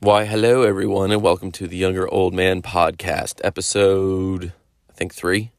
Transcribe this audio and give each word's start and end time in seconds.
Why, 0.00 0.26
hello, 0.26 0.62
everyone, 0.62 1.10
and 1.10 1.22
welcome 1.22 1.50
to 1.50 1.66
the 1.66 1.76
Younger 1.76 2.08
Old 2.08 2.32
Man 2.32 2.62
podcast, 2.62 3.40
episode, 3.42 4.52
I 4.88 4.92
think, 4.92 5.12
three, 5.12 5.50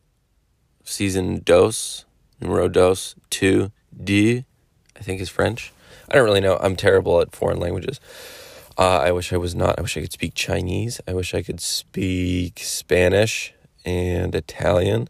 season 0.86 1.42
dos, 1.44 2.06
numero 2.40 2.70
dos, 2.70 3.16
two, 3.30 3.74
D, 4.02 4.46
I 4.96 5.02
think 5.02 5.20
is 5.20 5.28
French. 5.28 5.74
I 6.10 6.16
don't 6.16 6.24
really 6.24 6.40
know. 6.40 6.56
I'm 6.62 6.78
terrible 6.78 7.20
at 7.20 7.36
foreign 7.36 7.60
languages. 7.60 8.00
Uh, 8.78 9.00
I 9.00 9.12
wish 9.12 9.34
I 9.34 9.38
was 9.38 9.56
not. 9.56 9.78
I 9.78 9.82
wish 9.82 9.98
I 9.98 10.02
could 10.02 10.14
speak 10.14 10.36
Chinese. 10.36 11.02
I 11.06 11.14
wish 11.14 11.34
I 11.34 11.42
could 11.42 11.60
speak 11.60 12.60
Spanish 12.60 13.54
and 13.84 14.34
Italian 14.34 15.10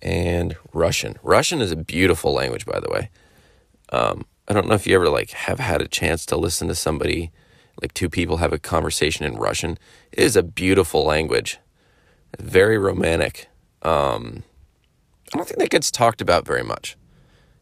and 0.00 0.56
Russian. 0.72 1.18
Russian 1.22 1.60
is 1.60 1.70
a 1.70 1.76
beautiful 1.76 2.32
language, 2.32 2.64
by 2.64 2.80
the 2.80 2.88
way. 2.88 3.10
Um, 3.90 4.24
I 4.48 4.54
don't 4.54 4.68
know 4.68 4.74
if 4.74 4.86
you 4.86 4.94
ever 4.94 5.10
like 5.10 5.32
have 5.32 5.58
had 5.58 5.82
a 5.82 5.86
chance 5.86 6.24
to 6.24 6.38
listen 6.38 6.66
to 6.68 6.74
somebody 6.74 7.30
like 7.82 7.94
two 7.94 8.08
people 8.08 8.38
have 8.38 8.52
a 8.52 8.58
conversation 8.58 9.24
in 9.24 9.36
Russian. 9.36 9.78
It 10.12 10.22
is 10.22 10.36
a 10.36 10.42
beautiful 10.42 11.04
language, 11.04 11.58
very 12.38 12.78
romantic. 12.78 13.48
Um, 13.82 14.42
I 15.32 15.36
don't 15.36 15.46
think 15.46 15.60
that 15.60 15.70
gets 15.70 15.90
talked 15.90 16.20
about 16.20 16.46
very 16.46 16.64
much. 16.64 16.96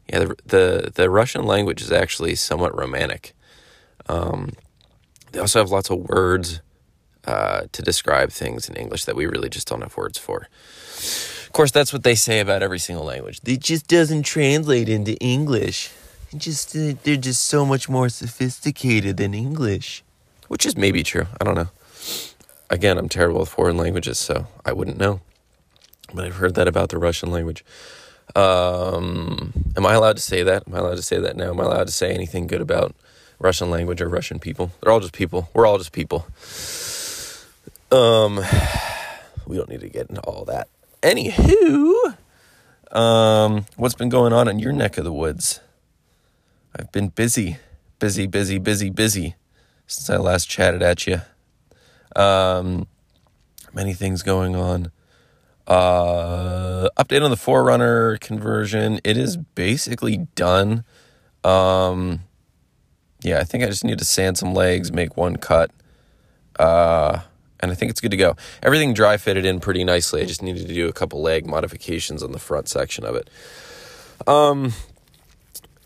Yeah, 0.09 0.19
the 0.19 0.35
the, 0.45 0.91
the 0.93 1.09
Russian 1.09 1.43
language 1.43 1.81
is 1.81 1.91
actually 1.91 2.35
somewhat 2.35 2.77
romantic. 2.77 3.33
Um, 4.07 4.53
they 5.31 5.39
also 5.39 5.59
have 5.59 5.69
lots 5.69 5.89
of 5.89 6.09
words 6.09 6.61
uh, 7.25 7.63
to 7.71 7.81
describe 7.81 8.31
things 8.31 8.67
in 8.67 8.75
English 8.75 9.05
that 9.05 9.15
we 9.15 9.27
really 9.27 9.49
just 9.49 9.67
don't 9.67 9.81
have 9.81 9.95
words 9.95 10.17
for. 10.17 10.47
Of 11.45 11.53
course, 11.53 11.71
that's 11.71 11.93
what 11.93 12.03
they 12.03 12.15
say 12.15 12.39
about 12.39 12.63
every 12.63 12.79
single 12.79 13.05
language. 13.05 13.39
It 13.45 13.59
just 13.59 13.87
doesn't 13.87 14.23
translate 14.23 14.89
into 14.89 15.15
English. 15.17 15.91
It 16.31 16.39
just 16.39 16.75
uh, 16.75 16.93
they're 17.03 17.17
just 17.17 17.45
so 17.45 17.65
much 17.65 17.87
more 17.87 18.09
sophisticated 18.09 19.17
than 19.17 19.33
English 19.33 20.03
which 20.49 20.65
is 20.65 20.75
maybe 20.75 21.03
true. 21.03 21.27
I 21.39 21.45
don't 21.45 21.55
know. 21.55 21.69
Again, 22.69 22.97
I'm 22.97 23.07
terrible 23.07 23.39
with 23.39 23.49
foreign 23.49 23.77
languages, 23.77 24.19
so 24.19 24.47
I 24.65 24.73
wouldn't 24.73 24.97
know. 24.97 25.21
But 26.13 26.25
I've 26.25 26.35
heard 26.35 26.55
that 26.55 26.67
about 26.67 26.89
the 26.89 26.97
Russian 26.97 27.31
language. 27.31 27.63
Um, 28.35 29.53
am 29.77 29.85
I 29.85 29.93
allowed 29.93 30.17
to 30.17 30.21
say 30.21 30.43
that? 30.43 30.63
Am 30.67 30.75
I 30.75 30.79
allowed 30.79 30.97
to 30.97 31.01
say 31.01 31.19
that 31.19 31.37
now? 31.37 31.51
Am 31.51 31.59
I 31.59 31.63
allowed 31.63 31.87
to 31.87 31.93
say 31.93 32.13
anything 32.13 32.47
good 32.47 32.61
about 32.61 32.95
Russian 33.39 33.69
language 33.69 34.01
or 34.01 34.09
Russian 34.09 34.39
people? 34.39 34.71
They're 34.81 34.91
all 34.91 34.99
just 34.99 35.13
people. 35.13 35.49
We're 35.53 35.65
all 35.65 35.77
just 35.77 35.91
people. 35.91 36.27
Um, 37.91 38.41
we 39.47 39.55
don't 39.55 39.69
need 39.69 39.81
to 39.81 39.89
get 39.89 40.09
into 40.09 40.21
all 40.21 40.45
that. 40.45 40.67
Anywho, 41.01 42.17
um, 42.91 43.65
what's 43.77 43.95
been 43.95 44.09
going 44.09 44.33
on 44.33 44.47
in 44.47 44.59
your 44.59 44.73
neck 44.73 44.97
of 44.97 45.03
the 45.03 45.13
woods? 45.13 45.59
I've 46.77 46.91
been 46.91 47.09
busy, 47.09 47.57
busy, 47.99 48.27
busy, 48.27 48.57
busy, 48.57 48.89
busy 48.89 49.35
since 49.89 50.09
I 50.09 50.17
last 50.17 50.47
chatted 50.47 50.83
at 50.83 51.07
you. 51.07 51.21
Um, 52.15 52.87
many 53.73 53.93
things 53.93 54.21
going 54.23 54.55
on. 54.55 54.91
Uh, 55.67 56.89
update 56.97 57.23
on 57.23 57.31
the 57.31 57.37
4Runner 57.37 58.19
conversion. 58.19 58.99
It 59.03 59.17
is 59.17 59.37
basically 59.37 60.27
done. 60.35 60.83
Um, 61.43 62.21
yeah, 63.21 63.39
I 63.39 63.43
think 63.43 63.63
I 63.63 63.67
just 63.67 63.83
need 63.83 63.99
to 63.99 64.05
sand 64.05 64.37
some 64.37 64.53
legs, 64.53 64.91
make 64.91 65.17
one 65.17 65.37
cut. 65.37 65.71
Uh, 66.57 67.21
and 67.59 67.71
I 67.71 67.75
think 67.75 67.89
it's 67.89 67.99
good 68.01 68.11
to 68.11 68.17
go. 68.17 68.35
Everything 68.61 68.93
dry 68.93 69.17
fitted 69.17 69.45
in 69.45 69.59
pretty 69.59 69.83
nicely. 69.83 70.21
I 70.21 70.25
just 70.25 70.43
needed 70.43 70.67
to 70.67 70.73
do 70.73 70.87
a 70.87 70.93
couple 70.93 71.21
leg 71.21 71.47
modifications 71.47 72.21
on 72.21 72.31
the 72.31 72.39
front 72.39 72.69
section 72.69 73.05
of 73.05 73.15
it. 73.15 73.29
Um, 74.27 74.73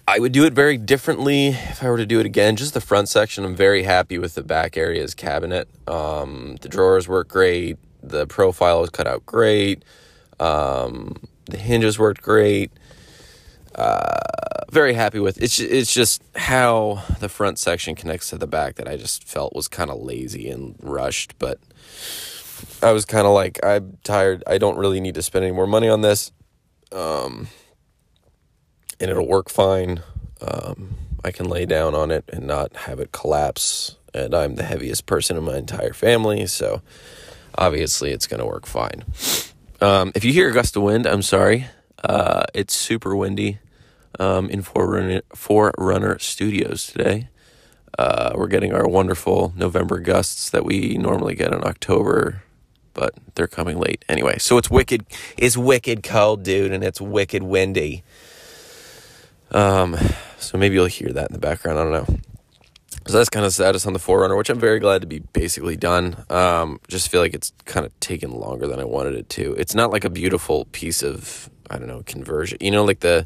I 0.07 0.19
would 0.19 0.33
do 0.33 0.45
it 0.45 0.53
very 0.53 0.77
differently 0.77 1.47
if 1.47 1.81
I 1.81 1.89
were 1.89 1.97
to 1.97 2.05
do 2.05 2.19
it 2.19 2.25
again. 2.25 2.55
Just 2.55 2.73
the 2.73 2.81
front 2.81 3.07
section, 3.07 3.45
I'm 3.45 3.55
very 3.55 3.83
happy 3.83 4.17
with 4.17 4.35
the 4.35 4.43
back 4.43 4.75
area's 4.75 5.13
cabinet. 5.13 5.69
Um, 5.87 6.57
the 6.61 6.67
drawers 6.67 7.07
work 7.07 7.29
great. 7.29 7.77
The 8.01 8.27
profile 8.27 8.81
was 8.81 8.89
cut 8.89 9.07
out 9.07 9.25
great. 9.25 9.83
Um, 10.39 11.15
the 11.45 11.57
hinges 11.57 11.97
worked 11.97 12.21
great. 12.21 12.71
Uh, 13.75 14.19
very 14.71 14.93
happy 14.93 15.19
with 15.19 15.41
it's. 15.41 15.59
It's 15.59 15.93
just 15.93 16.21
how 16.35 17.03
the 17.19 17.29
front 17.29 17.57
section 17.57 17.95
connects 17.95 18.29
to 18.29 18.37
the 18.37 18.45
back 18.45 18.75
that 18.75 18.87
I 18.87 18.97
just 18.97 19.23
felt 19.23 19.55
was 19.55 19.67
kind 19.67 19.89
of 19.89 20.01
lazy 20.01 20.49
and 20.49 20.75
rushed. 20.81 21.39
But 21.39 21.59
I 22.81 22.91
was 22.91 23.05
kind 23.05 23.25
of 23.25 23.33
like, 23.33 23.59
I'm 23.63 23.97
tired. 24.03 24.43
I 24.45 24.57
don't 24.57 24.77
really 24.77 24.99
need 24.99 25.15
to 25.15 25.21
spend 25.21 25.45
any 25.45 25.53
more 25.53 25.67
money 25.67 25.87
on 25.89 26.01
this. 26.01 26.31
Um, 26.91 27.47
and 29.03 29.11
it'll 29.11 29.27
work 29.27 29.49
fine. 29.49 30.01
Um, 30.39 30.95
I 31.25 31.31
can 31.31 31.47
lay 31.47 31.65
down 31.65 31.93
on 31.93 32.09
it 32.09 32.23
and 32.31 32.47
not 32.47 32.73
have 32.75 33.01
it 33.01 33.11
collapse. 33.11 33.97
And 34.13 34.33
I'm 34.33 34.55
the 34.55 34.63
heaviest 34.63 35.05
person 35.05 35.35
in 35.35 35.43
my 35.43 35.57
entire 35.57 35.91
family, 35.91 36.45
so 36.47 36.81
obviously 37.57 38.11
it's 38.11 38.27
going 38.27 38.39
to 38.39 38.45
work 38.45 38.65
fine. 38.65 39.03
Um, 39.81 40.13
if 40.15 40.23
you 40.23 40.31
hear 40.31 40.49
a 40.49 40.53
gust 40.53 40.77
of 40.77 40.83
wind, 40.83 41.05
I'm 41.05 41.21
sorry. 41.21 41.65
Uh, 42.01 42.45
it's 42.53 42.73
super 42.73 43.13
windy 43.13 43.59
um, 44.19 44.49
in 44.49 44.63
4Runner, 44.63 45.21
Forerunner 45.35 46.17
Studios 46.19 46.87
today. 46.87 47.27
Uh, 47.99 48.31
we're 48.35 48.47
getting 48.47 48.73
our 48.73 48.87
wonderful 48.87 49.53
November 49.57 49.99
gusts 49.99 50.49
that 50.51 50.63
we 50.63 50.97
normally 50.97 51.35
get 51.35 51.51
in 51.51 51.63
October, 51.65 52.43
but 52.93 53.13
they're 53.35 53.47
coming 53.47 53.77
late 53.79 54.05
anyway. 54.07 54.37
So 54.37 54.57
it's 54.57 54.69
wicked. 54.69 55.05
It's 55.37 55.57
wicked 55.57 56.03
cold, 56.03 56.43
dude, 56.43 56.71
and 56.71 56.83
it's 56.83 57.01
wicked 57.01 57.43
windy. 57.43 58.03
Um, 59.53 59.97
so 60.37 60.57
maybe 60.57 60.75
you'll 60.75 60.85
hear 60.85 61.09
that 61.09 61.29
in 61.29 61.33
the 61.33 61.39
background. 61.39 61.79
I 61.79 61.83
don't 61.83 61.91
know. 61.91 62.19
So 63.05 63.17
that's 63.17 63.29
kind 63.29 63.45
of 63.45 63.53
status 63.53 63.85
on 63.85 63.93
the 63.93 63.99
4Runner, 63.99 64.37
which 64.37 64.49
I'm 64.49 64.59
very 64.59 64.79
glad 64.79 65.01
to 65.01 65.07
be 65.07 65.19
basically 65.19 65.75
done. 65.75 66.23
Um, 66.29 66.79
just 66.87 67.09
feel 67.09 67.19
like 67.19 67.33
it's 67.33 67.51
kind 67.65 67.85
of 67.85 67.99
taken 67.99 68.31
longer 68.31 68.65
than 68.65 68.79
I 68.79 68.85
wanted 68.85 69.15
it 69.15 69.27
to. 69.29 69.53
It's 69.55 69.75
not 69.75 69.91
like 69.91 70.05
a 70.05 70.09
beautiful 70.09 70.65
piece 70.71 71.03
of 71.03 71.49
I 71.69 71.77
don't 71.77 71.87
know 71.87 72.03
conversion. 72.05 72.59
You 72.61 72.71
know, 72.71 72.85
like 72.85 73.01
the 73.01 73.25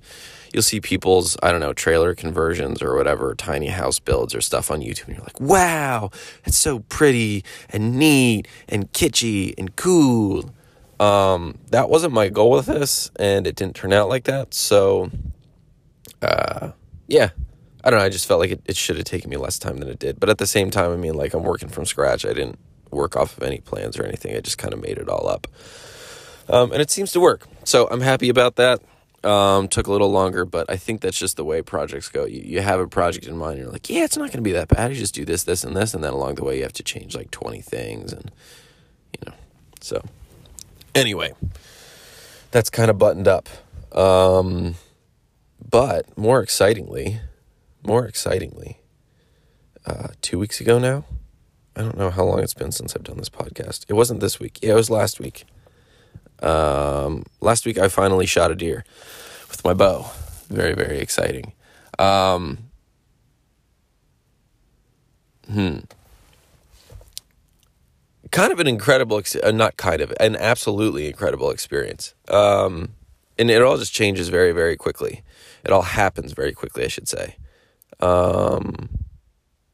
you'll 0.53 0.63
see 0.63 0.79
people's 0.79 1.37
I 1.43 1.51
don't 1.51 1.59
know 1.59 1.73
trailer 1.73 2.15
conversions 2.15 2.81
or 2.81 2.95
whatever, 2.95 3.35
tiny 3.35 3.67
house 3.67 3.99
builds 3.99 4.33
or 4.33 4.41
stuff 4.41 4.71
on 4.71 4.81
YouTube, 4.81 5.07
and 5.07 5.17
you're 5.17 5.23
like, 5.23 5.39
wow, 5.39 6.09
it's 6.45 6.57
so 6.57 6.79
pretty 6.79 7.43
and 7.69 7.97
neat 7.97 8.47
and 8.67 8.91
kitschy 8.93 9.53
and 9.57 9.75
cool. 9.75 10.51
Um, 10.99 11.59
that 11.69 11.89
wasn't 11.89 12.13
my 12.13 12.29
goal 12.29 12.49
with 12.49 12.65
this, 12.65 13.11
and 13.19 13.45
it 13.45 13.55
didn't 13.55 13.75
turn 13.75 13.93
out 13.93 14.09
like 14.09 14.23
that. 14.23 14.53
So 14.55 15.11
uh, 16.21 16.71
yeah, 17.07 17.29
I 17.83 17.89
don't 17.89 17.99
know. 17.99 18.05
I 18.05 18.09
just 18.09 18.27
felt 18.27 18.39
like 18.39 18.51
it, 18.51 18.61
it 18.65 18.75
should 18.75 18.97
have 18.97 19.05
taken 19.05 19.29
me 19.29 19.37
less 19.37 19.59
time 19.59 19.77
than 19.77 19.89
it 19.89 19.99
did. 19.99 20.19
But 20.19 20.29
at 20.29 20.37
the 20.37 20.47
same 20.47 20.71
time, 20.71 20.91
I 20.91 20.97
mean, 20.97 21.13
like 21.13 21.33
I'm 21.33 21.43
working 21.43 21.69
from 21.69 21.85
scratch. 21.85 22.25
I 22.25 22.33
didn't 22.33 22.59
work 22.91 23.15
off 23.15 23.37
of 23.37 23.43
any 23.43 23.59
plans 23.59 23.97
or 23.97 24.03
anything. 24.03 24.35
I 24.35 24.39
just 24.39 24.57
kind 24.57 24.73
of 24.73 24.81
made 24.81 24.97
it 24.97 25.09
all 25.09 25.27
up. 25.27 25.47
Um, 26.49 26.71
and 26.71 26.81
it 26.81 26.89
seems 26.89 27.11
to 27.13 27.19
work. 27.19 27.47
So 27.63 27.87
I'm 27.89 28.01
happy 28.01 28.29
about 28.29 28.55
that. 28.55 28.81
Um, 29.23 29.67
took 29.67 29.87
a 29.87 29.91
little 29.91 30.11
longer, 30.11 30.45
but 30.45 30.69
I 30.69 30.77
think 30.77 31.01
that's 31.01 31.17
just 31.17 31.35
the 31.37 31.43
way 31.43 31.61
projects 31.61 32.07
go. 32.07 32.25
You, 32.25 32.41
you 32.41 32.61
have 32.61 32.79
a 32.79 32.87
project 32.87 33.25
in 33.25 33.35
mind, 33.35 33.59
you're 33.59 33.69
like, 33.69 33.89
yeah, 33.89 34.03
it's 34.03 34.15
not 34.15 34.27
going 34.27 34.37
to 34.37 34.41
be 34.41 34.53
that 34.53 34.69
bad. 34.69 34.91
You 34.91 34.97
just 34.97 35.15
do 35.15 35.25
this, 35.25 35.43
this, 35.43 35.63
and 35.63 35.75
this, 35.75 35.93
and 35.93 36.03
then 36.03 36.13
along 36.13 36.35
the 36.35 36.45
way, 36.45 36.57
you 36.57 36.63
have 36.63 36.73
to 36.73 36.83
change 36.83 37.15
like 37.15 37.31
20 37.31 37.61
things, 37.61 38.13
and 38.13 38.31
you 39.13 39.19
know. 39.25 39.33
So, 39.81 40.05
anyway, 40.93 41.33
that's 42.51 42.69
kind 42.69 42.89
of 42.89 42.97
buttoned 42.97 43.27
up. 43.27 43.49
Um, 43.91 44.75
but 45.63 46.17
more 46.17 46.41
excitingly, 46.41 47.19
more 47.83 48.05
excitingly, 48.05 48.79
uh, 49.85 50.09
two 50.21 50.37
weeks 50.37 50.59
ago 50.59 50.79
now, 50.79 51.05
I 51.75 51.81
don't 51.81 51.97
know 51.97 52.09
how 52.09 52.23
long 52.23 52.39
it's 52.39 52.53
been 52.53 52.71
since 52.71 52.95
I've 52.95 53.03
done 53.03 53.17
this 53.17 53.29
podcast. 53.29 53.85
It 53.87 53.93
wasn't 53.93 54.19
this 54.19 54.39
week. 54.39 54.59
Yeah, 54.61 54.71
it 54.71 54.75
was 54.75 54.89
last 54.89 55.19
week. 55.19 55.45
Um, 56.41 57.23
last 57.41 57.65
week 57.65 57.77
I 57.77 57.87
finally 57.87 58.25
shot 58.25 58.51
a 58.51 58.55
deer 58.55 58.83
with 59.49 59.63
my 59.63 59.73
bow. 59.73 60.11
Very, 60.49 60.73
very 60.73 60.99
exciting. 60.99 61.53
Um, 61.99 62.69
hmm. 65.49 65.79
Kind 68.31 68.51
of 68.51 68.59
an 68.59 68.67
incredible, 68.67 69.21
uh, 69.43 69.51
not 69.51 69.77
kind 69.77 70.01
of, 70.01 70.13
an 70.19 70.35
absolutely 70.35 71.07
incredible 71.07 71.49
experience. 71.49 72.13
Um, 72.27 72.89
and 73.39 73.49
it 73.49 73.61
all 73.61 73.77
just 73.77 73.93
changes 73.93 74.29
very, 74.29 74.51
very 74.51 74.75
quickly. 74.75 75.23
It 75.63 75.71
all 75.71 75.83
happens 75.83 76.33
very 76.33 76.53
quickly, 76.53 76.85
I 76.85 76.87
should 76.87 77.07
say. 77.07 77.35
Um, 77.99 78.89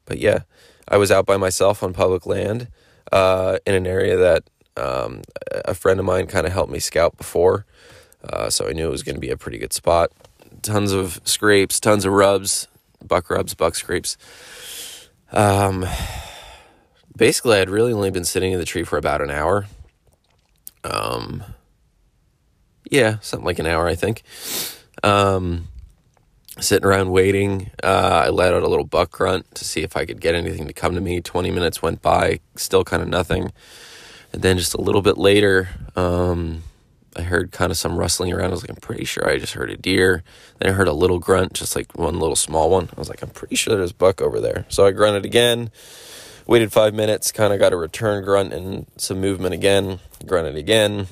but 0.05 0.19
yeah, 0.19 0.39
I 0.87 0.97
was 0.97 1.11
out 1.11 1.25
by 1.25 1.37
myself 1.37 1.83
on 1.83 1.93
public 1.93 2.25
land 2.25 2.67
uh, 3.11 3.59
in 3.65 3.75
an 3.75 3.87
area 3.87 4.17
that 4.17 4.43
um, 4.75 5.21
a 5.65 5.73
friend 5.73 5.99
of 5.99 6.05
mine 6.05 6.27
kind 6.27 6.45
of 6.47 6.53
helped 6.53 6.71
me 6.71 6.79
scout 6.79 7.17
before. 7.17 7.65
Uh, 8.23 8.49
so 8.49 8.67
I 8.67 8.73
knew 8.73 8.87
it 8.87 8.91
was 8.91 9.03
going 9.03 9.15
to 9.15 9.21
be 9.21 9.29
a 9.29 9.37
pretty 9.37 9.57
good 9.57 9.73
spot. 9.73 10.11
Tons 10.61 10.91
of 10.91 11.19
scrapes, 11.25 11.79
tons 11.79 12.05
of 12.05 12.13
rubs, 12.13 12.67
buck 13.05 13.29
rubs, 13.29 13.53
buck 13.53 13.75
scrapes. 13.75 14.17
Um, 15.31 15.85
basically, 17.15 17.57
I'd 17.57 17.69
really 17.69 17.91
only 17.93 18.11
been 18.11 18.25
sitting 18.25 18.53
in 18.53 18.59
the 18.59 18.65
tree 18.65 18.83
for 18.83 18.97
about 18.97 19.21
an 19.21 19.29
hour. 19.29 19.65
Um, 20.83 21.43
yeah, 22.93 23.17
something 23.21 23.45
like 23.45 23.57
an 23.57 23.65
hour, 23.65 23.87
I 23.87 23.95
think. 23.95 24.21
Um, 25.01 25.67
sitting 26.59 26.85
around 26.85 27.09
waiting. 27.09 27.71
Uh, 27.83 28.25
I 28.25 28.29
let 28.29 28.53
out 28.53 28.61
a 28.61 28.67
little 28.67 28.85
buck 28.85 29.09
grunt 29.09 29.55
to 29.55 29.65
see 29.65 29.81
if 29.81 29.97
I 29.97 30.05
could 30.05 30.21
get 30.21 30.35
anything 30.35 30.67
to 30.67 30.73
come 30.73 30.93
to 30.93 31.01
me. 31.01 31.19
20 31.19 31.49
minutes 31.49 31.81
went 31.81 32.03
by, 32.03 32.39
still 32.55 32.83
kind 32.83 33.01
of 33.01 33.09
nothing. 33.09 33.51
And 34.31 34.43
then 34.43 34.59
just 34.59 34.75
a 34.75 34.81
little 34.81 35.01
bit 35.01 35.17
later, 35.17 35.69
um, 35.95 36.61
I 37.15 37.23
heard 37.23 37.51
kind 37.51 37.71
of 37.71 37.77
some 37.79 37.97
rustling 37.97 38.31
around. 38.31 38.49
I 38.49 38.51
was 38.51 38.61
like, 38.61 38.69
I'm 38.69 38.75
pretty 38.75 39.05
sure 39.05 39.27
I 39.27 39.39
just 39.39 39.53
heard 39.53 39.71
a 39.71 39.77
deer. 39.77 40.23
Then 40.59 40.69
I 40.69 40.73
heard 40.73 40.87
a 40.87 40.93
little 40.93 41.17
grunt, 41.17 41.53
just 41.53 41.75
like 41.75 41.97
one 41.97 42.19
little 42.19 42.35
small 42.35 42.69
one. 42.69 42.89
I 42.95 42.99
was 42.99 43.09
like, 43.09 43.23
I'm 43.23 43.29
pretty 43.29 43.55
sure 43.55 43.75
there's 43.75 43.89
a 43.89 43.95
buck 43.95 44.21
over 44.21 44.39
there. 44.39 44.67
So 44.69 44.85
I 44.85 44.91
grunted 44.91 45.25
again, 45.25 45.71
waited 46.45 46.71
five 46.71 46.93
minutes, 46.93 47.31
kind 47.31 47.53
of 47.53 47.59
got 47.59 47.73
a 47.73 47.77
return 47.77 48.23
grunt 48.23 48.53
and 48.53 48.85
some 48.97 49.19
movement 49.19 49.55
again, 49.55 49.99
grunted 50.27 50.55
again. 50.55 51.07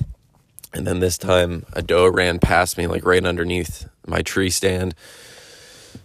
And 0.74 0.86
then 0.86 1.00
this 1.00 1.18
time 1.18 1.66
a 1.72 1.82
doe 1.82 2.08
ran 2.08 2.38
past 2.38 2.78
me, 2.78 2.86
like 2.86 3.04
right 3.04 3.24
underneath 3.24 3.88
my 4.06 4.22
tree 4.22 4.50
stand. 4.50 4.94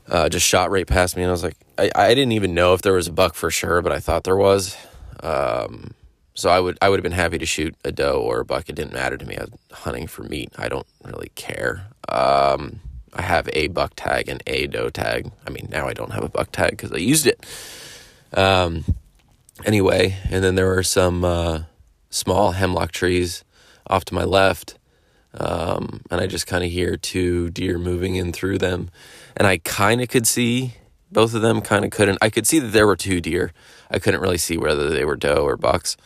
Uh, 0.09 0.29
just 0.29 0.45
shot 0.45 0.71
right 0.71 0.87
past 0.87 1.15
me. 1.15 1.23
And 1.23 1.29
I 1.29 1.31
was 1.31 1.43
like, 1.43 1.57
I, 1.77 1.89
I 1.95 2.09
didn't 2.09 2.33
even 2.33 2.53
know 2.53 2.73
if 2.73 2.81
there 2.81 2.93
was 2.93 3.07
a 3.07 3.11
buck 3.11 3.33
for 3.35 3.49
sure, 3.51 3.81
but 3.81 3.91
I 3.91 3.99
thought 3.99 4.23
there 4.23 4.37
was. 4.37 4.75
Um, 5.21 5.93
so 6.33 6.49
I 6.49 6.59
would 6.59 6.77
I 6.81 6.89
would 6.89 6.99
have 6.99 7.03
been 7.03 7.11
happy 7.13 7.39
to 7.39 7.45
shoot 7.45 7.75
a 7.83 7.91
doe 7.91 8.21
or 8.21 8.41
a 8.41 8.45
buck. 8.45 8.69
It 8.69 8.75
didn't 8.75 8.93
matter 8.93 9.17
to 9.17 9.25
me. 9.25 9.37
I 9.37 9.41
was 9.41 9.51
hunting 9.71 10.07
for 10.07 10.23
meat. 10.23 10.53
I 10.57 10.69
don't 10.69 10.85
really 11.03 11.31
care. 11.35 11.87
Um, 12.09 12.79
I 13.13 13.23
have 13.23 13.49
a 13.53 13.67
buck 13.67 13.93
tag 13.95 14.29
and 14.29 14.43
a 14.45 14.67
doe 14.67 14.89
tag. 14.89 15.31
I 15.47 15.49
mean, 15.49 15.67
now 15.71 15.87
I 15.87 15.93
don't 15.93 16.11
have 16.11 16.23
a 16.23 16.29
buck 16.29 16.51
tag 16.51 16.71
because 16.71 16.91
I 16.91 16.97
used 16.97 17.25
it. 17.25 17.43
Um, 18.33 18.85
anyway, 19.65 20.15
and 20.29 20.43
then 20.43 20.55
there 20.55 20.67
were 20.67 20.83
some 20.83 21.25
uh, 21.25 21.63
small 22.11 22.51
hemlock 22.51 22.91
trees 22.91 23.43
off 23.89 24.05
to 24.05 24.13
my 24.13 24.23
left, 24.23 24.77
um, 25.33 26.01
and 26.09 26.21
I 26.21 26.27
just 26.27 26.47
kind 26.47 26.63
of 26.63 26.71
hear 26.71 26.97
two 26.97 27.49
deer 27.49 27.77
moving 27.77 28.15
in 28.15 28.33
through 28.33 28.57
them, 28.57 28.89
and 29.35 29.47
I 29.47 29.57
kind 29.59 30.01
of 30.01 30.09
could 30.09 30.27
see 30.27 30.75
both 31.11 31.33
of 31.33 31.41
them. 31.41 31.61
Kind 31.61 31.85
of 31.85 31.91
couldn't. 31.91 32.17
I 32.21 32.29
could 32.29 32.47
see 32.47 32.59
that 32.59 32.67
there 32.67 32.87
were 32.87 32.95
two 32.95 33.21
deer. 33.21 33.53
I 33.89 33.99
couldn't 33.99 34.21
really 34.21 34.37
see 34.37 34.57
whether 34.57 34.89
they 34.89 35.05
were 35.05 35.15
doe 35.15 35.45
or 35.45 35.57
bucks. 35.57 35.97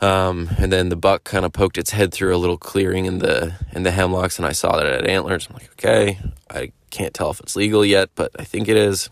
Um, 0.00 0.50
and 0.56 0.72
then 0.72 0.88
the 0.88 0.96
buck 0.96 1.24
kind 1.24 1.44
of 1.44 1.52
poked 1.52 1.76
its 1.76 1.90
head 1.90 2.12
through 2.12 2.34
a 2.34 2.38
little 2.38 2.56
clearing 2.56 3.04
in 3.04 3.18
the 3.18 3.54
in 3.72 3.82
the 3.82 3.90
hemlocks, 3.90 4.38
and 4.38 4.46
I 4.46 4.52
saw 4.52 4.76
that 4.76 4.86
it 4.86 4.94
had 4.94 5.06
antlers. 5.06 5.46
I'm 5.48 5.54
like, 5.54 5.70
okay, 5.72 6.18
I 6.48 6.72
can't 6.90 7.12
tell 7.12 7.30
if 7.30 7.40
it's 7.40 7.56
legal 7.56 7.84
yet, 7.84 8.10
but 8.14 8.32
I 8.38 8.44
think 8.44 8.68
it 8.68 8.76
is. 8.76 9.10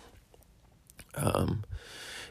Um, 1.14 1.64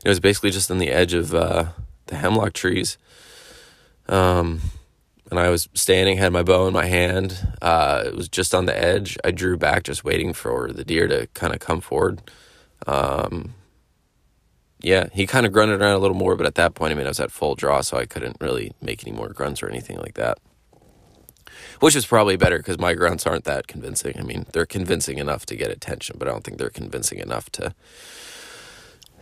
it 0.03 0.09
was 0.09 0.19
basically 0.19 0.51
just 0.51 0.71
on 0.71 0.77
the 0.77 0.89
edge 0.89 1.13
of 1.13 1.35
uh, 1.35 1.65
the 2.07 2.15
hemlock 2.15 2.53
trees. 2.53 2.97
Um, 4.09 4.61
and 5.29 5.39
I 5.39 5.49
was 5.49 5.67
standing, 5.73 6.17
had 6.17 6.31
my 6.31 6.43
bow 6.43 6.67
in 6.67 6.73
my 6.73 6.85
hand. 6.85 7.55
Uh, 7.61 8.03
it 8.05 8.15
was 8.15 8.29
just 8.29 8.55
on 8.55 8.65
the 8.65 8.77
edge. 8.77 9.17
I 9.23 9.31
drew 9.31 9.57
back, 9.57 9.83
just 9.83 10.03
waiting 10.03 10.33
for 10.33 10.71
the 10.71 10.85
deer 10.85 11.07
to 11.07 11.27
kind 11.33 11.53
of 11.53 11.59
come 11.59 11.81
forward. 11.81 12.21
Um, 12.85 13.53
yeah, 14.79 15.07
he 15.11 15.25
kind 15.25 15.45
of 15.45 15.51
grunted 15.51 15.81
around 15.81 15.95
a 15.95 15.99
little 15.99 16.15
more, 16.15 16.35
but 16.35 16.45
at 16.45 16.55
that 16.55 16.75
point, 16.75 16.91
I 16.91 16.95
mean, 16.95 17.05
I 17.05 17.09
was 17.09 17.19
at 17.19 17.31
full 17.31 17.55
draw, 17.55 17.81
so 17.81 17.97
I 17.97 18.05
couldn't 18.05 18.37
really 18.39 18.73
make 18.81 19.05
any 19.05 19.15
more 19.15 19.29
grunts 19.29 19.63
or 19.63 19.69
anything 19.69 19.97
like 19.97 20.13
that. 20.13 20.37
Which 21.79 21.95
is 21.95 22.05
probably 22.05 22.37
better 22.37 22.57
because 22.57 22.79
my 22.79 22.93
grunts 22.93 23.25
aren't 23.27 23.43
that 23.45 23.67
convincing. 23.67 24.17
I 24.17 24.23
mean, 24.23 24.45
they're 24.53 24.65
convincing 24.65 25.17
enough 25.17 25.45
to 25.47 25.55
get 25.55 25.71
attention, 25.71 26.15
but 26.17 26.27
I 26.27 26.31
don't 26.31 26.43
think 26.43 26.57
they're 26.57 26.69
convincing 26.69 27.19
enough 27.19 27.49
to 27.51 27.73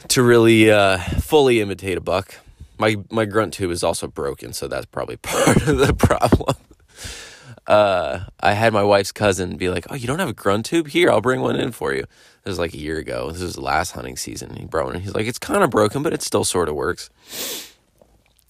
to 0.08 0.22
really 0.22 0.70
uh, 0.70 1.00
fully 1.00 1.62
imitate 1.62 1.98
a 1.98 2.02
buck. 2.02 2.36
My 2.78 2.98
my 3.10 3.26
grunt 3.26 3.54
tube 3.54 3.72
is 3.72 3.84
also 3.84 4.08
broken, 4.08 4.54
so 4.54 4.68
that's 4.68 4.86
probably 4.86 5.18
part 5.22 5.68
of 5.68 5.78
the 5.78 5.94
problem. 5.94 6.56
Uh, 7.68 8.26
I 8.40 8.54
had 8.54 8.74
my 8.74 8.84
wife's 8.84 9.12
cousin 9.12 9.58
be 9.58 9.70
like, 9.70 9.86
"Oh, 9.90 9.96
you 9.96 10.08
don't 10.08 10.20
have 10.20 10.30
a 10.30 10.34
grunt 10.34 10.66
tube? 10.66 10.88
Here, 10.88 11.10
I'll 11.10 11.22
bring 11.22 11.42
one 11.42 11.56
in 11.56 11.72
for 11.72 11.94
you." 11.94 12.06
This 12.46 12.52
was 12.52 12.60
like 12.60 12.76
a 12.76 12.78
year 12.78 13.00
ago. 13.00 13.32
This 13.32 13.42
was 13.42 13.56
the 13.56 13.62
last 13.62 13.92
hunting 13.92 14.18
season. 14.18 14.56
He 14.56 14.66
brought 14.66 14.86
one. 14.86 15.02
He's 15.02 15.16
like, 15.16 15.26
it's 15.26 15.40
kind 15.40 15.64
of 15.64 15.72
broken, 15.72 16.04
but 16.04 16.14
it 16.14 16.22
still 16.22 16.44
sort 16.44 16.70
of 16.70 16.76
works. 16.76 17.10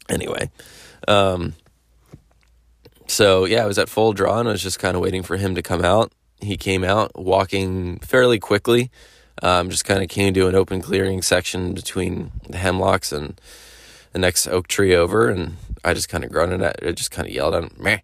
Anyway, 0.10 0.51
um, 1.07 1.54
so 3.07 3.45
yeah, 3.45 3.63
I 3.63 3.68
was 3.68 3.80
at 3.80 3.88
full 3.88 4.12
draw 4.12 4.38
and 4.38 4.50
I 4.50 4.51
was 4.51 4.62
just 4.62 4.80
kind 4.80 4.95
of 4.98 5.01
waiting 5.01 5.24
for 5.24 5.38
him 5.38 5.56
to 5.56 5.62
come 5.62 5.83
out. 5.83 6.12
He 6.42 6.57
came 6.57 6.83
out 6.83 7.18
walking 7.18 8.00
fairly 8.00 8.38
quickly. 8.38 8.92
Um, 9.42 9.69
just 9.69 9.86
kind 9.86 10.04
of 10.04 10.10
came 10.10 10.33
to 10.33 10.48
an 10.48 10.56
open 10.56 10.81
clearing 10.81 11.22
section 11.22 11.74
between 11.74 12.33
the 12.50 12.57
hemlocks 12.57 13.13
and 13.13 13.39
the 14.15 14.19
next 14.19 14.47
oak 14.47 14.69
tree 14.69 14.95
over, 14.95 15.27
and 15.27 15.57
I 15.83 15.94
just 15.94 16.07
kind 16.07 16.23
of 16.23 16.31
grunted 16.31 16.62
at 16.62 16.81
it, 16.81 16.95
just 16.95 17.12
kind 17.12 17.27
of 17.27 17.33
yelled 17.33 17.53
at 17.53 17.63
him, 17.63 17.71
meh, 17.77 18.00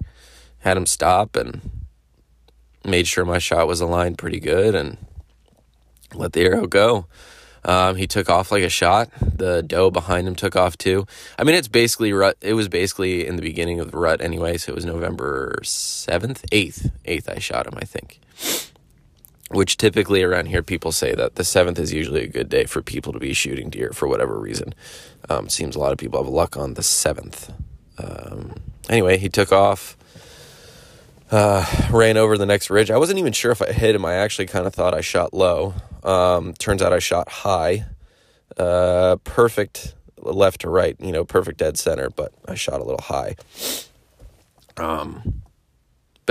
had 0.60 0.76
him 0.76 0.86
stop 0.86 1.38
and 1.38 1.62
made 2.84 3.08
sure 3.08 3.24
my 3.24 3.38
shot 3.38 3.66
was 3.66 3.80
aligned 3.80 4.18
pretty 4.18 4.42
good 4.42 4.76
and 4.76 4.98
let 6.14 6.34
the 6.34 6.42
arrow 6.42 6.68
go. 6.68 7.06
Um, 7.64 7.96
he 7.96 8.08
took 8.08 8.30
off 8.30 8.52
like 8.52 8.62
a 8.62 8.68
shot. 8.68 9.10
The 9.22 9.64
doe 9.64 9.90
behind 9.90 10.28
him 10.28 10.36
took 10.36 10.58
off 10.58 10.78
too. 10.78 11.08
I 11.40 11.46
mean, 11.46 11.56
it's 11.56 11.70
basically 11.70 12.12
rut. 12.12 12.36
It 12.42 12.56
was 12.56 12.68
basically 12.68 13.26
in 13.26 13.38
the 13.38 13.42
beginning 13.42 13.80
of 13.80 13.92
the 13.92 13.98
rut 13.98 14.20
anyway. 14.20 14.58
So 14.58 14.74
it 14.74 14.76
was 14.76 14.84
November 14.84 15.60
seventh, 15.64 16.44
eighth, 16.52 16.92
eighth. 17.06 17.30
I 17.30 17.40
shot 17.40 17.68
him, 17.68 17.76
I 17.78 17.86
think. 17.86 18.20
Which 19.54 19.78
typically 19.78 20.24
around 20.24 20.48
here, 20.48 20.64
people 20.64 20.92
say 20.92 21.14
that 21.16 21.36
the 21.36 21.44
seventh 21.44 21.78
is 21.78 21.92
usually 21.92 22.24
a 22.24 22.28
good 22.28 22.50
day 22.50 22.66
for 22.66 22.82
people 22.82 23.12
to 23.14 23.20
be 23.20 23.34
shooting 23.34 23.70
deer 23.70 23.92
for 23.92 24.08
whatever 24.08 24.40
reason. 24.40 24.74
Um, 25.30 25.50
seems 25.50 25.76
a 25.76 25.80
lot 25.80 25.92
of 25.92 25.98
people 25.98 26.24
have 26.24 26.32
luck 26.32 26.56
on 26.56 26.76
the 26.76 26.84
seventh. 26.84 27.52
Um, 27.98 28.56
anyway, 28.90 29.18
he 29.18 29.30
took 29.30 29.52
off. 29.52 29.98
Uh, 31.30 31.66
ran 31.92 32.18
over 32.18 32.38
the 32.38 32.46
next 32.46 32.70
ridge. 32.70 32.92
I 32.92 32.98
wasn't 32.98 33.20
even 33.20 33.32
sure 33.32 33.52
if 33.52 33.62
I 33.62 33.72
hit 33.72 33.96
him. 33.96 34.04
I 34.04 34.16
actually 34.16 34.48
kind 34.48 34.68
of 34.68 34.74
thought 34.74 34.94
I 34.94 35.00
shot 35.00 35.34
low. 35.34 35.74
Um, 36.04 36.54
turns 36.56 36.82
out 36.82 36.92
I 36.92 37.00
shot 37.00 37.30
high, 37.30 37.86
uh, 38.58 39.18
perfect 39.24 39.96
left 40.18 40.62
to 40.62 40.70
right, 40.70 40.96
you 41.00 41.12
know, 41.12 41.24
perfect 41.24 41.58
dead 41.58 41.78
center, 41.78 42.10
but 42.10 42.34
I 42.48 42.56
shot 42.56 42.82
a 42.82 42.84
little 42.84 43.02
high. 43.02 43.36
Um, 44.78 45.42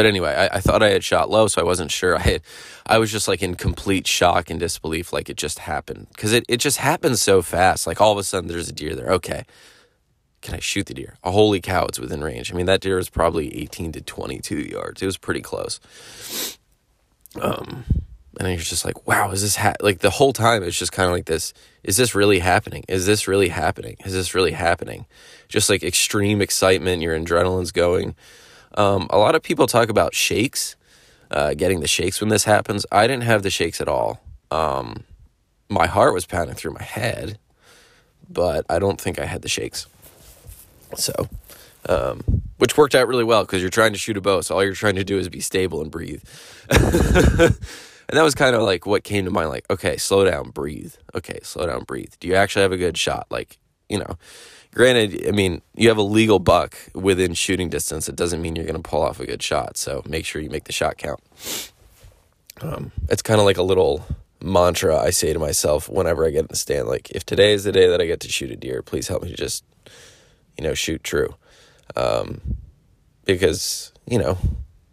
but 0.01 0.07
anyway, 0.07 0.35
I, 0.35 0.57
I 0.57 0.61
thought 0.61 0.83
I 0.83 0.89
had 0.89 1.05
shot 1.05 1.29
low, 1.29 1.47
so 1.47 1.61
I 1.61 1.65
wasn't 1.65 1.91
sure. 1.91 2.17
I 2.17 2.21
had, 2.21 2.43
I 2.87 2.97
was 2.97 3.13
just 3.13 3.29
like 3.29 3.43
in 3.43 3.55
complete 3.55 4.07
shock 4.07 4.49
and 4.49 4.59
disbelief, 4.59 5.13
like 5.13 5.29
it 5.29 5.37
just 5.37 5.59
happened 5.59 6.07
because 6.15 6.33
it, 6.33 6.47
it 6.49 6.57
just 6.57 6.79
happens 6.79 7.21
so 7.21 7.43
fast. 7.43 7.87
Like 7.87 8.01
all 8.01 8.11
of 8.11 8.17
a 8.17 8.23
sudden, 8.23 8.49
there's 8.49 8.71
a 8.71 8.73
deer 8.73 8.95
there. 8.95 9.11
Okay, 9.11 9.45
can 10.41 10.55
I 10.55 10.59
shoot 10.59 10.87
the 10.87 10.95
deer? 10.95 11.19
Oh, 11.23 11.33
holy 11.33 11.61
cow, 11.61 11.85
it's 11.85 12.01
within 12.01 12.25
range. 12.25 12.51
I 12.51 12.57
mean, 12.57 12.65
that 12.65 12.81
deer 12.81 12.97
was 12.97 13.11
probably 13.11 13.55
18 13.55 13.93
to 13.93 14.01
22 14.01 14.57
yards. 14.57 15.03
It 15.03 15.05
was 15.05 15.19
pretty 15.19 15.43
close. 15.43 15.81
Um, 17.39 17.85
and 18.39 18.49
you're 18.49 18.57
just 18.57 18.87
like, 18.87 19.07
wow, 19.07 19.33
is 19.33 19.43
this 19.43 19.57
ha-? 19.57 19.75
like 19.83 19.99
the 19.99 20.09
whole 20.09 20.33
time? 20.33 20.63
It's 20.63 20.79
just 20.79 20.93
kind 20.93 21.09
of 21.09 21.13
like 21.13 21.27
this. 21.27 21.53
Is 21.85 21.99
this 21.99 22.15
really 22.15 22.39
happening? 22.39 22.87
Is 22.89 23.05
this 23.05 23.29
really 23.29 23.49
happening? 23.49 23.99
Is 24.07 24.15
this 24.15 24.35
really 24.35 24.53
happening? 24.53 25.05
Just 25.47 25.69
like 25.69 25.83
extreme 25.83 26.41
excitement. 26.41 27.03
Your 27.03 27.15
adrenaline's 27.21 27.71
going. 27.71 28.15
Um, 28.77 29.09
a 29.11 29.19
lot 29.19 29.35
of 29.35 29.43
people 29.43 29.67
talk 29.67 29.89
about 29.89 30.15
shakes, 30.15 30.77
uh, 31.31 31.55
getting 31.55 31.81
the 31.81 31.89
shakes 31.89 32.21
when 32.21 32.29
this 32.31 32.45
happens. 32.45 32.87
I 32.93 33.07
didn't 33.07 33.25
have 33.25 33.43
the 33.43 33.51
shakes 33.51 33.81
at 33.81 33.89
all. 33.89 34.21
Um, 34.51 35.05
my 35.69 35.87
heart 35.87 36.15
was 36.15 36.27
pounding 36.27 36.57
through 36.57 36.73
my 36.73 36.83
head, 36.83 37.39
but 38.29 38.65
I 38.69 38.79
don't 38.79 39.01
think 39.01 39.19
I 39.19 39.27
had 39.27 39.43
the 39.43 39.49
shakes. 39.49 39.87
So, 40.97 41.29
um, 41.89 42.43
which 42.59 42.77
worked 42.77 42.95
out 42.95 43.07
really 43.07 43.25
well 43.25 43.45
because 43.45 43.61
you're 43.61 43.71
trying 43.71 43.93
to 43.93 43.99
shoot 43.99 44.17
a 44.17 44.21
bow, 44.21 44.41
so 44.41 44.57
all 44.57 44.65
you're 44.65 44.75
trying 44.75 44.97
to 44.97 45.05
do 45.05 45.19
is 45.19 45.29
be 45.29 45.41
stable 45.41 45.81
and 45.81 45.91
breathe. 45.91 46.23
And 48.11 48.17
that 48.19 48.25
was 48.25 48.35
kind 48.35 48.57
of 48.57 48.63
like 48.63 48.87
what 48.87 49.05
came 49.05 49.25
to 49.25 49.31
mind 49.31 49.51
like, 49.51 49.65
okay, 49.71 49.97
slow 49.97 50.25
down, 50.29 50.51
breathe. 50.51 50.95
Okay, 51.15 51.39
slow 51.45 51.67
down, 51.67 51.85
breathe. 51.85 52.13
Do 52.19 52.27
you 52.27 52.35
actually 52.35 52.63
have 52.63 52.73
a 52.73 52.77
good 52.77 52.99
shot? 52.99 53.29
Like, 53.31 53.57
you 53.89 54.01
know, 54.01 54.19
granted, 54.73 55.27
I 55.27 55.31
mean, 55.33 55.63
you 55.75 55.89
have 55.89 55.99
a 55.99 56.03
legal 56.03 56.39
buck 56.39 56.77
within 56.95 57.35
shooting 57.35 57.69
distance. 57.69 58.09
It 58.09 58.17
doesn't 58.17 58.41
mean 58.41 58.57
you're 58.57 58.67
going 58.67 58.81
to 58.81 58.89
pull 58.89 59.03
off 59.03 59.21
a 59.21 59.27
good 59.27 59.43
shot. 59.43 59.77
So 59.77 60.03
make 60.07 60.25
sure 60.25 60.41
you 60.41 60.51
make 60.51 60.65
the 60.65 60.73
shot 60.73 60.97
count. 60.97 61.21
Um, 62.61 62.93
it's 63.09 63.23
kind 63.23 63.41
of 63.41 63.47
like 63.47 63.57
a 63.57 63.63
little 63.63 64.05
mantra 64.43 64.97
I 64.99 65.11
say 65.11 65.33
to 65.33 65.39
myself 65.39 65.89
whenever 65.89 66.27
I 66.27 66.31
get 66.31 66.41
in 66.41 66.47
the 66.49 66.57
stand. 66.57 66.89
Like, 66.89 67.11
if 67.11 67.25
today 67.25 67.53
is 67.53 67.65
the 67.65 67.73
day 67.73 67.89
that 67.89 68.01
I 68.01 68.07
get 68.07 68.21
to 68.21 68.29
shoot 68.29 68.51
a 68.51 68.57
deer, 68.57 68.83
please 68.83 69.09
help 69.09 69.23
me 69.23 69.33
just, 69.33 69.65
you 70.57 70.65
know, 70.65 70.75
shoot 70.75 71.03
true. 71.03 71.35
Um, 71.97 72.41
because, 73.25 73.93
you 74.07 74.19
know, 74.19 74.39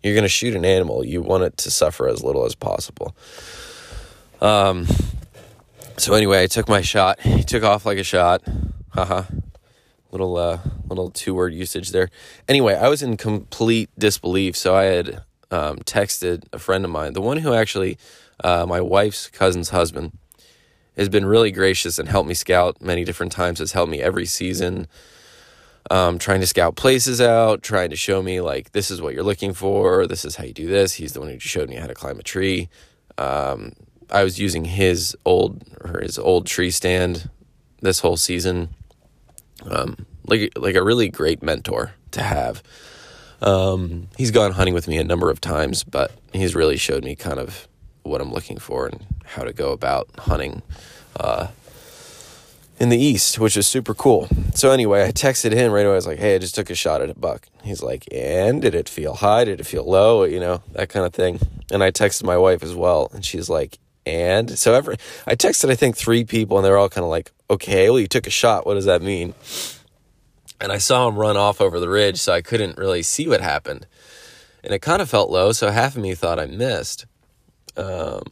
you're 0.04 0.16
going 0.16 0.24
to 0.24 0.30
shoot 0.30 0.56
an 0.56 0.66
animal, 0.66 1.06
you 1.06 1.22
want 1.22 1.44
it 1.44 1.58
to 1.58 1.72
suffer 1.72 2.08
as 2.08 2.24
little 2.24 2.46
as 2.46 2.56
possible. 2.56 3.16
Um, 4.42 4.88
so 5.98 6.14
anyway, 6.14 6.44
I 6.44 6.48
took 6.48 6.70
my 6.70 6.82
shot. 6.82 7.20
He 7.22 7.44
took 7.44 7.64
off 7.64 7.86
like 7.86 7.98
a 7.98 8.04
shot. 8.04 8.44
Haha. 8.90 9.24
Little 10.12 10.38
uh 10.38 10.60
little 10.88 11.10
two 11.12 11.36
word 11.36 11.54
usage 11.54 11.92
there. 11.92 12.10
Anyway, 12.48 12.76
I 12.76 12.88
was 12.88 13.02
in 13.02 13.18
complete 13.18 13.90
disbelief, 13.98 14.56
so 14.56 14.76
I 14.76 14.86
had 14.86 15.24
um, 15.50 15.78
texted 15.80 16.44
a 16.52 16.60
friend 16.60 16.84
of 16.84 16.92
mine, 16.92 17.14
the 17.14 17.22
one 17.22 17.38
who 17.38 17.54
actually 17.54 17.98
uh, 18.44 18.66
my 18.66 18.82
wife's 18.82 19.28
cousin's 19.30 19.70
husband 19.70 20.18
has 20.96 21.10
been 21.10 21.26
really 21.26 21.52
gracious 21.52 22.00
and 22.00 22.10
helped 22.10 22.28
me 22.28 22.34
scout 22.34 22.82
many 22.82 23.04
different 23.04 23.32
times, 23.32 23.60
has 23.60 23.72
helped 23.72 23.92
me 23.92 24.02
every 24.02 24.26
season 24.26 24.88
um, 25.90 26.20
trying 26.20 26.42
to 26.42 26.48
scout 26.48 26.76
places 26.76 27.22
out, 27.22 27.64
trying 27.64 27.90
to 27.90 27.96
show 27.96 28.22
me 28.22 28.42
like 28.42 28.72
this 28.72 28.92
is 28.92 29.02
what 29.02 29.14
you're 29.14 29.24
looking 29.24 29.54
for, 29.54 30.06
this 30.08 30.26
is 30.26 30.36
how 30.36 30.44
you 30.44 30.54
do 30.54 30.68
this. 30.68 30.94
He's 30.94 31.14
the 31.14 31.20
one 31.20 31.30
who 31.30 31.40
showed 31.40 31.70
me 31.70 31.76
how 31.76 31.88
to 31.88 31.94
climb 31.94 32.20
a 32.20 32.24
tree. 32.24 32.70
Um, 33.18 33.74
I 34.10 34.24
was 34.24 34.40
using 34.40 34.66
his 34.66 35.16
old 35.26 35.64
or 35.82 36.02
his 36.02 36.18
old 36.18 36.46
tree 36.46 36.72
stand 36.72 37.30
this 37.82 38.00
whole 38.00 38.18
season. 38.18 38.70
Um, 39.70 40.06
like 40.26 40.58
like 40.58 40.76
a 40.76 40.84
really 40.84 41.10
great 41.10 41.42
mentor 41.42 41.94
to 42.12 42.22
have. 42.22 42.64
Um, 43.42 44.08
he's 44.18 44.32
gone 44.32 44.54
hunting 44.54 44.74
with 44.74 44.88
me 44.88 44.98
a 44.98 45.04
number 45.04 45.30
of 45.30 45.40
times, 45.40 45.84
but 45.84 46.12
he's 46.34 46.56
really 46.56 46.78
showed 46.78 47.04
me 47.04 47.16
kind 47.16 47.40
of 47.40 47.68
what 48.04 48.22
I'm 48.22 48.32
looking 48.32 48.58
for 48.58 48.88
and 48.88 49.06
how 49.26 49.44
to 49.44 49.54
go 49.54 49.72
about 49.72 50.10
hunting 50.18 50.64
uh, 51.20 51.48
in 52.80 52.90
the 52.90 52.98
east, 52.98 53.38
which 53.40 53.58
is 53.58 53.68
super 53.68 53.94
cool. 53.94 54.28
So 54.56 54.72
anyway, 54.72 55.04
I 55.06 55.12
texted 55.12 55.52
him 55.52 55.72
right 55.72 55.86
away. 55.86 55.94
I 55.94 55.96
was 55.96 56.08
like, 56.08 56.20
"Hey, 56.20 56.36
I 56.36 56.38
just 56.38 56.56
took 56.56 56.70
a 56.70 56.76
shot 56.76 57.02
at 57.02 57.10
a 57.10 57.16
buck." 57.16 57.48
He's 57.64 57.84
like, 57.84 58.08
"And 58.12 58.62
did 58.62 58.74
it 58.74 58.90
feel 58.90 59.16
high? 59.16 59.46
Did 59.46 59.60
it 59.60 59.66
feel 59.66 59.84
low? 59.84 60.24
You 60.24 60.40
know, 60.40 60.64
that 60.74 60.90
kind 60.90 61.06
of 61.06 61.14
thing." 61.14 61.40
And 61.72 61.84
I 61.84 61.92
texted 61.92 62.24
my 62.24 62.38
wife 62.38 62.64
as 62.64 62.74
well, 62.74 63.10
and 63.14 63.26
she's 63.26 63.50
like, 63.50 63.78
"And?" 64.08 64.58
So 64.58 64.74
every 64.74 64.98
I 65.26 65.36
texted, 65.36 65.70
I 65.70 65.76
think 65.76 65.98
three 65.98 66.24
people, 66.24 66.58
and 66.58 66.66
they're 66.66 66.78
all 66.78 66.90
kind 66.90 67.04
of 67.04 67.12
like, 67.12 67.32
"Okay, 67.50 67.90
well, 67.90 68.00
you 68.00 68.08
took 68.08 68.28
a 68.28 68.32
shot. 68.32 68.66
What 68.66 68.76
does 68.76 68.86
that 68.86 69.02
mean?" 69.02 69.34
And 70.60 70.72
I 70.72 70.80
saw 70.80 71.08
him 71.08 71.18
run 71.18 71.38
off 71.38 71.62
over 71.62 71.80
the 71.80 71.90
ridge, 71.90 72.20
so 72.20 72.34
I 72.34 72.42
couldn't 72.42 72.78
really 72.78 73.04
see 73.04 73.28
what 73.28 73.42
happened, 73.42 73.86
and 74.64 74.74
it 74.74 74.82
kind 74.82 75.02
of 75.02 75.10
felt 75.10 75.30
low. 75.30 75.52
So 75.52 75.70
half 75.72 75.96
of 75.96 76.02
me 76.02 76.16
thought 76.16 76.40
I 76.40 76.48
missed. 76.48 77.06
Um, 77.76 78.24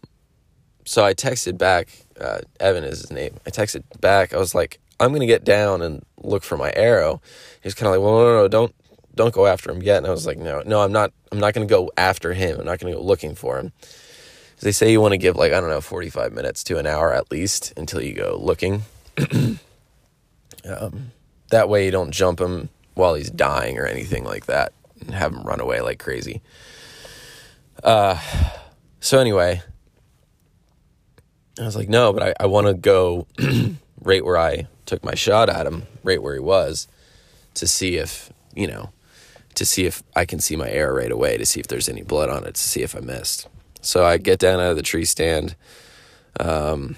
so 0.85 1.03
I 1.03 1.13
texted 1.13 1.57
back. 1.57 1.89
Uh, 2.19 2.39
Evan 2.59 2.83
is 2.83 3.01
his 3.01 3.11
name. 3.11 3.35
I 3.45 3.49
texted 3.49 3.83
back. 3.99 4.33
I 4.33 4.37
was 4.37 4.55
like, 4.55 4.79
I'm 4.99 5.11
gonna 5.11 5.25
get 5.25 5.43
down 5.43 5.81
and 5.81 6.03
look 6.23 6.43
for 6.43 6.57
my 6.57 6.71
arrow. 6.75 7.21
He's 7.61 7.73
kind 7.73 7.87
of 7.87 7.93
like, 7.93 8.01
well, 8.01 8.19
no, 8.19 8.25
no, 8.25 8.41
no, 8.41 8.47
don't, 8.47 8.75
don't 9.13 9.33
go 9.33 9.45
after 9.45 9.71
him 9.71 9.81
yet. 9.81 9.97
And 9.97 10.07
I 10.07 10.11
was 10.11 10.25
like, 10.25 10.37
no, 10.37 10.61
no, 10.65 10.81
I'm 10.81 10.91
not. 10.91 11.11
I'm 11.31 11.39
not 11.39 11.53
gonna 11.53 11.65
go 11.65 11.91
after 11.97 12.33
him. 12.33 12.59
I'm 12.59 12.65
not 12.65 12.79
gonna 12.79 12.93
go 12.93 13.01
looking 13.01 13.35
for 13.35 13.59
him. 13.59 13.73
They 14.61 14.71
say 14.71 14.91
you 14.91 15.01
want 15.01 15.11
to 15.11 15.17
give 15.17 15.35
like 15.35 15.51
I 15.53 15.59
don't 15.59 15.69
know, 15.69 15.81
45 15.81 16.33
minutes 16.33 16.63
to 16.65 16.77
an 16.77 16.87
hour 16.87 17.13
at 17.13 17.31
least 17.31 17.73
until 17.77 18.01
you 18.01 18.13
go 18.13 18.37
looking. 18.41 18.83
um, 20.65 21.11
that 21.49 21.69
way 21.69 21.85
you 21.85 21.91
don't 21.91 22.11
jump 22.11 22.39
him 22.39 22.69
while 22.95 23.13
he's 23.13 23.29
dying 23.29 23.77
or 23.77 23.85
anything 23.85 24.23
like 24.23 24.45
that 24.45 24.73
and 25.01 25.11
have 25.11 25.33
him 25.33 25.43
run 25.43 25.59
away 25.59 25.81
like 25.81 25.99
crazy. 25.99 26.41
Uh, 27.83 28.19
so 28.99 29.19
anyway, 29.19 29.61
I 31.59 31.65
was 31.65 31.75
like, 31.75 31.89
no, 31.89 32.11
but 32.13 32.23
I, 32.23 32.33
I 32.41 32.45
want 32.47 32.67
to 32.67 32.73
go 32.73 33.27
right 34.01 34.23
where 34.23 34.37
I 34.37 34.67
took 34.85 35.03
my 35.03 35.15
shot 35.15 35.49
at 35.49 35.65
him, 35.67 35.83
right 36.03 36.21
where 36.21 36.33
he 36.33 36.39
was, 36.39 36.87
to 37.55 37.67
see 37.67 37.97
if, 37.97 38.31
you 38.53 38.67
know, 38.67 38.91
to 39.55 39.65
see 39.65 39.85
if 39.85 40.03
I 40.15 40.25
can 40.25 40.39
see 40.39 40.55
my 40.55 40.69
arrow 40.69 40.95
right 40.97 41.11
away, 41.11 41.37
to 41.37 41.45
see 41.45 41.59
if 41.59 41.67
there's 41.67 41.87
any 41.87 42.01
blood 42.01 42.29
on 42.29 42.45
it, 42.45 42.55
to 42.55 42.61
see 42.61 42.81
if 42.81 42.95
I 42.95 42.99
missed. 42.99 43.47
So 43.85 44.05
I 44.05 44.17
get 44.17 44.39
down 44.39 44.59
out 44.59 44.71
of 44.71 44.75
the 44.75 44.81
tree 44.81 45.05
stand, 45.05 45.55
um, 46.39 46.95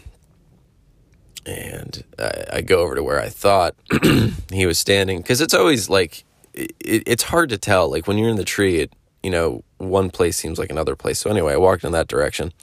and 1.45 2.03
I, 2.17 2.43
I 2.53 2.61
go 2.61 2.79
over 2.79 2.95
to 2.95 3.03
where 3.03 3.21
I 3.21 3.29
thought 3.29 3.75
he 4.51 4.65
was 4.65 4.77
standing, 4.77 5.21
because 5.21 5.41
it's 5.41 5.53
always 5.53 5.89
like, 5.89 6.23
it, 6.53 6.73
it's 6.81 7.23
hard 7.23 7.49
to 7.49 7.57
tell. 7.57 7.89
Like 7.89 8.07
when 8.07 8.17
you're 8.17 8.29
in 8.29 8.37
the 8.37 8.43
tree, 8.45 8.79
it, 8.79 8.93
you 9.21 9.29
know, 9.29 9.63
one 9.77 10.09
place 10.09 10.37
seems 10.37 10.57
like 10.59 10.69
another 10.69 10.95
place. 10.95 11.19
So 11.19 11.29
anyway, 11.29 11.53
I 11.53 11.57
walked 11.57 11.83
in 11.83 11.91
that 11.91 12.07
direction 12.07 12.53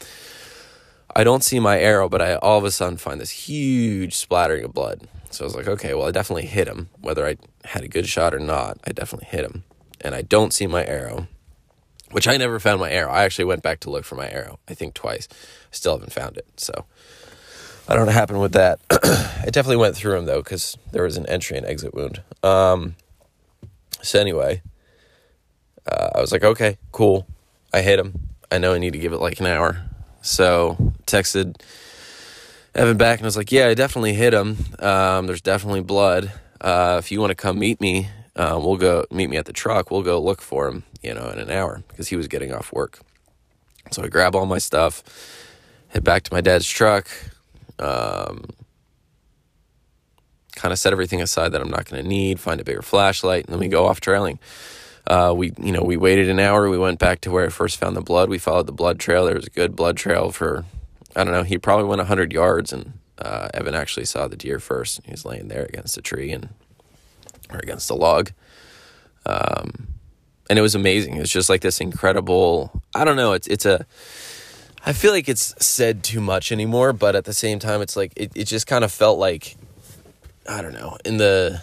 I 1.16 1.22
don't 1.22 1.44
see 1.44 1.60
my 1.60 1.78
arrow, 1.78 2.08
but 2.08 2.20
I 2.20 2.34
all 2.36 2.58
of 2.58 2.64
a 2.64 2.70
sudden 2.70 2.96
find 2.96 3.20
this 3.20 3.30
huge 3.30 4.14
splattering 4.14 4.64
of 4.64 4.74
blood. 4.74 5.06
So 5.30 5.44
I 5.44 5.46
was 5.46 5.54
like, 5.54 5.68
okay, 5.68 5.94
well, 5.94 6.08
I 6.08 6.10
definitely 6.10 6.46
hit 6.46 6.66
him. 6.66 6.88
Whether 7.00 7.26
I 7.26 7.36
had 7.64 7.84
a 7.84 7.88
good 7.88 8.08
shot 8.08 8.34
or 8.34 8.40
not, 8.40 8.78
I 8.84 8.92
definitely 8.92 9.28
hit 9.28 9.44
him. 9.44 9.64
And 10.00 10.14
I 10.14 10.22
don't 10.22 10.52
see 10.52 10.66
my 10.66 10.84
arrow, 10.84 11.28
which 12.14 12.28
I 12.28 12.36
never 12.36 12.60
found 12.60 12.78
my 12.78 12.92
arrow. 12.92 13.10
I 13.10 13.24
actually 13.24 13.46
went 13.46 13.64
back 13.64 13.80
to 13.80 13.90
look 13.90 14.04
for 14.04 14.14
my 14.14 14.30
arrow, 14.30 14.60
I 14.68 14.74
think 14.74 14.94
twice. 14.94 15.26
Still 15.72 15.94
haven't 15.94 16.12
found 16.12 16.36
it. 16.36 16.46
So 16.56 16.84
I 17.88 17.94
don't 17.94 18.02
know 18.02 18.06
what 18.06 18.14
happened 18.14 18.40
with 18.40 18.52
that. 18.52 18.78
I 18.92 19.46
definitely 19.46 19.78
went 19.78 19.96
through 19.96 20.18
him, 20.18 20.24
though, 20.24 20.40
because 20.40 20.78
there 20.92 21.02
was 21.02 21.16
an 21.16 21.26
entry 21.26 21.56
and 21.56 21.66
exit 21.66 21.92
wound. 21.92 22.22
Um, 22.44 22.94
so 24.00 24.20
anyway, 24.20 24.62
uh, 25.90 26.10
I 26.14 26.20
was 26.20 26.30
like, 26.30 26.44
okay, 26.44 26.78
cool. 26.92 27.26
I 27.72 27.82
hit 27.82 27.98
him. 27.98 28.14
I 28.48 28.58
know 28.58 28.74
I 28.74 28.78
need 28.78 28.92
to 28.92 28.98
give 29.00 29.12
it 29.12 29.20
like 29.20 29.40
an 29.40 29.46
hour. 29.46 29.82
So 30.22 30.94
texted 31.08 31.60
Evan 32.76 32.96
back 32.96 33.18
and 33.18 33.26
I 33.26 33.26
was 33.26 33.36
like, 33.36 33.50
yeah, 33.50 33.66
I 33.66 33.74
definitely 33.74 34.14
hit 34.14 34.32
him. 34.32 34.56
Um, 34.78 35.26
there's 35.26 35.40
definitely 35.40 35.80
blood. 35.80 36.30
Uh, 36.60 36.94
if 37.00 37.10
you 37.10 37.20
want 37.20 37.32
to 37.32 37.34
come 37.34 37.58
meet 37.58 37.80
me, 37.80 38.08
uh, 38.36 38.56
we'll 38.62 38.76
go 38.76 39.04
meet 39.10 39.28
me 39.28 39.36
at 39.36 39.46
the 39.46 39.52
truck. 39.52 39.90
We'll 39.90 40.02
go 40.02 40.20
look 40.20 40.40
for 40.40 40.68
him, 40.68 40.84
you 41.04 41.14
know, 41.14 41.28
in 41.28 41.38
an 41.38 41.50
hour 41.50 41.82
because 41.88 42.08
he 42.08 42.16
was 42.16 42.28
getting 42.28 42.52
off 42.52 42.72
work. 42.72 43.00
So 43.90 44.02
I 44.02 44.08
grab 44.08 44.34
all 44.34 44.46
my 44.46 44.58
stuff, 44.58 45.02
head 45.88 46.02
back 46.02 46.22
to 46.24 46.32
my 46.32 46.40
dad's 46.40 46.66
truck, 46.66 47.08
um, 47.78 48.46
kind 50.56 50.72
of 50.72 50.78
set 50.78 50.92
everything 50.92 51.20
aside 51.20 51.50
that 51.52 51.60
I'm 51.60 51.70
not 51.70 51.88
going 51.88 52.02
to 52.02 52.08
need, 52.08 52.40
find 52.40 52.60
a 52.60 52.64
bigger 52.64 52.82
flashlight, 52.82 53.44
and 53.44 53.52
then 53.52 53.60
we 53.60 53.68
go 53.68 53.86
off 53.86 54.00
trailing. 54.00 54.38
Uh, 55.06 55.34
we, 55.36 55.52
you 55.58 55.72
know, 55.72 55.82
we 55.82 55.98
waited 55.98 56.30
an 56.30 56.40
hour. 56.40 56.70
We 56.70 56.78
went 56.78 56.98
back 56.98 57.20
to 57.22 57.30
where 57.30 57.44
I 57.44 57.50
first 57.50 57.76
found 57.76 57.94
the 57.94 58.00
blood. 58.00 58.30
We 58.30 58.38
followed 58.38 58.66
the 58.66 58.72
blood 58.72 58.98
trail. 58.98 59.26
There 59.26 59.34
was 59.34 59.46
a 59.46 59.50
good 59.50 59.76
blood 59.76 59.98
trail 59.98 60.30
for, 60.30 60.64
I 61.14 61.24
don't 61.24 61.34
know, 61.34 61.42
he 61.42 61.58
probably 61.58 61.84
went 61.84 61.98
100 61.98 62.32
yards. 62.32 62.72
And 62.72 62.94
uh, 63.18 63.48
Evan 63.52 63.74
actually 63.74 64.06
saw 64.06 64.28
the 64.28 64.36
deer 64.36 64.58
first. 64.58 65.00
He 65.04 65.10
was 65.10 65.26
laying 65.26 65.48
there 65.48 65.64
against 65.64 65.98
a 65.98 66.02
tree 66.02 66.32
and, 66.32 66.48
or 67.50 67.58
against 67.58 67.90
a 67.90 67.94
log. 67.94 68.30
Um, 69.26 69.93
and 70.48 70.58
it 70.58 70.62
was 70.62 70.74
amazing. 70.74 71.16
It 71.16 71.20
was 71.20 71.30
just 71.30 71.48
like 71.48 71.60
this 71.60 71.80
incredible, 71.80 72.82
I 72.94 73.04
don't 73.04 73.16
know, 73.16 73.32
it's, 73.32 73.46
it's 73.46 73.66
a, 73.66 73.86
I 74.86 74.92
feel 74.92 75.12
like 75.12 75.28
it's 75.28 75.54
said 75.64 76.02
too 76.02 76.20
much 76.20 76.52
anymore, 76.52 76.92
but 76.92 77.16
at 77.16 77.24
the 77.24 77.32
same 77.32 77.58
time, 77.58 77.80
it's 77.80 77.96
like, 77.96 78.12
it, 78.16 78.32
it 78.34 78.44
just 78.44 78.66
kind 78.66 78.84
of 78.84 78.92
felt 78.92 79.18
like, 79.18 79.56
I 80.48 80.60
don't 80.60 80.74
know, 80.74 80.98
in 81.04 81.16
the, 81.16 81.62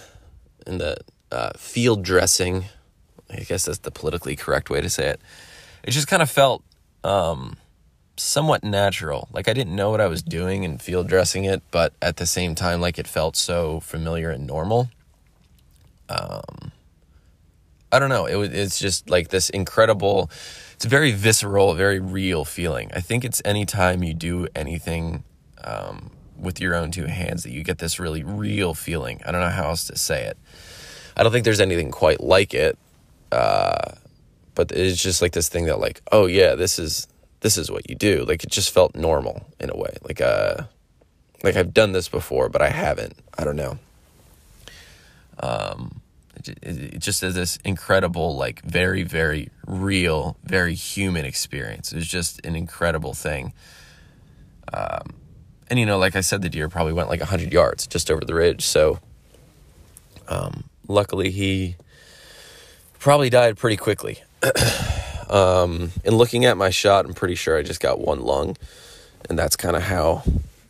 in 0.65 0.79
the 0.79 0.97
uh, 1.31 1.51
field 1.55 2.03
dressing 2.03 2.65
I 3.31 3.41
guess 3.41 3.65
that's 3.65 3.79
the 3.79 3.91
politically 3.91 4.35
correct 4.35 4.69
way 4.69 4.81
to 4.81 4.89
say 4.89 5.07
it. 5.07 5.21
It 5.83 5.91
just 5.91 6.07
kind 6.07 6.21
of 6.21 6.29
felt 6.29 6.63
um, 7.03 7.57
somewhat 8.17 8.63
natural. 8.63 9.29
Like 9.31 9.47
I 9.47 9.53
didn't 9.53 9.75
know 9.75 9.89
what 9.89 10.01
I 10.01 10.07
was 10.07 10.21
doing 10.21 10.65
and 10.65 10.81
field 10.81 11.07
dressing 11.07 11.45
it, 11.45 11.61
but 11.71 11.93
at 12.01 12.17
the 12.17 12.25
same 12.25 12.55
time, 12.55 12.81
like 12.81 12.99
it 12.99 13.07
felt 13.07 13.35
so 13.35 13.79
familiar 13.79 14.29
and 14.29 14.45
normal. 14.45 14.89
Um, 16.09 16.71
I 17.91 17.99
don't 17.99 18.09
know. 18.09 18.25
It 18.25 18.35
was. 18.35 18.49
It's 18.49 18.79
just 18.79 19.09
like 19.09 19.29
this 19.29 19.49
incredible. 19.49 20.29
It's 20.73 20.85
a 20.85 20.89
very 20.89 21.11
visceral, 21.11 21.73
very 21.73 21.99
real 21.99 22.45
feeling. 22.45 22.89
I 22.93 23.01
think 23.01 23.23
it's 23.23 23.41
anytime 23.45 24.03
you 24.03 24.13
do 24.13 24.47
anything 24.55 25.23
um, 25.63 26.11
with 26.39 26.59
your 26.59 26.73
own 26.75 26.91
two 26.91 27.05
hands 27.05 27.43
that 27.43 27.51
you 27.51 27.63
get 27.63 27.77
this 27.77 27.99
really 27.99 28.23
real 28.23 28.73
feeling. 28.73 29.21
I 29.25 29.31
don't 29.31 29.41
know 29.41 29.49
how 29.49 29.69
else 29.69 29.85
to 29.85 29.97
say 29.97 30.23
it. 30.23 30.37
I 31.15 31.23
don't 31.23 31.31
think 31.31 31.45
there's 31.45 31.59
anything 31.59 31.91
quite 31.91 32.21
like 32.21 32.53
it. 32.53 32.77
Uh, 33.31 33.93
but 34.55 34.71
it's 34.71 35.01
just 35.01 35.21
like 35.21 35.33
this 35.33 35.49
thing 35.49 35.65
that 35.65 35.79
like, 35.79 36.01
oh 36.11 36.25
yeah, 36.25 36.55
this 36.55 36.79
is 36.79 37.07
this 37.41 37.57
is 37.57 37.71
what 37.71 37.89
you 37.89 37.95
do. 37.95 38.25
Like 38.25 38.43
it 38.43 38.49
just 38.49 38.71
felt 38.71 38.95
normal 38.95 39.45
in 39.59 39.69
a 39.69 39.75
way. 39.75 39.95
Like 40.03 40.21
uh 40.21 40.63
like 41.43 41.55
I've 41.55 41.73
done 41.73 41.91
this 41.91 42.07
before, 42.07 42.49
but 42.49 42.61
I 42.61 42.69
haven't. 42.69 43.13
I 43.37 43.43
don't 43.43 43.55
know. 43.55 43.79
Um 45.39 46.00
it, 46.47 46.99
just 46.99 47.23
is 47.23 47.35
this 47.35 47.57
incredible 47.63 48.35
like 48.35 48.61
very 48.63 49.03
very 49.03 49.49
real, 49.65 50.37
very 50.43 50.73
human 50.73 51.25
experience. 51.25 51.91
It 51.91 51.97
was 51.97 52.07
just 52.07 52.45
an 52.45 52.55
incredible 52.55 53.13
thing. 53.13 53.53
Um 54.73 55.13
and 55.69 55.79
you 55.79 55.85
know, 55.85 55.97
like 55.97 56.15
I 56.15 56.21
said 56.21 56.41
the 56.41 56.49
deer 56.49 56.69
probably 56.69 56.93
went 56.93 57.09
like 57.09 57.21
100 57.21 57.51
yards 57.53 57.87
just 57.87 58.11
over 58.11 58.23
the 58.25 58.35
ridge, 58.35 58.63
so 58.65 58.99
um 60.27 60.65
luckily 60.87 61.31
he 61.31 61.75
probably 63.01 63.29
died 63.29 63.57
pretty 63.57 63.77
quickly. 63.77 64.19
um, 65.29 65.91
in 66.05 66.15
looking 66.15 66.45
at 66.45 66.55
my 66.55 66.69
shot, 66.69 67.05
I'm 67.05 67.13
pretty 67.13 67.35
sure 67.35 67.57
I 67.57 67.63
just 67.63 67.81
got 67.81 67.99
one 67.99 68.21
lung, 68.21 68.55
and 69.27 69.37
that's 69.37 69.55
kind 69.55 69.75
of 69.75 69.83
how 69.83 70.23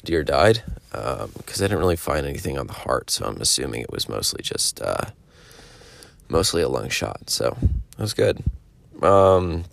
deer 0.04 0.24
died. 0.24 0.64
Because 0.92 1.62
um, 1.62 1.66
I 1.66 1.68
didn't 1.68 1.80
really 1.80 1.96
find 1.96 2.26
anything 2.26 2.58
on 2.58 2.68
the 2.68 2.74
heart, 2.74 3.10
so 3.10 3.26
I'm 3.26 3.40
assuming 3.40 3.82
it 3.82 3.92
was 3.92 4.10
mostly 4.10 4.42
just 4.44 4.82
uh, 4.82 5.06
mostly 6.32 6.62
a 6.62 6.70
lung 6.70 6.90
shot. 6.90 7.30
So 7.30 7.58
that 7.98 8.02
was 8.02 8.14
good. 8.14 8.44
Um, 9.04 9.66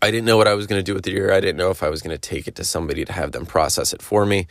I 0.00 0.10
didn't 0.10 0.26
know 0.26 0.36
what 0.36 0.46
I 0.46 0.54
was 0.54 0.66
going 0.66 0.78
to 0.78 0.84
do 0.84 0.94
with 0.94 1.04
the 1.04 1.10
deer. 1.10 1.32
I 1.32 1.40
didn't 1.40 1.56
know 1.56 1.70
if 1.70 1.82
I 1.82 1.88
was 1.88 2.02
going 2.02 2.16
to 2.16 2.18
take 2.18 2.46
it 2.46 2.54
to 2.56 2.64
somebody 2.64 3.04
to 3.04 3.12
have 3.12 3.32
them 3.32 3.46
process 3.46 3.92
it 3.92 4.02
for 4.02 4.24
me. 4.24 4.46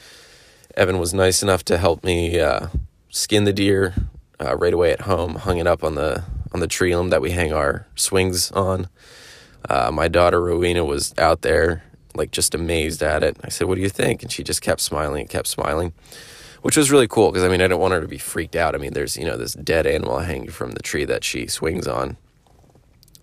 Evan 0.76 1.00
was 1.00 1.14
nice 1.14 1.42
enough 1.42 1.64
to 1.66 1.78
help 1.78 2.04
me 2.04 2.40
uh, 2.40 2.68
skin 3.10 3.46
the 3.46 3.54
deer 3.54 3.94
uh, 4.40 4.58
right 4.58 4.74
away 4.74 4.92
at 4.92 5.02
home. 5.02 5.36
Hung 5.36 5.58
it 5.58 5.68
up 5.68 5.84
on 5.84 5.96
the 5.96 6.24
on 6.54 6.60
the 6.60 6.68
tree 6.68 6.96
limb 6.96 7.10
that 7.10 7.22
we 7.22 7.32
hang 7.32 7.54
our 7.54 7.88
swings 7.96 8.52
on. 8.52 8.88
Uh, 9.70 9.92
my 9.92 10.08
daughter 10.08 10.42
Rowena 10.42 10.86
was 10.86 11.14
out 11.18 11.42
there, 11.42 11.84
like 12.16 12.32
just 12.32 12.56
amazed 12.56 13.02
at 13.02 13.24
it. 13.24 13.38
I 13.44 13.50
said, 13.50 13.68
"What 13.68 13.76
do 13.76 13.82
you 13.82 13.90
think?" 13.90 14.22
And 14.22 14.32
she 14.32 14.44
just 14.44 14.62
kept 14.62 14.82
smiling 14.82 15.22
and 15.22 15.30
kept 15.30 15.48
smiling, 15.48 15.94
which 16.68 16.76
was 16.76 16.92
really 16.92 17.08
cool 17.08 17.32
because 17.32 17.46
I 17.46 17.48
mean, 17.48 17.62
I 17.62 17.64
didn't 17.64 17.80
want 17.80 17.94
her 17.94 18.02
to 18.02 18.10
be 18.10 18.18
freaked 18.18 18.58
out. 18.58 18.76
I 18.76 18.78
mean, 18.78 18.92
there's 18.92 19.16
you 19.16 19.24
know 19.24 19.38
this 19.38 19.54
dead 19.54 19.88
animal 19.88 20.20
hanging 20.20 20.50
from 20.50 20.72
the 20.72 20.82
tree 20.82 21.06
that 21.06 21.24
she 21.24 21.48
swings 21.48 21.88
on, 21.88 22.18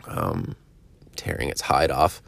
um, 0.06 0.56
tearing 1.14 1.50
its 1.50 1.60
hide 1.60 1.90
off. 1.90 2.22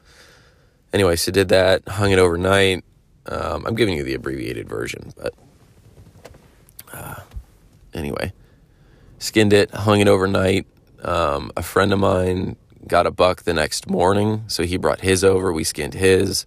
Anyway, 0.92 1.16
so 1.16 1.32
did 1.32 1.49
that, 1.49 1.88
hung 1.88 2.11
it 2.11 2.18
overnight. 2.18 2.85
Um, 3.25 3.64
I'm 3.64 3.75
giving 3.75 3.96
you 3.96 4.02
the 4.02 4.12
abbreviated 4.12 4.68
version, 4.68 5.14
but 5.16 5.32
uh, 6.92 7.20
anyway, 7.94 8.35
skinned 9.18 9.54
it, 9.54 9.70
hung 9.70 10.00
it 10.00 10.08
overnight. 10.08 10.66
Um, 11.00 11.50
a 11.56 11.62
friend 11.62 11.94
of 11.94 11.99
mine 11.99 12.56
got 12.87 13.06
a 13.06 13.11
buck 13.11 13.44
the 13.44 13.54
next 13.54 13.88
morning, 13.88 14.44
so 14.49 14.64
he 14.64 14.76
brought 14.76 15.00
his 15.00 15.25
over. 15.25 15.50
We 15.50 15.64
skinned 15.64 15.94
his, 15.94 16.44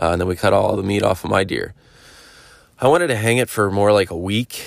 uh, 0.00 0.10
and 0.12 0.20
then 0.20 0.28
we 0.28 0.36
cut 0.36 0.52
all 0.52 0.76
the 0.76 0.84
meat 0.84 1.02
off 1.02 1.24
of 1.24 1.30
my 1.30 1.42
deer. 1.42 1.74
I 2.82 2.88
wanted 2.88 3.08
to 3.08 3.16
hang 3.16 3.36
it 3.36 3.50
for 3.50 3.70
more 3.70 3.92
like 3.92 4.10
a 4.10 4.16
week, 4.16 4.64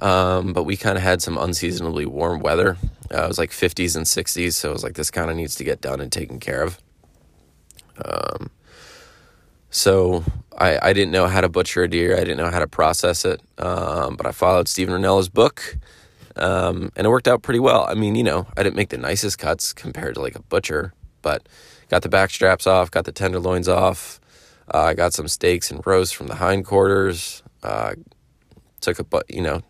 um, 0.00 0.52
but 0.52 0.64
we 0.64 0.76
kind 0.76 0.98
of 0.98 1.04
had 1.04 1.22
some 1.22 1.38
unseasonably 1.38 2.06
warm 2.06 2.40
weather. 2.40 2.76
Uh, 3.08 3.22
it 3.22 3.28
was 3.28 3.38
like 3.38 3.50
50s 3.50 3.94
and 3.94 4.04
60s, 4.04 4.54
so 4.54 4.70
I 4.70 4.72
was 4.72 4.82
like, 4.82 4.94
this 4.94 5.12
kind 5.12 5.30
of 5.30 5.36
needs 5.36 5.54
to 5.56 5.64
get 5.64 5.80
done 5.80 6.00
and 6.00 6.10
taken 6.10 6.40
care 6.40 6.62
of. 6.62 6.80
Um, 8.04 8.50
so 9.70 10.24
I, 10.58 10.76
I 10.82 10.92
didn't 10.92 11.12
know 11.12 11.28
how 11.28 11.40
to 11.40 11.48
butcher 11.48 11.84
a 11.84 11.88
deer. 11.88 12.16
I 12.16 12.24
didn't 12.24 12.38
know 12.38 12.50
how 12.50 12.58
to 12.58 12.66
process 12.66 13.24
it. 13.24 13.40
Um, 13.58 14.16
but 14.16 14.26
I 14.26 14.32
followed 14.32 14.66
Steven 14.66 15.00
Rinella's 15.00 15.28
book, 15.28 15.76
um, 16.34 16.90
and 16.96 17.06
it 17.06 17.10
worked 17.10 17.28
out 17.28 17.42
pretty 17.42 17.60
well. 17.60 17.86
I 17.88 17.94
mean, 17.94 18.16
you 18.16 18.24
know, 18.24 18.48
I 18.56 18.64
didn't 18.64 18.76
make 18.76 18.88
the 18.88 18.98
nicest 18.98 19.38
cuts 19.38 19.72
compared 19.72 20.16
to 20.16 20.20
like 20.20 20.34
a 20.34 20.42
butcher, 20.42 20.94
but 21.22 21.48
got 21.88 22.02
the 22.02 22.08
back 22.08 22.30
straps 22.30 22.66
off, 22.66 22.90
got 22.90 23.04
the 23.04 23.12
tenderloins 23.12 23.68
off. 23.68 24.20
Uh, 24.74 24.82
I 24.82 24.94
got 24.94 25.12
some 25.12 25.28
steaks 25.28 25.70
and 25.70 25.86
roast 25.86 26.16
from 26.16 26.26
the 26.26 26.36
hindquarters. 26.36 27.41
Uh, 27.62 27.94
took 28.80 28.98
a, 28.98 29.04
but 29.04 29.32
you 29.32 29.42
know, 29.42 29.62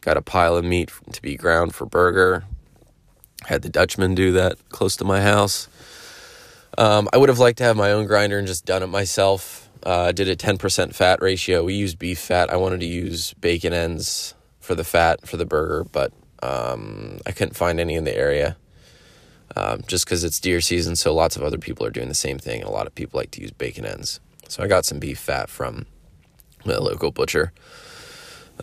got 0.00 0.16
a 0.16 0.22
pile 0.22 0.56
of 0.56 0.64
meat 0.64 0.90
to 1.12 1.22
be 1.22 1.36
ground 1.36 1.74
for 1.74 1.86
burger. 1.86 2.44
Had 3.46 3.62
the 3.62 3.68
Dutchman 3.68 4.14
do 4.14 4.32
that 4.32 4.56
close 4.68 4.96
to 4.96 5.04
my 5.04 5.20
house. 5.20 5.68
Um, 6.76 7.08
I 7.12 7.18
would 7.18 7.28
have 7.28 7.38
liked 7.38 7.58
to 7.58 7.64
have 7.64 7.76
my 7.76 7.92
own 7.92 8.06
grinder 8.06 8.38
and 8.38 8.46
just 8.46 8.64
done 8.64 8.82
it 8.82 8.88
myself. 8.88 9.68
Uh, 9.82 10.12
did 10.12 10.28
a 10.28 10.36
10% 10.36 10.94
fat 10.94 11.22
ratio. 11.22 11.64
We 11.64 11.74
used 11.74 11.98
beef 11.98 12.18
fat. 12.18 12.50
I 12.50 12.56
wanted 12.56 12.80
to 12.80 12.86
use 12.86 13.32
bacon 13.34 13.72
ends 13.72 14.34
for 14.60 14.74
the 14.74 14.84
fat 14.84 15.26
for 15.26 15.36
the 15.36 15.46
burger, 15.46 15.84
but 15.84 16.12
um, 16.42 17.18
I 17.26 17.32
couldn't 17.32 17.56
find 17.56 17.80
any 17.80 17.94
in 17.94 18.04
the 18.04 18.16
area. 18.16 18.56
Um, 19.56 19.82
just 19.86 20.04
because 20.04 20.22
it's 20.22 20.38
deer 20.38 20.60
season, 20.60 20.94
so 20.96 21.12
lots 21.12 21.36
of 21.36 21.42
other 21.42 21.58
people 21.58 21.84
are 21.84 21.90
doing 21.90 22.08
the 22.08 22.14
same 22.14 22.38
thing, 22.38 22.60
and 22.60 22.68
a 22.68 22.72
lot 22.72 22.86
of 22.86 22.94
people 22.94 23.18
like 23.18 23.32
to 23.32 23.40
use 23.40 23.50
bacon 23.50 23.84
ends. 23.84 24.20
So 24.48 24.62
I 24.62 24.68
got 24.68 24.84
some 24.84 25.00
beef 25.00 25.18
fat 25.18 25.50
from 25.50 25.86
the 26.64 26.80
local 26.80 27.10
butcher. 27.10 27.52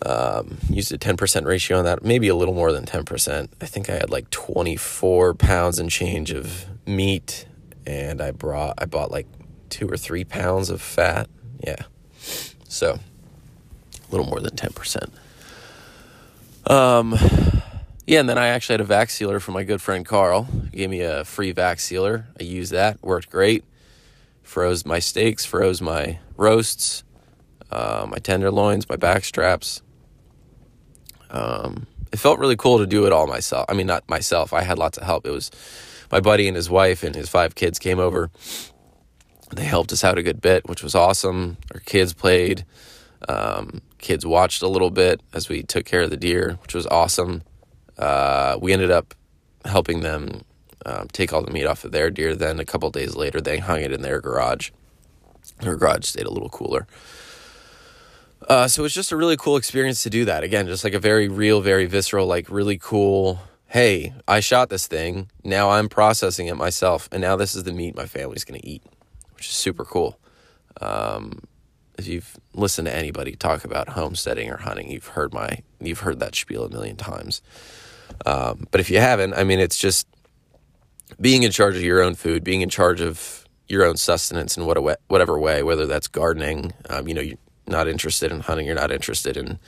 Um, 0.04 0.58
used 0.70 0.92
a 0.92 0.98
10% 0.98 1.44
ratio 1.44 1.78
on 1.78 1.84
that, 1.84 2.04
maybe 2.04 2.28
a 2.28 2.34
little 2.34 2.54
more 2.54 2.72
than 2.72 2.84
10%. 2.84 3.48
I 3.60 3.66
think 3.66 3.90
I 3.90 3.94
had 3.94 4.10
like 4.10 4.30
24 4.30 5.34
pounds 5.34 5.80
and 5.80 5.90
change 5.90 6.30
of 6.30 6.66
meat, 6.86 7.46
and 7.84 8.20
I 8.20 8.30
brought 8.30 8.74
I 8.78 8.84
bought 8.84 9.10
like 9.10 9.26
two 9.70 9.88
or 9.88 9.96
three 9.96 10.24
pounds 10.24 10.70
of 10.70 10.80
fat. 10.80 11.28
Yeah, 11.64 11.82
so 12.68 13.00
a 14.08 14.10
little 14.10 14.26
more 14.26 14.40
than 14.40 14.54
10%. 14.54 15.10
Um, 16.70 17.16
yeah, 18.06 18.20
and 18.20 18.28
then 18.28 18.38
I 18.38 18.48
actually 18.48 18.74
had 18.74 18.80
a 18.80 18.84
vac 18.84 19.10
sealer 19.10 19.40
from 19.40 19.54
my 19.54 19.64
good 19.64 19.82
friend 19.82 20.04
Carl. 20.04 20.44
He 20.70 20.78
gave 20.78 20.90
me 20.90 21.00
a 21.00 21.24
free 21.24 21.52
vac 21.52 21.80
sealer. 21.80 22.26
I 22.38 22.44
used 22.44 22.72
that, 22.72 23.02
worked 23.02 23.30
great. 23.30 23.64
Froze 24.42 24.86
my 24.86 24.98
steaks, 24.98 25.44
froze 25.44 25.82
my 25.82 26.18
roasts, 26.36 27.04
uh, 27.70 28.06
my 28.08 28.18
tenderloins, 28.18 28.88
my 28.88 28.96
back 28.96 29.24
straps. 29.24 29.82
Um, 31.30 31.86
it 32.12 32.18
felt 32.18 32.38
really 32.38 32.56
cool 32.56 32.78
to 32.78 32.86
do 32.86 33.06
it 33.06 33.12
all 33.12 33.26
myself. 33.26 33.66
I 33.68 33.74
mean, 33.74 33.86
not 33.86 34.08
myself. 34.08 34.52
I 34.52 34.62
had 34.62 34.78
lots 34.78 34.98
of 34.98 35.04
help. 35.04 35.26
It 35.26 35.30
was 35.30 35.50
my 36.10 36.20
buddy 36.20 36.48
and 36.48 36.56
his 36.56 36.70
wife 36.70 37.02
and 37.02 37.14
his 37.14 37.28
five 37.28 37.54
kids 37.54 37.78
came 37.78 37.98
over. 37.98 38.30
They 39.54 39.64
helped 39.64 39.92
us 39.92 40.04
out 40.04 40.18
a 40.18 40.22
good 40.22 40.40
bit, 40.40 40.68
which 40.68 40.82
was 40.82 40.94
awesome. 40.94 41.58
Our 41.72 41.80
kids 41.80 42.12
played. 42.12 42.64
Um, 43.28 43.82
kids 43.98 44.24
watched 44.24 44.62
a 44.62 44.68
little 44.68 44.90
bit 44.90 45.20
as 45.32 45.48
we 45.48 45.62
took 45.62 45.84
care 45.84 46.02
of 46.02 46.10
the 46.10 46.16
deer, 46.16 46.58
which 46.62 46.74
was 46.74 46.86
awesome. 46.86 47.42
Uh, 47.98 48.58
we 48.60 48.72
ended 48.72 48.90
up 48.90 49.14
helping 49.64 50.00
them 50.00 50.42
um, 50.86 51.08
take 51.12 51.32
all 51.32 51.42
the 51.42 51.50
meat 51.50 51.66
off 51.66 51.84
of 51.84 51.92
their 51.92 52.10
deer. 52.10 52.34
Then 52.34 52.60
a 52.60 52.64
couple 52.64 52.90
days 52.90 53.16
later, 53.16 53.40
they 53.40 53.58
hung 53.58 53.80
it 53.80 53.92
in 53.92 54.02
their 54.02 54.20
garage. 54.20 54.70
Their 55.60 55.76
garage 55.76 56.06
stayed 56.06 56.26
a 56.26 56.30
little 56.30 56.48
cooler. 56.48 56.86
Uh, 58.48 58.66
so 58.66 58.84
it's 58.84 58.94
just 58.94 59.12
a 59.12 59.16
really 59.16 59.36
cool 59.36 59.58
experience 59.58 60.02
to 60.02 60.10
do 60.10 60.24
that. 60.24 60.42
Again, 60.42 60.66
just 60.66 60.82
like 60.82 60.94
a 60.94 60.98
very 60.98 61.28
real, 61.28 61.60
very 61.60 61.84
visceral, 61.84 62.26
like 62.26 62.48
really 62.50 62.78
cool. 62.78 63.40
Hey, 63.66 64.14
I 64.26 64.40
shot 64.40 64.70
this 64.70 64.86
thing. 64.86 65.30
Now 65.44 65.70
I'm 65.70 65.90
processing 65.90 66.46
it 66.46 66.54
myself, 66.56 67.10
and 67.12 67.20
now 67.20 67.36
this 67.36 67.54
is 67.54 67.64
the 67.64 67.72
meat 67.72 67.94
my 67.94 68.06
family's 68.06 68.44
going 68.44 68.58
to 68.58 68.66
eat, 68.66 68.82
which 69.34 69.48
is 69.48 69.52
super 69.52 69.84
cool. 69.84 70.18
Um, 70.80 71.42
if 71.98 72.06
you've 72.06 72.38
listened 72.54 72.86
to 72.86 72.96
anybody 72.96 73.32
talk 73.32 73.64
about 73.64 73.90
homesteading 73.90 74.50
or 74.50 74.56
hunting, 74.56 74.90
you've 74.90 75.08
heard 75.08 75.34
my 75.34 75.62
you've 75.78 76.00
heard 76.00 76.18
that 76.20 76.34
spiel 76.34 76.64
a 76.64 76.70
million 76.70 76.96
times. 76.96 77.42
Um, 78.24 78.66
but 78.70 78.80
if 78.80 78.88
you 78.88 78.98
haven't, 78.98 79.34
I 79.34 79.44
mean, 79.44 79.60
it's 79.60 79.76
just 79.76 80.06
being 81.20 81.42
in 81.42 81.50
charge 81.50 81.76
of 81.76 81.82
your 81.82 82.00
own 82.00 82.14
food, 82.14 82.44
being 82.44 82.62
in 82.62 82.70
charge 82.70 83.02
of 83.02 83.44
your 83.66 83.84
own 83.84 83.98
sustenance 83.98 84.56
in 84.56 84.64
what 84.64 84.78
whatever 85.08 85.38
way, 85.38 85.62
whether 85.62 85.84
that's 85.84 86.08
gardening, 86.08 86.72
um, 86.88 87.06
you 87.08 87.14
know, 87.14 87.22
not 87.68 87.88
interested 87.88 88.32
in 88.32 88.40
hunting, 88.40 88.66
you're 88.66 88.74
not 88.74 88.90
interested 88.90 89.36
in 89.36 89.58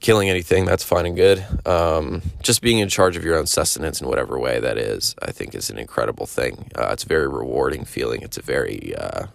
killing 0.00 0.30
anything, 0.30 0.64
that's 0.64 0.84
fine 0.84 1.06
and 1.06 1.16
good. 1.16 1.44
Um, 1.66 2.22
just 2.42 2.62
being 2.62 2.78
in 2.78 2.88
charge 2.88 3.16
of 3.16 3.24
your 3.24 3.36
own 3.36 3.46
sustenance 3.46 4.00
in 4.00 4.08
whatever 4.08 4.38
way 4.38 4.60
that 4.60 4.78
is, 4.78 5.14
I 5.22 5.32
think 5.32 5.54
is 5.54 5.70
an 5.70 5.78
incredible 5.78 6.26
thing. 6.26 6.70
Uh, 6.76 6.88
it's 6.92 7.04
a 7.04 7.08
very 7.08 7.28
rewarding 7.28 7.84
feeling. 7.84 8.22
It's 8.22 8.38
a 8.38 8.42
very 8.42 8.94
uh, 8.96 9.26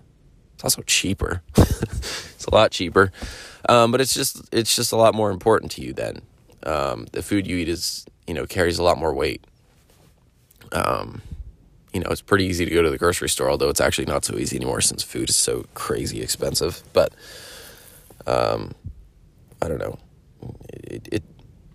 it's 0.53 0.63
also 0.63 0.81
cheaper. 0.83 1.41
it's 1.57 2.45
a 2.45 2.53
lot 2.53 2.71
cheaper, 2.71 3.11
um, 3.67 3.91
but 3.91 4.01
it's 4.01 4.13
just 4.13 4.47
it's 4.53 4.75
just 4.75 4.91
a 4.91 4.97
lot 4.97 5.13
more 5.13 5.31
important 5.31 5.71
to 5.73 5.81
you. 5.81 5.93
Then 5.93 6.21
um, 6.63 7.07
the 7.11 7.21
food 7.21 7.45
you 7.47 7.57
eat 7.57 7.69
is 7.69 8.05
you 8.27 8.33
know 8.33 8.45
carries 8.45 8.79
a 8.79 8.83
lot 8.83 8.97
more 8.97 9.13
weight. 9.13 9.45
Um, 10.71 11.21
you 11.93 11.99
know, 11.99 12.09
it's 12.09 12.21
pretty 12.21 12.45
easy 12.45 12.65
to 12.65 12.71
go 12.71 12.81
to 12.81 12.89
the 12.89 12.97
grocery 12.97 13.29
store, 13.29 13.49
although 13.51 13.69
it's 13.69 13.81
actually 13.81 14.05
not 14.05 14.25
so 14.25 14.35
easy 14.35 14.55
anymore 14.55 14.81
since 14.81 15.03
food 15.03 15.29
is 15.29 15.35
so 15.35 15.65
crazy 15.75 16.21
expensive. 16.21 16.81
But 16.91 17.13
um, 18.27 18.73
I 19.61 19.67
don't 19.67 19.79
know. 19.79 19.97
It, 20.69 21.07
it 21.11 21.23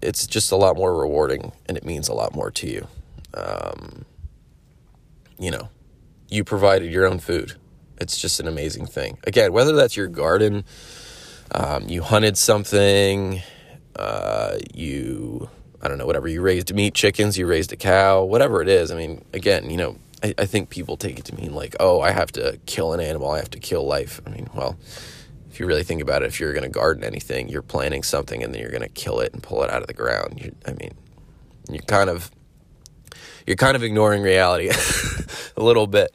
it's 0.00 0.26
just 0.26 0.52
a 0.52 0.56
lot 0.56 0.76
more 0.76 0.96
rewarding, 0.96 1.52
and 1.66 1.76
it 1.76 1.84
means 1.84 2.08
a 2.08 2.14
lot 2.14 2.34
more 2.34 2.50
to 2.52 2.68
you. 2.68 2.86
Um, 3.34 4.04
you 5.38 5.50
know, 5.50 5.68
you 6.28 6.44
provided 6.44 6.92
your 6.92 7.06
own 7.06 7.18
food 7.18 7.56
it's 8.00 8.18
just 8.18 8.40
an 8.40 8.48
amazing 8.48 8.86
thing. 8.86 9.18
Again, 9.26 9.52
whether 9.52 9.74
that's 9.74 9.96
your 9.96 10.06
garden, 10.06 10.64
um, 11.50 11.88
you 11.88 12.02
hunted 12.02 12.38
something, 12.38 13.42
uh, 13.96 14.58
you, 14.72 15.48
I 15.82 15.88
don't 15.88 15.98
know, 15.98 16.06
whatever, 16.06 16.28
you 16.28 16.40
raised 16.40 16.74
meat 16.74 16.94
chickens, 16.94 17.36
you 17.36 17.46
raised 17.46 17.72
a 17.72 17.76
cow, 17.76 18.22
whatever 18.24 18.62
it 18.62 18.68
is. 18.68 18.90
I 18.90 18.96
mean, 18.96 19.24
again, 19.32 19.70
you 19.70 19.76
know, 19.76 19.96
I, 20.22 20.34
I 20.38 20.46
think 20.46 20.70
people 20.70 20.96
take 20.96 21.18
it 21.18 21.24
to 21.26 21.34
mean 21.34 21.54
like, 21.54 21.76
oh, 21.80 22.00
I 22.00 22.12
have 22.12 22.32
to 22.32 22.58
kill 22.66 22.92
an 22.92 23.00
animal, 23.00 23.30
I 23.30 23.38
have 23.38 23.50
to 23.50 23.60
kill 23.60 23.86
life. 23.86 24.20
I 24.26 24.30
mean, 24.30 24.48
well, 24.54 24.76
if 25.50 25.60
you 25.60 25.66
really 25.66 25.82
think 25.82 26.02
about 26.02 26.22
it, 26.22 26.26
if 26.26 26.40
you're 26.40 26.52
going 26.52 26.64
to 26.64 26.68
garden 26.68 27.04
anything, 27.04 27.48
you're 27.48 27.62
planting 27.62 28.02
something 28.02 28.42
and 28.42 28.52
then 28.52 28.60
you're 28.60 28.70
going 28.70 28.82
to 28.82 28.88
kill 28.88 29.20
it 29.20 29.32
and 29.32 29.42
pull 29.42 29.62
it 29.62 29.70
out 29.70 29.80
of 29.80 29.88
the 29.88 29.94
ground. 29.94 30.40
You, 30.40 30.54
I 30.66 30.72
mean, 30.72 30.92
you're 31.70 31.82
kind 31.82 32.10
of 32.10 32.30
you're 33.46 33.56
kind 33.56 33.76
of 33.76 33.82
ignoring 33.82 34.22
reality 34.22 34.68
a 35.56 35.62
little 35.62 35.86
bit. 35.86 36.14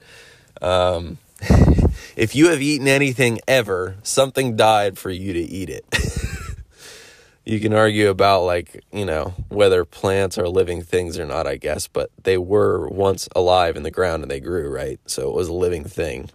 Um, 0.61 1.17
if 2.15 2.35
you 2.35 2.49
have 2.49 2.61
eaten 2.61 2.87
anything 2.87 3.39
ever, 3.47 3.95
something 4.03 4.55
died 4.55 4.99
for 4.99 5.09
you 5.09 5.33
to 5.33 5.39
eat 5.39 5.69
it. 5.69 5.85
you 7.45 7.59
can 7.59 7.73
argue 7.73 8.09
about 8.09 8.43
like, 8.43 8.83
you 8.91 9.05
know, 9.05 9.33
whether 9.49 9.83
plants 9.83 10.37
are 10.37 10.47
living 10.47 10.83
things 10.83 11.17
or 11.17 11.25
not, 11.25 11.47
I 11.47 11.57
guess, 11.57 11.87
but 11.87 12.11
they 12.21 12.37
were 12.37 12.87
once 12.87 13.27
alive 13.35 13.75
in 13.75 13.83
the 13.83 13.91
ground 13.91 14.21
and 14.21 14.31
they 14.31 14.39
grew, 14.39 14.69
right? 14.69 14.99
So 15.07 15.27
it 15.29 15.35
was 15.35 15.47
a 15.47 15.53
living 15.53 15.83
thing. 15.83 16.29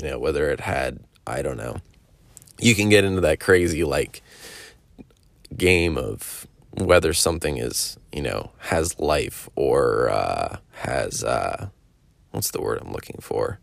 You 0.00 0.08
know, 0.08 0.18
whether 0.18 0.50
it 0.50 0.60
had, 0.60 1.00
I 1.26 1.42
don't 1.42 1.56
know. 1.56 1.78
You 2.62 2.74
can 2.74 2.88
get 2.88 3.04
into 3.04 3.20
that 3.22 3.40
crazy 3.40 3.84
like 3.84 4.22
game 5.56 5.98
of 5.98 6.46
whether 6.70 7.12
something 7.12 7.58
is, 7.58 7.98
you 8.12 8.22
know, 8.22 8.52
has 8.58 8.98
life 8.98 9.48
or 9.56 10.08
uh 10.08 10.58
has 10.72 11.22
uh 11.24 11.68
what's 12.30 12.50
the 12.50 12.62
word 12.62 12.78
I'm 12.80 12.92
looking 12.92 13.18
for? 13.20 13.58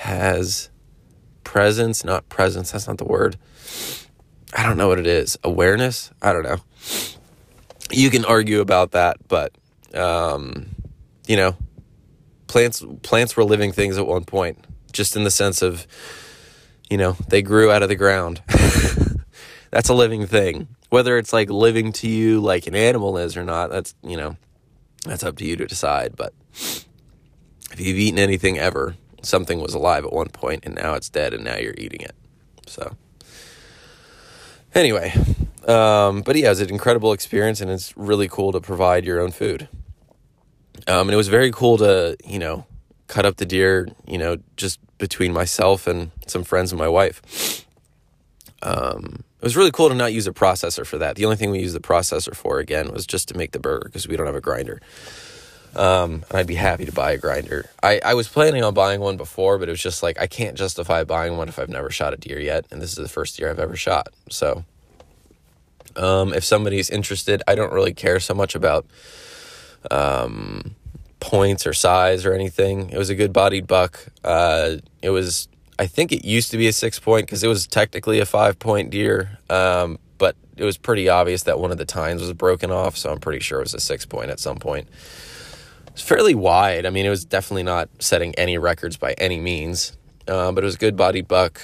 has 0.00 0.70
presence, 1.44 2.04
not 2.04 2.26
presence, 2.30 2.72
that's 2.72 2.88
not 2.88 2.96
the 2.96 3.04
word. 3.04 3.36
I 4.56 4.62
don't 4.64 4.78
know 4.78 4.88
what 4.88 4.98
it 4.98 5.06
is. 5.06 5.38
Awareness? 5.44 6.10
I 6.22 6.32
don't 6.32 6.42
know. 6.42 6.56
You 7.90 8.08
can 8.08 8.24
argue 8.24 8.60
about 8.60 8.92
that, 8.92 9.18
but 9.28 9.52
um, 9.94 10.70
you 11.26 11.36
know, 11.36 11.54
plants 12.46 12.82
plants 13.02 13.36
were 13.36 13.44
living 13.44 13.72
things 13.72 13.98
at 13.98 14.06
one 14.06 14.24
point, 14.24 14.64
just 14.90 15.16
in 15.16 15.24
the 15.24 15.30
sense 15.30 15.60
of 15.60 15.86
you 16.90 16.96
know, 16.96 17.12
they 17.28 17.40
grew 17.40 17.70
out 17.70 17.82
of 17.82 17.88
the 17.88 17.94
ground. 17.94 18.42
that's 19.70 19.88
a 19.88 19.94
living 19.94 20.26
thing. 20.26 20.68
Whether 20.90 21.16
it's 21.16 21.32
like 21.32 21.48
living 21.48 21.92
to 21.94 22.08
you 22.08 22.40
like 22.40 22.66
an 22.66 22.74
animal 22.74 23.16
is 23.16 23.36
or 23.36 23.44
not, 23.44 23.70
that's, 23.70 23.94
you 24.02 24.16
know, 24.16 24.36
that's 25.04 25.22
up 25.22 25.36
to 25.36 25.44
you 25.44 25.56
to 25.56 25.66
decide, 25.66 26.16
but 26.16 26.34
if 26.52 27.78
you've 27.78 27.96
eaten 27.96 28.18
anything 28.18 28.58
ever, 28.58 28.96
something 29.22 29.60
was 29.60 29.72
alive 29.72 30.04
at 30.04 30.12
one 30.12 30.28
point 30.28 30.64
and 30.64 30.74
now 30.74 30.94
it's 30.94 31.08
dead 31.08 31.32
and 31.32 31.44
now 31.44 31.56
you're 31.56 31.74
eating 31.78 32.00
it. 32.00 32.14
So, 32.66 32.96
anyway, 34.74 35.14
um, 35.66 36.22
but 36.22 36.34
yeah, 36.36 36.46
it 36.46 36.50
was 36.50 36.60
an 36.60 36.70
incredible 36.70 37.12
experience 37.12 37.60
and 37.60 37.70
it's 37.70 37.96
really 37.96 38.28
cool 38.28 38.50
to 38.52 38.60
provide 38.60 39.04
your 39.04 39.20
own 39.20 39.30
food. 39.30 39.68
Um, 40.88 41.08
and 41.08 41.10
it 41.12 41.16
was 41.16 41.28
very 41.28 41.52
cool 41.52 41.78
to, 41.78 42.16
you 42.24 42.38
know, 42.38 42.66
cut 43.10 43.26
up 43.26 43.36
the 43.36 43.44
deer, 43.44 43.88
you 44.06 44.16
know, 44.16 44.36
just 44.56 44.78
between 44.98 45.32
myself 45.32 45.88
and 45.88 46.12
some 46.28 46.44
friends 46.44 46.70
and 46.70 46.78
my 46.78 46.88
wife. 46.88 47.66
Um, 48.62 49.24
it 49.40 49.44
was 49.44 49.56
really 49.56 49.72
cool 49.72 49.88
to 49.88 49.96
not 49.96 50.12
use 50.12 50.28
a 50.28 50.32
processor 50.32 50.86
for 50.86 50.96
that. 50.98 51.16
The 51.16 51.24
only 51.24 51.36
thing 51.36 51.50
we 51.50 51.58
used 51.58 51.74
the 51.74 51.80
processor 51.80 52.36
for 52.36 52.60
again 52.60 52.92
was 52.92 53.06
just 53.06 53.28
to 53.28 53.36
make 53.36 53.50
the 53.50 53.58
burger 53.58 53.86
because 53.86 54.06
we 54.06 54.16
don't 54.16 54.26
have 54.26 54.36
a 54.36 54.40
grinder. 54.40 54.80
Um, 55.74 56.24
and 56.28 56.38
I'd 56.38 56.46
be 56.46 56.54
happy 56.54 56.84
to 56.84 56.92
buy 56.92 57.10
a 57.12 57.18
grinder. 57.18 57.68
I, 57.82 58.00
I 58.04 58.14
was 58.14 58.28
planning 58.28 58.62
on 58.62 58.74
buying 58.74 59.00
one 59.00 59.16
before, 59.16 59.58
but 59.58 59.68
it 59.68 59.72
was 59.72 59.82
just 59.82 60.04
like 60.04 60.20
I 60.20 60.28
can't 60.28 60.56
justify 60.56 61.02
buying 61.02 61.36
one 61.36 61.48
if 61.48 61.58
I've 61.58 61.68
never 61.68 61.90
shot 61.90 62.14
a 62.14 62.16
deer 62.16 62.38
yet, 62.38 62.64
and 62.70 62.80
this 62.80 62.90
is 62.90 62.96
the 62.96 63.08
first 63.08 63.36
deer 63.36 63.50
I've 63.50 63.58
ever 63.58 63.76
shot. 63.76 64.08
So, 64.28 64.64
um, 65.96 66.32
if 66.32 66.44
somebody's 66.44 66.90
interested, 66.90 67.42
I 67.48 67.56
don't 67.56 67.72
really 67.72 67.94
care 67.94 68.20
so 68.20 68.34
much 68.34 68.54
about 68.54 68.86
um, 69.90 70.76
points 71.20 71.66
or 71.66 71.72
size 71.72 72.26
or 72.26 72.32
anything. 72.32 72.90
It 72.90 72.98
was 72.98 73.10
a 73.10 73.14
good 73.14 73.32
bodied 73.32 73.66
buck. 73.66 74.06
Uh, 74.24 74.76
it 75.02 75.10
was 75.10 75.48
I 75.80 75.86
think 75.86 76.12
it 76.12 76.26
used 76.26 76.50
to 76.50 76.58
be 76.58 76.68
a 76.68 76.74
six 76.74 76.98
point 76.98 77.24
because 77.26 77.42
it 77.42 77.48
was 77.48 77.66
technically 77.66 78.20
a 78.20 78.26
five 78.26 78.58
point 78.58 78.90
deer, 78.90 79.38
um, 79.48 79.98
but 80.18 80.36
it 80.58 80.64
was 80.64 80.76
pretty 80.76 81.08
obvious 81.08 81.44
that 81.44 81.58
one 81.58 81.70
of 81.70 81.78
the 81.78 81.86
tines 81.86 82.20
was 82.20 82.34
broken 82.34 82.70
off, 82.70 82.98
so 82.98 83.10
I'm 83.10 83.18
pretty 83.18 83.40
sure 83.40 83.60
it 83.60 83.62
was 83.62 83.72
a 83.72 83.80
six 83.80 84.04
point 84.04 84.30
at 84.30 84.38
some 84.38 84.58
point. 84.58 84.88
It's 85.86 86.02
fairly 86.02 86.34
wide. 86.34 86.84
I 86.84 86.90
mean, 86.90 87.06
it 87.06 87.08
was 87.08 87.24
definitely 87.24 87.62
not 87.62 87.88
setting 87.98 88.34
any 88.34 88.58
records 88.58 88.98
by 88.98 89.14
any 89.14 89.40
means, 89.40 89.96
uh, 90.28 90.52
but 90.52 90.62
it 90.62 90.66
was 90.66 90.74
a 90.74 90.78
good 90.78 90.96
bodied 90.96 91.26
buck, 91.26 91.58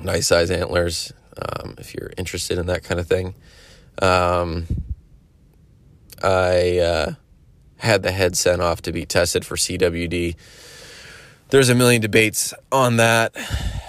nice 0.00 0.28
size 0.28 0.52
antlers. 0.52 1.12
Um, 1.36 1.74
if 1.78 1.94
you're 1.96 2.12
interested 2.16 2.58
in 2.58 2.66
that 2.66 2.84
kind 2.84 3.00
of 3.00 3.08
thing, 3.08 3.34
um, 4.00 4.66
I 6.22 6.78
uh, 6.78 7.12
had 7.84 8.02
the 8.02 8.12
head 8.12 8.36
sent 8.36 8.60
off 8.60 8.82
to 8.82 8.92
be 8.92 9.06
tested 9.06 9.44
for 9.44 9.56
CWD 9.56 10.36
there's 11.54 11.68
a 11.68 11.74
million 11.74 12.00
debates 12.00 12.54
on 12.72 12.96
that, 12.96 13.32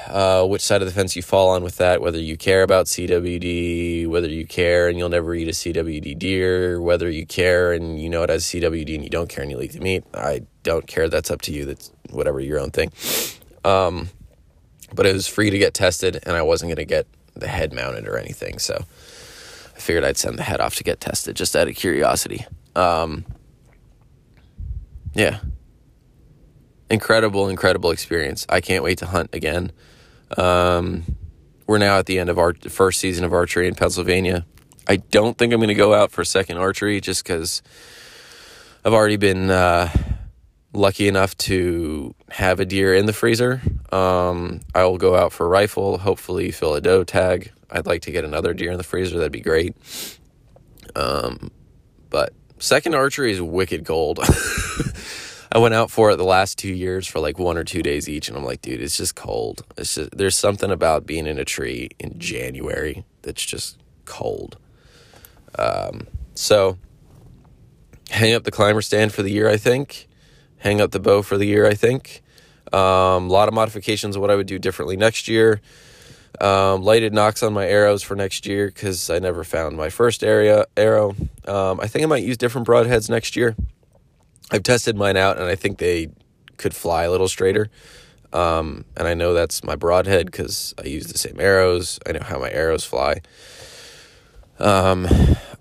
uh, 0.07 0.45
which 0.45 0.61
side 0.61 0.81
of 0.81 0.87
the 0.87 0.93
fence 0.93 1.15
you 1.15 1.21
fall 1.21 1.49
on 1.49 1.63
with 1.63 1.77
that, 1.77 2.01
whether 2.01 2.19
you 2.19 2.37
care 2.37 2.61
about 2.61 2.85
CWD, 2.85 4.07
whether 4.07 4.27
you 4.27 4.45
care 4.45 4.87
and 4.87 4.97
you'll 4.97 5.09
never 5.09 5.33
eat 5.33 5.47
a 5.47 5.51
CWD 5.51 6.19
deer, 6.19 6.81
whether 6.81 7.09
you 7.09 7.25
care 7.25 7.73
and 7.73 7.99
you 7.99 8.09
know 8.09 8.23
it 8.23 8.29
has 8.29 8.43
CWD 8.45 8.93
and 8.93 9.03
you 9.03 9.09
don't 9.09 9.29
care 9.29 9.41
and 9.41 9.51
you 9.51 9.59
eat 9.61 9.71
the 9.71 9.79
meat. 9.79 10.03
I 10.13 10.43
don't 10.61 10.85
care. 10.85 11.09
That's 11.09 11.31
up 11.31 11.41
to 11.43 11.51
you. 11.51 11.65
That's 11.65 11.91
whatever 12.11 12.39
your 12.39 12.59
own 12.59 12.71
thing. 12.71 12.91
Um, 13.63 14.09
but 14.93 15.05
it 15.05 15.13
was 15.13 15.27
free 15.27 15.49
to 15.49 15.57
get 15.57 15.73
tested 15.73 16.19
and 16.23 16.35
I 16.35 16.43
wasn't 16.43 16.69
going 16.69 16.75
to 16.75 16.85
get 16.85 17.07
the 17.35 17.47
head 17.47 17.73
mounted 17.73 18.07
or 18.07 18.17
anything. 18.17 18.59
So 18.59 18.75
I 19.75 19.79
figured 19.79 20.03
I'd 20.03 20.17
send 20.17 20.37
the 20.37 20.43
head 20.43 20.61
off 20.61 20.75
to 20.75 20.83
get 20.83 20.99
tested 20.99 21.35
just 21.35 21.55
out 21.55 21.67
of 21.67 21.75
curiosity. 21.75 22.45
Um, 22.75 23.25
yeah, 25.15 25.39
incredible, 26.89 27.47
incredible 27.49 27.91
experience. 27.91 28.45
I 28.49 28.61
can't 28.61 28.83
wait 28.83 28.99
to 28.99 29.05
hunt 29.05 29.33
again. 29.33 29.71
Um, 30.37 31.03
we're 31.67 31.77
now 31.77 31.97
at 31.97 32.05
the 32.05 32.19
end 32.19 32.29
of 32.29 32.37
our 32.37 32.53
first 32.53 32.99
season 32.99 33.25
of 33.25 33.33
archery 33.33 33.67
in 33.67 33.75
Pennsylvania. 33.75 34.45
I 34.87 34.97
don't 34.97 35.37
think 35.37 35.51
I'm 35.51 35.59
going 35.59 35.69
to 35.69 35.73
go 35.73 35.93
out 35.93 36.11
for 36.11 36.23
second 36.23 36.57
archery 36.57 37.01
just 37.01 37.23
because 37.23 37.63
I've 38.83 38.93
already 38.93 39.17
been 39.17 39.49
uh, 39.49 39.89
lucky 40.73 41.07
enough 41.07 41.35
to 41.37 42.13
have 42.29 42.59
a 42.59 42.65
deer 42.65 42.93
in 42.93 43.07
the 43.07 43.13
freezer. 43.13 43.61
Um, 43.91 44.59
I 44.75 44.83
will 44.83 44.99
go 44.99 45.15
out 45.15 45.33
for 45.33 45.47
rifle, 45.47 45.97
hopefully 45.97 46.51
fill 46.51 46.75
a 46.75 46.81
doe 46.81 47.03
tag. 47.03 47.51
I'd 47.71 47.87
like 47.87 48.03
to 48.03 48.11
get 48.11 48.25
another 48.25 48.53
deer 48.53 48.71
in 48.71 48.77
the 48.77 48.83
freezer. 48.83 49.17
That'd 49.17 49.31
be 49.31 49.39
great. 49.39 49.75
Um, 50.95 51.49
but 52.09 52.33
second 52.65 52.95
archery 52.95 53.31
is 53.31 53.41
wicked 53.41 53.83
gold. 53.83 54.19
I 55.51 55.57
went 55.59 55.73
out 55.73 55.91
for 55.91 56.11
it 56.11 56.17
the 56.17 56.25
last 56.25 56.57
two 56.57 56.73
years 56.73 57.07
for 57.07 57.19
like 57.19 57.39
one 57.39 57.57
or 57.57 57.63
two 57.63 57.81
days 57.81 58.09
each, 58.09 58.27
and 58.27 58.37
I'm 58.37 58.43
like, 58.43 58.61
dude, 58.61 58.81
it's 58.81 58.97
just 58.97 59.15
cold. 59.15 59.63
It's 59.77 59.95
just 59.95 60.17
there's 60.17 60.35
something 60.35 60.71
about 60.71 61.05
being 61.05 61.27
in 61.27 61.39
a 61.39 61.45
tree 61.45 61.91
in 61.99 62.17
January 62.19 63.05
that's 63.21 63.45
just 63.45 63.77
cold. 64.05 64.57
Um, 65.57 66.07
so 66.33 66.77
hang 68.09 68.33
up 68.33 68.43
the 68.43 68.51
climber 68.51 68.81
stand 68.81 69.13
for 69.13 69.23
the 69.23 69.31
year, 69.31 69.47
I 69.47 69.57
think. 69.57 70.07
Hang 70.57 70.81
up 70.81 70.91
the 70.91 70.99
bow 70.99 71.21
for 71.21 71.37
the 71.37 71.45
year, 71.45 71.65
I 71.65 71.75
think. 71.75 72.21
Um, 72.73 73.29
a 73.29 73.31
lot 73.31 73.47
of 73.47 73.53
modifications 73.53 74.15
of 74.15 74.21
what 74.21 74.31
I 74.31 74.35
would 74.35 74.47
do 74.47 74.59
differently 74.59 74.97
next 74.97 75.27
year. 75.27 75.61
Um, 76.41 76.83
lighted 76.83 77.13
nocks 77.13 77.43
on 77.43 77.53
my 77.53 77.65
arrows 77.65 78.03
for 78.03 78.15
next 78.15 78.45
year 78.45 78.67
because 78.67 79.09
I 79.09 79.19
never 79.19 79.43
found 79.43 79.77
my 79.77 79.89
first 79.89 80.23
area 80.23 80.65
arrow. 80.75 81.15
Um, 81.45 81.79
I 81.79 81.87
think 81.87 82.03
I 82.03 82.07
might 82.07 82.23
use 82.23 82.37
different 82.37 82.67
broadheads 82.67 83.09
next 83.09 83.35
year. 83.35 83.55
I've 84.51 84.63
tested 84.63 84.95
mine 84.95 85.17
out 85.17 85.37
and 85.37 85.45
I 85.45 85.55
think 85.55 85.77
they 85.77 86.09
could 86.57 86.75
fly 86.75 87.03
a 87.03 87.11
little 87.11 87.27
straighter. 87.27 87.69
Um, 88.33 88.85
and 88.97 89.07
I 89.07 89.13
know 89.13 89.33
that's 89.33 89.63
my 89.63 89.75
broadhead 89.75 90.25
because 90.25 90.73
I 90.77 90.87
use 90.87 91.07
the 91.07 91.17
same 91.17 91.39
arrows. 91.39 91.99
I 92.05 92.11
know 92.11 92.23
how 92.23 92.39
my 92.39 92.51
arrows 92.51 92.83
fly. 92.83 93.21
Um, 94.59 95.07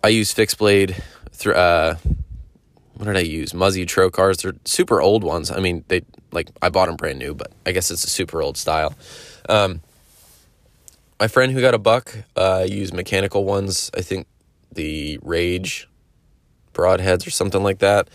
I 0.03 0.09
use 0.09 0.33
fixed 0.33 0.59
blade 0.59 1.03
uh, 1.47 1.97
what 2.95 3.07
did 3.07 3.17
I 3.17 3.21
use? 3.21 3.53
Muzzy 3.53 3.87
trocars. 3.87 4.43
They're 4.43 4.55
super 4.65 5.01
old 5.01 5.25
ones. 5.25 5.51
I 5.51 5.59
mean, 5.59 5.85
they 5.89 6.03
like 6.33 6.49
I 6.63 6.69
bought 6.69 6.87
them 6.87 6.97
brand 6.97 7.19
new, 7.19 7.35
but 7.35 7.53
I 7.67 7.73
guess 7.73 7.91
it's 7.91 8.05
a 8.05 8.11
super 8.11 8.41
old 8.41 8.57
style. 8.57 8.95
Um, 9.49 9.81
my 11.19 11.29
friend 11.29 11.53
who 11.53 11.61
got 11.61 11.75
a 11.75 11.79
buck 11.79 12.15
uh, 12.37 12.67
used 12.69 12.95
mechanical 12.95 13.45
ones. 13.45 13.91
I 13.97 14.01
think 14.01 14.27
the 14.73 15.19
Rage 15.23 15.89
broadheads 16.73 17.27
or 17.27 17.31
something 17.31 17.63
like 17.63 17.79
that. 17.79 18.09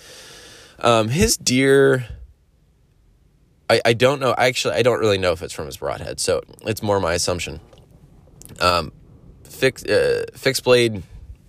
Um, 0.80 1.10
his 1.10 1.38
deer, 1.38 2.06
I, 3.70 3.82
I 3.86 3.94
don't 3.94 4.20
know. 4.20 4.34
Actually, 4.38 4.76
I 4.76 4.84
don't 4.84 5.00
really 5.00 5.18
know 5.18 5.32
if 5.32 5.42
it's 5.42 5.54
from 5.54 5.66
his 5.66 5.78
broadhead, 5.78 6.20
so 6.20 6.42
it's 6.66 6.82
more 6.82 7.00
my 7.00 7.14
assumption. 7.14 7.60
Um, 8.60 8.92
fix, 9.44 9.84
uh, 9.86 10.26
fixed 10.34 10.64
blade, 10.64 11.04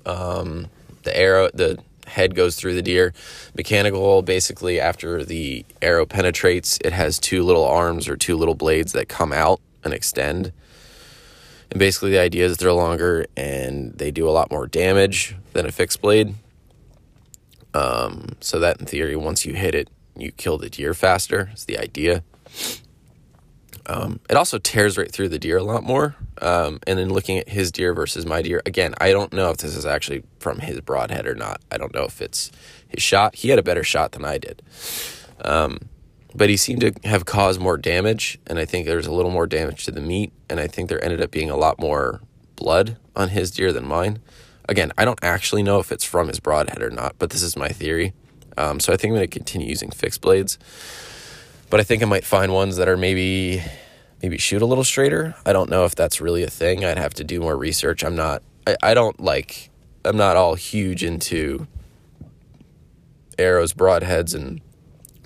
um, 0.06 0.68
the 1.02 1.16
arrow, 1.16 1.48
the 1.52 1.78
head 2.06 2.34
goes 2.34 2.56
through 2.56 2.74
the 2.74 2.82
deer. 2.82 3.12
Mechanical, 3.56 4.22
basically, 4.22 4.80
after 4.80 5.24
the 5.24 5.64
arrow 5.80 6.06
penetrates, 6.06 6.78
it 6.84 6.92
has 6.92 7.18
two 7.18 7.42
little 7.42 7.64
arms 7.64 8.08
or 8.08 8.16
two 8.16 8.36
little 8.36 8.54
blades 8.54 8.92
that 8.92 9.08
come 9.08 9.32
out 9.32 9.60
and 9.84 9.94
extend. 9.94 10.52
And 11.70 11.78
basically, 11.78 12.10
the 12.10 12.20
idea 12.20 12.46
is 12.46 12.56
they're 12.56 12.72
longer 12.72 13.26
and 13.36 13.92
they 13.94 14.10
do 14.10 14.28
a 14.28 14.32
lot 14.32 14.50
more 14.50 14.66
damage 14.66 15.36
than 15.52 15.66
a 15.66 15.72
fixed 15.72 16.00
blade. 16.00 16.34
Um, 17.74 18.36
so 18.40 18.58
that 18.58 18.80
in 18.80 18.86
theory, 18.86 19.14
once 19.16 19.46
you 19.46 19.54
hit 19.54 19.74
it, 19.74 19.88
you 20.16 20.32
kill 20.32 20.58
the 20.58 20.68
deer 20.68 20.94
faster. 20.94 21.50
Is 21.54 21.64
the 21.66 21.78
idea. 21.78 22.24
Um, 23.86 24.20
it 24.28 24.36
also 24.36 24.58
tears 24.58 24.98
right 24.98 25.10
through 25.10 25.30
the 25.30 25.38
deer 25.38 25.56
a 25.56 25.64
lot 25.64 25.82
more. 25.82 26.14
Um, 26.40 26.80
and 26.86 26.98
then 26.98 27.08
looking 27.10 27.38
at 27.38 27.48
his 27.48 27.72
deer 27.72 27.92
versus 27.92 28.26
my 28.26 28.42
deer, 28.42 28.62
again, 28.66 28.94
I 29.00 29.10
don't 29.12 29.32
know 29.32 29.50
if 29.50 29.58
this 29.58 29.76
is 29.76 29.86
actually 29.86 30.22
from 30.38 30.58
his 30.58 30.80
broadhead 30.80 31.26
or 31.26 31.34
not. 31.34 31.60
I 31.70 31.78
don't 31.78 31.94
know 31.94 32.04
if 32.04 32.20
it's 32.20 32.50
his 32.88 33.02
shot. 33.02 33.34
He 33.34 33.48
had 33.48 33.58
a 33.58 33.62
better 33.62 33.82
shot 33.82 34.12
than 34.12 34.24
I 34.24 34.38
did. 34.38 34.62
Um, 35.44 35.78
but 36.34 36.48
he 36.48 36.56
seemed 36.56 36.80
to 36.80 36.92
have 37.04 37.24
caused 37.24 37.60
more 37.60 37.76
damage. 37.76 38.38
And 38.46 38.58
I 38.58 38.64
think 38.64 38.86
there's 38.86 39.06
a 39.06 39.12
little 39.12 39.30
more 39.30 39.46
damage 39.46 39.84
to 39.84 39.90
the 39.90 40.00
meat. 40.00 40.32
And 40.48 40.60
I 40.60 40.66
think 40.66 40.88
there 40.88 41.02
ended 41.04 41.20
up 41.20 41.30
being 41.30 41.50
a 41.50 41.56
lot 41.56 41.78
more 41.78 42.20
blood 42.56 42.96
on 43.16 43.30
his 43.30 43.50
deer 43.50 43.72
than 43.72 43.86
mine. 43.86 44.20
Again, 44.68 44.92
I 44.96 45.04
don't 45.04 45.18
actually 45.22 45.62
know 45.62 45.80
if 45.80 45.90
it's 45.90 46.04
from 46.04 46.28
his 46.28 46.38
broadhead 46.38 46.82
or 46.82 46.90
not, 46.90 47.16
but 47.18 47.30
this 47.30 47.42
is 47.42 47.56
my 47.56 47.68
theory. 47.68 48.12
Um, 48.56 48.78
so 48.78 48.92
I 48.92 48.96
think 48.96 49.10
I'm 49.10 49.16
going 49.16 49.28
to 49.28 49.38
continue 49.38 49.68
using 49.68 49.90
fixed 49.90 50.20
blades, 50.20 50.58
but 51.70 51.80
I 51.80 51.82
think 51.82 52.02
I 52.02 52.06
might 52.06 52.24
find 52.24 52.52
ones 52.52 52.76
that 52.76 52.88
are 52.88 52.96
maybe 52.96 53.62
maybe 54.22 54.38
shoot 54.38 54.60
a 54.60 54.66
little 54.66 54.84
straighter. 54.84 55.34
I 55.46 55.52
don't 55.52 55.70
know 55.70 55.84
if 55.86 55.94
that's 55.94 56.20
really 56.20 56.42
a 56.42 56.50
thing. 56.50 56.84
I'd 56.84 56.98
have 56.98 57.14
to 57.14 57.24
do 57.24 57.40
more 57.40 57.56
research. 57.56 58.04
I'm 58.04 58.14
not. 58.14 58.42
I, 58.66 58.76
I 58.82 58.94
don't 58.94 59.18
like. 59.18 59.70
I'm 60.04 60.16
not 60.16 60.36
all 60.36 60.54
huge 60.54 61.02
into 61.02 61.66
arrows, 63.38 63.72
broadheads, 63.72 64.34
and 64.34 64.60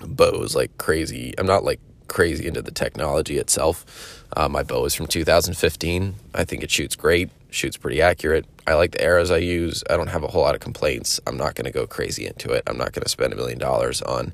bows 0.07 0.55
like 0.55 0.77
crazy. 0.77 1.33
I'm 1.37 1.45
not 1.45 1.63
like 1.63 1.79
crazy 2.07 2.47
into 2.47 2.61
the 2.61 2.71
technology 2.71 3.37
itself. 3.37 4.23
Uh, 4.35 4.49
my 4.49 4.63
bow 4.63 4.85
is 4.85 4.93
from 4.93 5.07
2015. 5.07 6.15
I 6.33 6.43
think 6.43 6.63
it 6.63 6.71
shoots 6.71 6.95
great, 6.95 7.29
shoots 7.49 7.77
pretty 7.77 8.01
accurate. 8.01 8.45
I 8.67 8.73
like 8.73 8.91
the 8.91 9.01
arrows 9.01 9.31
I 9.31 9.37
use. 9.37 9.83
I 9.89 9.97
don't 9.97 10.07
have 10.07 10.23
a 10.23 10.27
whole 10.27 10.41
lot 10.41 10.55
of 10.55 10.61
complaints. 10.61 11.19
I'm 11.27 11.37
not 11.37 11.55
going 11.55 11.65
to 11.65 11.71
go 11.71 11.87
crazy 11.87 12.25
into 12.25 12.51
it. 12.51 12.63
I'm 12.67 12.77
not 12.77 12.93
going 12.93 13.03
to 13.03 13.09
spend 13.09 13.33
a 13.33 13.35
million 13.35 13.59
dollars 13.59 14.01
on 14.01 14.33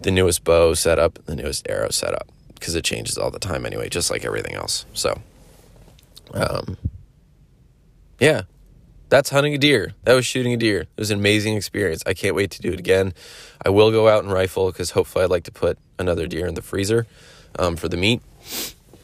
the 0.00 0.10
newest 0.10 0.44
bow 0.44 0.74
setup, 0.74 1.18
the 1.24 1.36
newest 1.36 1.66
arrow 1.68 1.90
setup, 1.90 2.28
because 2.54 2.74
it 2.74 2.84
changes 2.84 3.16
all 3.16 3.30
the 3.30 3.38
time 3.38 3.64
anyway, 3.64 3.88
just 3.88 4.10
like 4.10 4.24
everything 4.24 4.54
else. 4.54 4.84
So, 4.92 5.20
um, 6.34 6.76
yeah, 8.20 8.42
that's 9.08 9.30
hunting 9.30 9.54
a 9.54 9.58
deer. 9.58 9.92
That 10.04 10.14
was 10.14 10.26
shooting 10.26 10.52
a 10.52 10.56
deer. 10.56 10.82
It 10.82 10.98
was 10.98 11.10
an 11.10 11.18
amazing 11.18 11.54
experience. 11.56 12.02
I 12.06 12.14
can't 12.14 12.34
wait 12.34 12.50
to 12.52 12.62
do 12.62 12.72
it 12.72 12.78
again. 12.78 13.14
I 13.64 13.70
will 13.70 13.90
go 13.90 14.08
out 14.08 14.24
and 14.24 14.32
rifle 14.32 14.70
because 14.70 14.90
hopefully 14.90 15.24
I'd 15.24 15.30
like 15.30 15.44
to 15.44 15.52
put 15.52 15.78
another 15.98 16.26
deer 16.26 16.46
in 16.46 16.54
the 16.54 16.62
freezer 16.62 17.06
um, 17.58 17.76
for 17.76 17.88
the 17.88 17.96
meat 17.96 18.20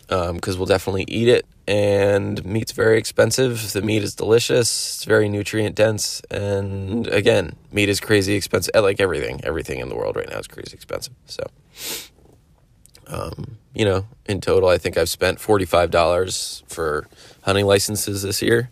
because 0.08 0.54
um, 0.54 0.58
we'll 0.58 0.66
definitely 0.66 1.04
eat 1.08 1.28
it. 1.28 1.46
And 1.66 2.44
meat's 2.44 2.72
very 2.72 2.98
expensive. 2.98 3.72
The 3.72 3.82
meat 3.82 4.02
is 4.02 4.14
delicious. 4.14 4.68
It's 4.96 5.04
very 5.04 5.28
nutrient 5.28 5.74
dense. 5.74 6.20
And 6.30 7.06
again, 7.06 7.56
meat 7.70 7.88
is 7.88 8.00
crazy 8.00 8.34
expensive. 8.34 8.74
Like 8.74 9.00
everything, 9.00 9.40
everything 9.44 9.78
in 9.78 9.88
the 9.88 9.94
world 9.94 10.16
right 10.16 10.28
now 10.28 10.38
is 10.38 10.48
crazy 10.48 10.74
expensive. 10.74 11.14
So, 11.26 11.44
um, 13.06 13.58
you 13.74 13.84
know, 13.84 14.06
in 14.26 14.40
total, 14.40 14.68
I 14.68 14.76
think 14.76 14.98
I've 14.98 15.08
spent 15.08 15.38
$45 15.38 16.62
for 16.68 17.06
hunting 17.42 17.64
licenses 17.64 18.22
this 18.22 18.42
year. 18.42 18.70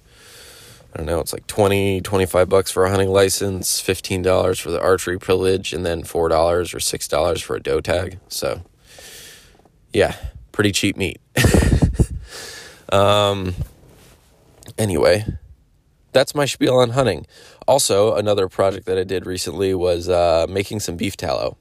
I 0.92 0.96
don't 0.96 1.06
know, 1.06 1.20
it's 1.20 1.32
like 1.32 1.46
20, 1.46 2.00
25 2.00 2.48
bucks 2.48 2.72
for 2.72 2.84
a 2.84 2.90
hunting 2.90 3.10
license, 3.10 3.80
$15 3.80 4.60
for 4.60 4.72
the 4.72 4.80
archery 4.80 5.18
privilege, 5.18 5.72
and 5.72 5.86
then 5.86 6.02
$4 6.02 6.14
or 6.14 6.30
$6 6.64 7.42
for 7.42 7.56
a 7.56 7.60
doe 7.60 7.80
tag. 7.80 8.18
So, 8.28 8.62
yeah, 9.92 10.16
pretty 10.50 10.72
cheap 10.72 10.96
meat. 10.96 11.20
um, 12.92 13.54
anyway, 14.78 15.24
that's 16.12 16.34
my 16.34 16.44
spiel 16.44 16.78
on 16.78 16.90
hunting. 16.90 17.24
Also, 17.68 18.16
another 18.16 18.48
project 18.48 18.86
that 18.86 18.98
I 18.98 19.04
did 19.04 19.26
recently 19.26 19.74
was 19.74 20.08
uh, 20.08 20.46
making 20.48 20.80
some 20.80 20.96
beef 20.96 21.16
tallow. 21.16 21.56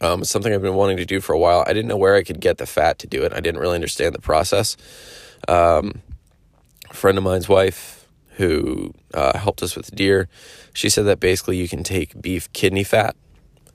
Um, 0.00 0.24
something 0.24 0.52
I've 0.52 0.62
been 0.62 0.74
wanting 0.74 0.96
to 0.96 1.04
do 1.04 1.20
for 1.20 1.34
a 1.34 1.38
while. 1.38 1.62
I 1.66 1.74
didn't 1.74 1.88
know 1.88 1.96
where 1.96 2.14
I 2.14 2.22
could 2.22 2.40
get 2.40 2.56
the 2.56 2.66
fat 2.66 2.98
to 3.00 3.06
do 3.06 3.22
it. 3.22 3.34
I 3.34 3.40
didn't 3.40 3.60
really 3.60 3.74
understand 3.74 4.14
the 4.14 4.20
process. 4.20 4.78
Um, 5.46 6.00
a 6.88 6.94
friend 6.94 7.18
of 7.18 7.24
mine's 7.24 7.48
wife 7.50 8.03
who 8.36 8.94
uh, 9.12 9.38
helped 9.38 9.62
us 9.62 9.76
with 9.76 9.94
deer, 9.94 10.28
she 10.72 10.88
said 10.88 11.06
that 11.06 11.20
basically 11.20 11.56
you 11.56 11.68
can 11.68 11.82
take 11.82 12.20
beef 12.20 12.52
kidney 12.52 12.84
fat 12.84 13.16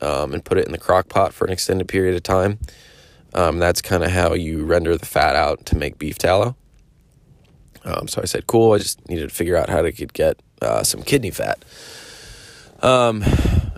um, 0.02 0.34
and 0.34 0.44
put 0.44 0.58
it 0.58 0.66
in 0.66 0.72
the 0.72 0.78
crock 0.78 1.10
pot 1.10 1.34
for 1.34 1.46
an 1.46 1.52
extended 1.52 1.88
period 1.88 2.16
of 2.16 2.24
time. 2.24 2.60
Um, 3.34 3.60
that's 3.60 3.82
kind 3.82 4.04
of 4.04 4.12
how 4.12 4.34
you 4.34 4.66
render 4.66 4.98
the 4.98 5.06
fat 5.06 5.36
out 5.36 5.66
to 5.68 5.78
make 5.78 6.00
beef 6.00 6.18
tallow. 6.18 6.56
Um, 7.86 8.08
so 8.08 8.22
I 8.22 8.26
said, 8.26 8.48
cool. 8.48 8.74
I 8.74 8.80
just 8.80 9.08
needed 9.08 9.30
to 9.30 9.36
figure 9.36 9.56
out 9.56 9.70
how 9.70 9.82
to 9.82 9.92
get 9.92 10.42
uh, 10.62 10.84
some 10.84 11.04
kidney 11.04 11.32
fat. 11.32 11.64
Um, 12.82 13.24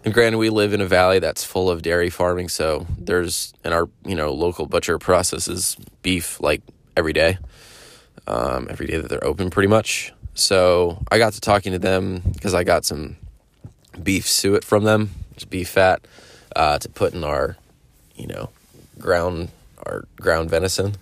and 0.03 0.13
granted, 0.13 0.37
we 0.37 0.49
live 0.49 0.73
in 0.73 0.81
a 0.81 0.85
valley 0.85 1.19
that's 1.19 1.43
full 1.43 1.69
of 1.69 1.81
dairy 1.81 2.09
farming, 2.09 2.49
so 2.49 2.87
there's 2.97 3.53
and 3.63 3.73
our 3.73 3.89
you 4.05 4.15
know 4.15 4.33
local 4.33 4.65
butcher 4.65 4.97
processes 4.97 5.77
beef 6.01 6.39
like 6.39 6.61
every 6.95 7.13
day, 7.13 7.37
um, 8.27 8.67
every 8.69 8.87
day 8.87 8.97
that 8.97 9.09
they're 9.09 9.23
open, 9.23 9.49
pretty 9.49 9.67
much. 9.67 10.13
So 10.33 11.03
I 11.11 11.17
got 11.17 11.33
to 11.33 11.41
talking 11.41 11.73
to 11.73 11.79
them 11.79 12.21
because 12.33 12.53
I 12.53 12.63
got 12.63 12.85
some 12.85 13.17
beef 14.01 14.27
suet 14.27 14.63
from 14.63 14.83
them, 14.83 15.11
just 15.35 15.49
beef 15.49 15.69
fat, 15.69 16.01
uh, 16.55 16.77
to 16.79 16.89
put 16.89 17.13
in 17.13 17.23
our, 17.23 17.57
you 18.15 18.27
know, 18.27 18.49
ground 18.99 19.49
our 19.85 20.05
ground 20.17 20.49
venison. 20.49 20.95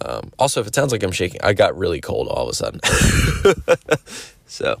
Um, 0.00 0.32
also, 0.38 0.60
if 0.60 0.66
it 0.66 0.74
sounds 0.74 0.92
like 0.92 1.02
I'm 1.02 1.12
shaking, 1.12 1.40
I 1.42 1.52
got 1.52 1.76
really 1.76 2.00
cold 2.00 2.28
all 2.28 2.44
of 2.44 2.48
a 2.48 2.54
sudden. 2.54 2.80
so 4.46 4.80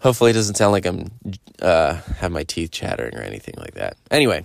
hopefully, 0.00 0.30
it 0.30 0.34
doesn't 0.34 0.56
sound 0.56 0.72
like 0.72 0.86
I'm 0.86 1.10
uh, 1.60 1.94
have 2.18 2.32
my 2.32 2.44
teeth 2.44 2.70
chattering 2.70 3.16
or 3.16 3.22
anything 3.22 3.54
like 3.58 3.74
that. 3.74 3.96
Anyway, 4.10 4.44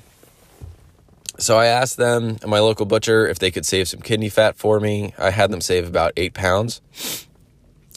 so 1.38 1.58
I 1.58 1.68
asked 1.68 1.98
them 1.98 2.38
my 2.46 2.60
local 2.60 2.86
butcher 2.86 3.28
if 3.28 3.40
they 3.40 3.52
could 3.52 3.66
save 3.66 3.88
some 3.88 4.02
kidney 4.02 4.30
fat 4.30 4.58
for 4.58 4.80
me. 4.80 5.14
I 5.18 5.32
had 5.32 5.52
them 5.52 5.62
save 5.62 5.88
about 5.88 6.14
eight 6.18 6.34
pounds. 6.34 6.82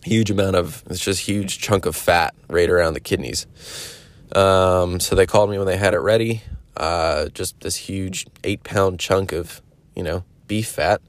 Huge 0.05 0.31
amount 0.31 0.57
of 0.57 0.83
it's 0.91 1.01
just 1.01 1.21
huge 1.21 1.59
chunk 1.59 1.87
of 1.87 1.97
fat 1.97 2.35
right 2.49 2.69
around 2.69 2.95
the 2.95 3.01
kidneys. 3.01 3.47
Um, 4.35 5.01
so 5.01 5.15
they 5.15 5.27
called 5.27 5.51
me 5.51 5.59
when 5.59 5.67
they 5.67 5.77
had 5.77 5.95
it 5.95 5.99
ready 5.99 6.43
uh, 6.77 7.29
just 7.29 7.61
this 7.61 7.77
huge 7.77 8.27
eight 8.43 8.63
pound 8.65 8.99
chunk 9.01 9.33
of, 9.33 9.63
you 9.95 10.03
know, 10.03 10.25
beef 10.47 10.69
fat. 10.69 11.01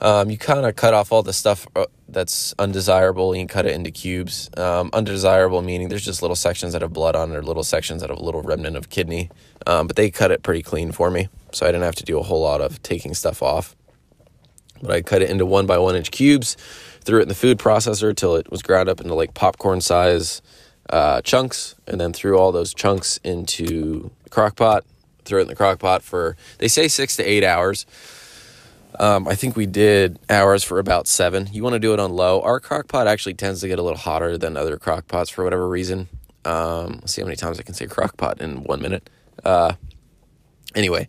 Um, 0.00 0.30
you 0.30 0.38
kind 0.38 0.64
of 0.64 0.76
cut 0.76 0.94
off 0.94 1.10
all 1.10 1.24
the 1.24 1.32
stuff 1.32 1.66
uh, 1.74 1.86
that's 2.08 2.54
undesirable 2.56 3.32
and 3.32 3.40
you 3.40 3.46
cut 3.48 3.66
it 3.66 3.74
into 3.74 3.90
cubes. 3.90 4.48
Um, 4.56 4.90
undesirable 4.92 5.60
meaning 5.60 5.88
there's 5.88 6.04
just 6.04 6.22
little 6.22 6.36
sections 6.36 6.72
that 6.72 6.82
have 6.82 6.92
blood 6.92 7.16
on 7.16 7.32
it 7.32 7.36
or 7.36 7.42
little 7.42 7.64
sections 7.64 8.00
that 8.02 8.10
have 8.10 8.18
a 8.18 8.22
little 8.22 8.42
remnant 8.42 8.76
of 8.76 8.90
kidney. 8.90 9.30
Um, 9.66 9.88
but 9.88 9.96
they 9.96 10.10
cut 10.10 10.30
it 10.30 10.44
pretty 10.44 10.62
clean 10.62 10.92
for 10.92 11.10
me, 11.10 11.28
so 11.52 11.66
I 11.66 11.70
didn't 11.70 11.82
have 11.82 11.96
to 11.96 12.04
do 12.04 12.18
a 12.18 12.22
whole 12.22 12.40
lot 12.40 12.60
of 12.60 12.80
taking 12.82 13.14
stuff 13.14 13.42
off. 13.42 13.74
But 14.80 14.92
I 14.92 15.02
cut 15.02 15.22
it 15.22 15.30
into 15.30 15.44
one 15.44 15.66
by 15.66 15.78
one 15.78 15.96
inch 15.96 16.12
cubes, 16.12 16.56
threw 17.00 17.18
it 17.18 17.22
in 17.22 17.28
the 17.28 17.34
food 17.34 17.58
processor 17.58 18.14
till 18.14 18.36
it 18.36 18.50
was 18.50 18.62
ground 18.62 18.88
up 18.88 19.00
into 19.00 19.14
like 19.14 19.34
popcorn 19.34 19.80
size 19.80 20.42
uh, 20.90 21.20
chunks, 21.22 21.74
and 21.86 22.00
then 22.00 22.12
threw 22.12 22.38
all 22.38 22.52
those 22.52 22.72
chunks 22.74 23.18
into 23.24 24.10
the 24.24 24.30
crock 24.30 24.56
pot, 24.56 24.84
throw 25.24 25.38
it 25.38 25.42
in 25.42 25.48
the 25.48 25.56
crock 25.56 25.78
pot 25.78 26.02
for, 26.02 26.36
they 26.58 26.68
say 26.68 26.88
six 26.88 27.16
to 27.16 27.22
eight 27.22 27.44
hours. 27.44 27.86
Um, 28.98 29.28
I 29.28 29.34
think 29.34 29.54
we 29.54 29.66
did 29.66 30.18
hours 30.30 30.64
for 30.64 30.78
about 30.78 31.06
seven. 31.06 31.48
You 31.52 31.62
want 31.62 31.74
to 31.74 31.78
do 31.78 31.92
it 31.92 32.00
on 32.00 32.12
low. 32.12 32.40
Our 32.40 32.58
crock 32.58 32.88
pot 32.88 33.06
actually 33.06 33.34
tends 33.34 33.60
to 33.60 33.68
get 33.68 33.78
a 33.78 33.82
little 33.82 33.98
hotter 33.98 34.38
than 34.38 34.56
other 34.56 34.76
crock 34.76 35.06
pots 35.06 35.30
for 35.30 35.44
whatever 35.44 35.68
reason. 35.68 36.08
Um, 36.44 37.00
let's 37.00 37.12
see 37.12 37.20
how 37.20 37.26
many 37.26 37.36
times 37.36 37.60
I 37.60 37.62
can 37.62 37.74
say 37.74 37.86
crock 37.86 38.16
pot 38.16 38.40
in 38.40 38.64
one 38.64 38.80
minute. 38.80 39.08
Uh, 39.44 39.74
anyway, 40.74 41.08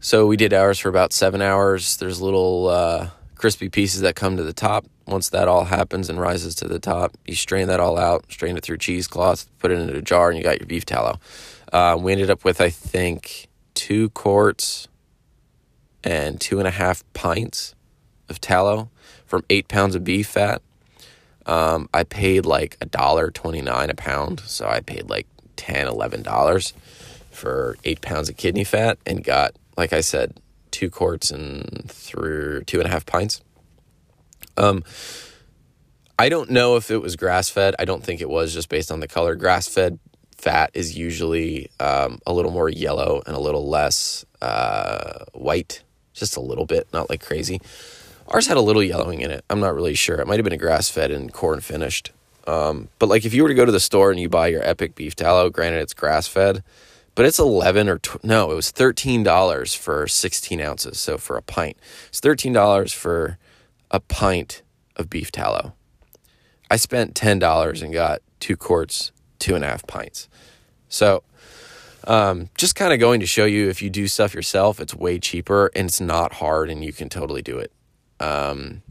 so 0.00 0.26
we 0.26 0.36
did 0.36 0.52
hours 0.52 0.78
for 0.78 0.88
about 0.88 1.12
seven 1.12 1.42
hours. 1.42 1.98
There's 1.98 2.20
little 2.20 2.68
uh, 2.68 3.10
crispy 3.44 3.68
pieces 3.68 4.00
that 4.00 4.16
come 4.16 4.38
to 4.38 4.42
the 4.42 4.54
top. 4.54 4.86
Once 5.06 5.28
that 5.28 5.48
all 5.48 5.64
happens 5.64 6.08
and 6.08 6.18
rises 6.18 6.54
to 6.54 6.66
the 6.66 6.78
top, 6.78 7.14
you 7.26 7.34
strain 7.34 7.68
that 7.68 7.78
all 7.78 7.98
out, 7.98 8.24
strain 8.30 8.56
it 8.56 8.64
through 8.64 8.78
cheesecloth, 8.78 9.46
put 9.58 9.70
it 9.70 9.78
into 9.78 9.94
a 9.94 10.00
jar, 10.00 10.30
and 10.30 10.38
you 10.38 10.42
got 10.42 10.58
your 10.58 10.66
beef 10.66 10.86
tallow. 10.86 11.20
Uh, 11.70 11.94
we 12.00 12.10
ended 12.10 12.30
up 12.30 12.42
with, 12.42 12.58
I 12.58 12.70
think, 12.70 13.48
two 13.74 14.08
quarts 14.08 14.88
and 16.02 16.40
two 16.40 16.58
and 16.58 16.66
a 16.66 16.70
half 16.70 17.04
pints 17.12 17.74
of 18.30 18.40
tallow 18.40 18.88
from 19.26 19.44
eight 19.50 19.68
pounds 19.68 19.94
of 19.94 20.04
beef 20.04 20.28
fat. 20.28 20.62
Um, 21.44 21.90
I 21.92 22.04
paid 22.04 22.46
like 22.46 22.78
a 22.80 22.86
dollar 22.86 23.30
twenty 23.30 23.60
nine 23.60 23.90
a 23.90 23.94
pound, 23.94 24.40
so 24.40 24.66
I 24.66 24.80
paid 24.80 25.10
like 25.10 25.26
ten, 25.56 25.86
eleven 25.86 26.22
dollars 26.22 26.72
for 27.30 27.76
eight 27.84 28.00
pounds 28.00 28.30
of 28.30 28.38
kidney 28.38 28.64
fat 28.64 28.96
and 29.04 29.22
got, 29.22 29.54
like 29.76 29.92
I 29.92 30.00
said, 30.00 30.40
two 30.74 30.90
quarts 30.90 31.30
and 31.30 31.88
through 31.88 32.64
two 32.64 32.78
and 32.80 32.86
a 32.86 32.90
half 32.90 33.06
pints. 33.06 33.40
Um, 34.56 34.84
I 36.18 36.28
don't 36.28 36.50
know 36.50 36.76
if 36.76 36.90
it 36.90 36.98
was 36.98 37.16
grass 37.16 37.48
fed. 37.48 37.74
I 37.78 37.84
don't 37.84 38.04
think 38.04 38.20
it 38.20 38.28
was 38.28 38.52
just 38.52 38.68
based 38.68 38.92
on 38.92 39.00
the 39.00 39.08
color. 39.08 39.34
Grass 39.36 39.68
fed 39.68 39.98
fat 40.36 40.70
is 40.74 40.98
usually 40.98 41.70
um, 41.80 42.18
a 42.26 42.32
little 42.32 42.50
more 42.50 42.68
yellow 42.68 43.22
and 43.26 43.34
a 43.34 43.40
little 43.40 43.68
less 43.68 44.24
uh, 44.42 45.24
white, 45.32 45.82
just 46.12 46.36
a 46.36 46.40
little 46.40 46.66
bit, 46.66 46.88
not 46.92 47.08
like 47.08 47.24
crazy. 47.24 47.60
Ours 48.28 48.46
had 48.46 48.56
a 48.56 48.60
little 48.60 48.82
yellowing 48.82 49.20
in 49.20 49.30
it. 49.30 49.44
I'm 49.48 49.60
not 49.60 49.74
really 49.74 49.94
sure. 49.94 50.16
It 50.20 50.26
might 50.26 50.36
have 50.36 50.44
been 50.44 50.52
a 50.52 50.58
grass 50.58 50.88
fed 50.88 51.10
and 51.10 51.32
corn 51.32 51.60
finished. 51.60 52.10
Um, 52.46 52.88
but 52.98 53.08
like 53.08 53.24
if 53.24 53.32
you 53.32 53.42
were 53.42 53.48
to 53.48 53.54
go 53.54 53.64
to 53.64 53.72
the 53.72 53.80
store 53.80 54.10
and 54.10 54.20
you 54.20 54.28
buy 54.28 54.48
your 54.48 54.62
Epic 54.62 54.94
beef 54.94 55.14
tallow, 55.14 55.50
granted 55.50 55.82
it's 55.82 55.94
grass 55.94 56.26
fed, 56.26 56.62
but 57.14 57.24
it's 57.24 57.38
11 57.38 57.88
or 57.88 57.98
tw- 57.98 58.22
no, 58.24 58.50
it 58.50 58.54
was 58.54 58.72
$13 58.72 59.76
for 59.76 60.08
16 60.08 60.60
ounces. 60.60 60.98
So 60.98 61.18
for 61.18 61.36
a 61.36 61.42
pint, 61.42 61.76
it's 62.08 62.20
$13 62.20 62.94
for 62.94 63.38
a 63.90 64.00
pint 64.00 64.62
of 64.96 65.08
beef 65.10 65.30
tallow. 65.30 65.74
I 66.70 66.76
spent 66.76 67.14
$10 67.14 67.82
and 67.82 67.92
got 67.92 68.20
two 68.40 68.56
quarts, 68.56 69.12
two 69.38 69.54
and 69.54 69.64
a 69.64 69.68
half 69.68 69.86
pints. 69.86 70.28
So, 70.88 71.22
um, 72.06 72.50
just 72.56 72.74
kind 72.74 72.92
of 72.92 73.00
going 73.00 73.20
to 73.20 73.26
show 73.26 73.44
you 73.44 73.68
if 73.68 73.80
you 73.80 73.88
do 73.88 74.06
stuff 74.08 74.34
yourself, 74.34 74.80
it's 74.80 74.94
way 74.94 75.18
cheaper 75.18 75.70
and 75.74 75.88
it's 75.88 76.00
not 76.00 76.34
hard 76.34 76.68
and 76.70 76.84
you 76.84 76.92
can 76.92 77.08
totally 77.08 77.42
do 77.42 77.58
it. 77.58 77.72
Um, 78.20 78.82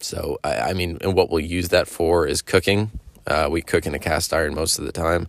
so, 0.00 0.38
I, 0.44 0.58
I, 0.58 0.72
mean, 0.74 0.98
and 1.00 1.14
what 1.14 1.30
we'll 1.30 1.44
use 1.44 1.68
that 1.68 1.88
for 1.88 2.26
is 2.26 2.40
cooking. 2.40 2.90
Uh, 3.26 3.48
we 3.50 3.60
cook 3.60 3.86
in 3.86 3.94
a 3.94 3.98
cast 3.98 4.32
iron 4.32 4.54
most 4.54 4.78
of 4.78 4.84
the 4.84 4.92
time. 4.92 5.28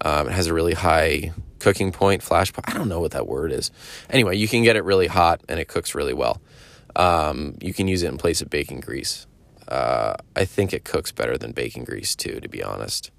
Um, 0.00 0.28
it 0.28 0.32
has 0.32 0.46
a 0.46 0.54
really 0.54 0.74
high 0.74 1.32
cooking 1.58 1.92
point, 1.92 2.22
flash 2.22 2.52
point. 2.52 2.68
I 2.68 2.74
don't 2.74 2.88
know 2.88 3.00
what 3.00 3.12
that 3.12 3.26
word 3.26 3.52
is. 3.52 3.70
Anyway, 4.10 4.36
you 4.36 4.48
can 4.48 4.62
get 4.62 4.76
it 4.76 4.84
really 4.84 5.06
hot 5.08 5.42
and 5.48 5.58
it 5.58 5.68
cooks 5.68 5.94
really 5.94 6.14
well. 6.14 6.40
Um, 6.96 7.56
you 7.60 7.72
can 7.72 7.88
use 7.88 8.02
it 8.02 8.08
in 8.08 8.18
place 8.18 8.40
of 8.40 8.50
bacon 8.50 8.80
grease. 8.80 9.26
Uh, 9.66 10.14
I 10.34 10.44
think 10.44 10.72
it 10.72 10.84
cooks 10.84 11.12
better 11.12 11.36
than 11.36 11.52
bacon 11.52 11.84
grease 11.84 12.16
too, 12.16 12.40
to 12.40 12.48
be 12.48 12.62
honest. 12.62 13.10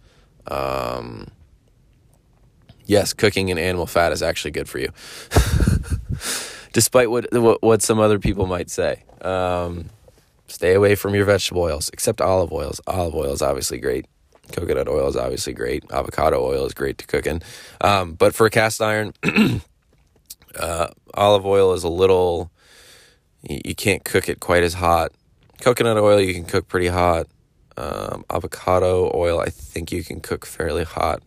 Um, 0.47 1.27
yes, 2.85 3.13
cooking 3.13 3.49
in 3.49 3.57
animal 3.57 3.85
fat 3.85 4.11
is 4.11 4.23
actually 4.23 4.51
good 4.51 4.67
for 4.67 4.79
you, 4.79 4.89
despite 6.73 7.11
what, 7.11 7.31
what, 7.31 7.61
what 7.61 7.81
some 7.81 7.99
other 7.99 8.19
people 8.19 8.47
might 8.47 8.69
say. 8.69 9.03
Um, 9.21 9.89
stay 10.47 10.73
away 10.73 10.95
from 10.95 11.13
your 11.13 11.25
vegetable 11.25 11.61
oils, 11.61 11.89
except 11.93 12.19
olive 12.19 12.51
oils. 12.51 12.81
Olive 12.87 13.15
oil 13.15 13.31
is 13.31 13.43
obviously 13.43 13.77
great. 13.77 14.07
Coconut 14.51 14.87
oil 14.87 15.07
is 15.07 15.15
obviously 15.15 15.53
great. 15.53 15.83
Avocado 15.91 16.43
oil 16.43 16.65
is 16.65 16.73
great 16.73 16.97
to 16.99 17.07
cook 17.07 17.25
in. 17.25 17.41
Um, 17.81 18.13
but 18.13 18.33
for 18.35 18.49
cast 18.49 18.81
iron, 18.81 19.13
uh, 20.55 20.87
olive 21.13 21.45
oil 21.45 21.73
is 21.73 21.83
a 21.83 21.89
little. 21.89 22.51
You, 23.47 23.61
you 23.65 23.75
can't 23.75 24.03
cook 24.03 24.29
it 24.29 24.39
quite 24.39 24.63
as 24.63 24.75
hot. 24.75 25.11
Coconut 25.61 25.97
oil 25.97 26.19
you 26.19 26.33
can 26.33 26.45
cook 26.45 26.67
pretty 26.67 26.87
hot. 26.87 27.27
Um, 27.77 28.25
avocado 28.29 29.09
oil, 29.15 29.39
I 29.39 29.49
think 29.49 29.91
you 29.91 30.03
can 30.03 30.19
cook 30.19 30.45
fairly 30.45 30.83
hot. 30.83 31.23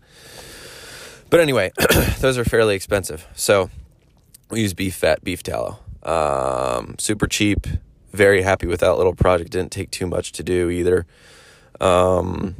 But 1.30 1.40
anyway, 1.40 1.72
those 2.18 2.36
are 2.36 2.44
fairly 2.44 2.74
expensive. 2.74 3.26
So 3.34 3.70
we 4.50 4.60
use 4.60 4.74
beef 4.74 4.94
fat, 4.94 5.24
beef 5.24 5.42
tallow. 5.42 5.78
Um, 6.02 6.96
super 6.98 7.26
cheap. 7.26 7.66
Very 8.12 8.42
happy 8.42 8.66
with 8.66 8.80
that 8.80 8.98
little 8.98 9.14
project. 9.14 9.52
Didn't 9.52 9.72
take 9.72 9.90
too 9.90 10.06
much 10.06 10.32
to 10.32 10.42
do 10.42 10.68
either. 10.68 11.06
Um, 11.80 12.56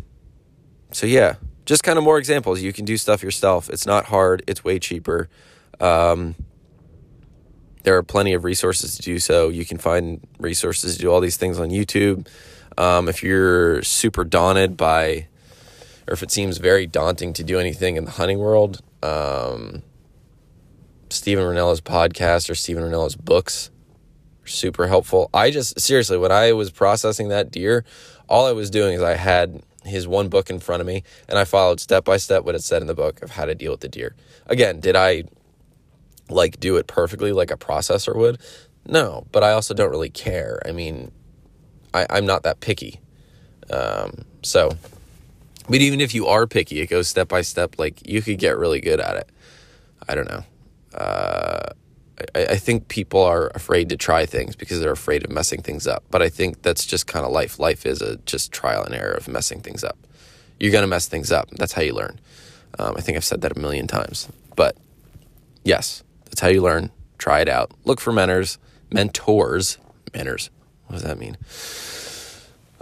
so 0.93 1.07
yeah, 1.07 1.35
just 1.65 1.83
kind 1.83 1.99
of 1.99 2.05
more 2.05 2.19
examples. 2.19 2.61
You 2.61 2.73
can 2.73 2.85
do 2.85 2.97
stuff 2.97 3.23
yourself. 3.23 3.69
It's 3.71 3.87
not 3.87 4.07
hard. 4.07 4.43
It's 4.47 4.65
way 4.65 4.79
cheaper. 4.79 5.29
Um, 5.81 6.35
there 7.83 7.97
are 7.97 8.03
plenty 8.03 8.33
of 8.35 8.45
resources 8.45 8.97
to 8.97 9.03
do 9.03 9.19
so. 9.19 9.49
You 9.49 9.65
can 9.65 9.79
find 9.79 10.27
resources 10.39 10.97
to 10.97 11.03
do 11.03 11.11
all 11.11 11.21
these 11.21 11.37
things 11.37 11.59
on 11.59 11.71
YouTube. 11.71 12.29
Um, 12.79 13.09
if 13.09 13.23
you're 13.23 13.83
super 13.83 14.25
daunted 14.25 14.77
by, 14.77 15.27
or 16.09 16.15
if 16.15 16.23
it 16.23 16.31
seems 16.31 16.59
very 16.59 16.87
daunting 16.87 17.33
to 17.35 17.45
do 17.45 17.59
anything 17.59 17.97
in 17.97 18.05
the 18.05 18.13
hunting 18.13 18.39
world, 18.39 18.81
um, 19.03 19.83
Steven 21.11 21.45
Rinella's 21.45 21.81
podcast 21.81 22.49
or 22.49 22.55
Steven 22.55 22.85
Rinella's 22.85 23.17
books 23.17 23.71
are 24.45 24.49
super 24.49 24.87
helpful. 24.87 25.29
I 25.35 25.51
just, 25.51 25.79
seriously, 25.81 26.17
when 26.17 26.33
I 26.33 26.53
was 26.53 26.71
processing 26.71 27.29
that 27.29 27.51
deer, 27.51 27.85
all 28.29 28.47
I 28.47 28.53
was 28.53 28.71
doing 28.71 28.95
is 28.95 29.03
I 29.03 29.15
had 29.15 29.63
his 29.85 30.07
one 30.07 30.29
book 30.29 30.51
in 30.51 30.59
front 30.59 30.81
of 30.81 30.87
me 30.87 31.03
and 31.29 31.39
I 31.39 31.45
followed 31.45 31.81
step 31.81 32.05
by 32.05 32.17
step 32.17 32.45
what 32.45 32.55
it 32.55 32.63
said 32.63 32.83
in 32.83 32.89
the 32.89 32.95
book 32.95 33.23
of 33.23 33.31
how 33.31 33.45
to 33.45 33.55
deal 33.55 33.73
with 33.73 33.81
the 33.81 33.89
deer. 33.89 34.15
Again, 34.47 34.81
did 34.81 34.97
I 34.97 35.25
like 36.29 36.61
do 36.61 36.77
it 36.77 36.87
perfectly 36.87 37.33
like 37.33 37.51
a 37.51 37.57
processor 37.57 38.17
would? 38.17 38.41
No, 38.87 39.27
but 39.33 39.45
I 39.45 39.53
also 39.53 39.75
don't 39.75 39.91
really 39.91 40.11
care. 40.11 40.61
I 40.67 40.73
mean, 40.73 41.13
I, 41.95 42.07
I'm 42.11 42.27
not 42.27 42.43
that 42.43 42.61
picky. 42.61 43.01
Um, 43.71 44.25
so, 44.43 44.71
but 45.69 45.81
even 45.81 46.01
if 46.01 46.15
you 46.15 46.27
are 46.27 46.47
picky, 46.47 46.81
it 46.81 46.89
goes 46.89 47.09
step 47.09 47.29
by 47.29 47.43
step. 47.43 47.79
Like 47.79 48.07
you 48.09 48.23
could 48.23 48.39
get 48.39 48.59
really 48.59 48.81
good 48.81 49.01
at 49.01 49.17
it. 49.17 49.31
I 50.09 50.15
don't 50.15 50.29
know. 50.29 50.45
Uh, 50.95 51.73
I, 52.35 52.47
I 52.47 52.57
think 52.57 52.89
people 52.89 53.23
are 53.23 53.51
afraid 53.55 53.89
to 53.91 53.97
try 53.97 54.27
things 54.27 54.57
because 54.57 54.81
they're 54.81 54.93
afraid 54.93 55.25
of 55.25 55.31
messing 55.31 55.63
things 55.63 55.87
up. 55.87 56.05
But 56.11 56.23
I 56.23 56.29
think 56.29 56.63
that's 56.63 56.87
just 56.87 57.07
kind 57.07 57.25
of 57.25 57.33
life. 57.33 57.59
Life 57.59 57.87
is 57.87 58.03
a 58.03 58.17
just 58.19 58.53
trial 58.53 58.85
and 58.85 58.95
error 58.95 59.13
of 59.13 59.29
messing 59.29 59.61
things 59.61 59.85
up. 59.85 59.99
You're 60.59 60.73
gonna 60.73 60.87
mess 60.87 61.09
things 61.09 61.33
up. 61.33 61.51
That's 61.51 61.73
how 61.73 61.83
you 61.83 61.95
learn. 61.95 62.21
Um, 62.79 62.95
I 62.97 63.01
think 63.01 63.17
I've 63.17 63.25
said 63.25 63.41
that 63.43 63.57
a 63.57 63.61
million 63.61 63.87
times. 63.87 64.29
But 64.57 64.77
yes, 65.65 66.03
that's 66.27 66.41
how 66.41 66.49
you 66.49 66.63
learn. 66.63 66.91
Try 67.19 67.41
it 67.41 67.49
out. 67.49 67.73
Look 67.85 68.01
for 68.01 68.13
mentors, 68.13 68.59
mentors, 68.91 69.79
mentors. 70.15 70.51
What 70.87 70.95
does 70.95 71.03
that 71.03 71.19
mean? 71.19 71.37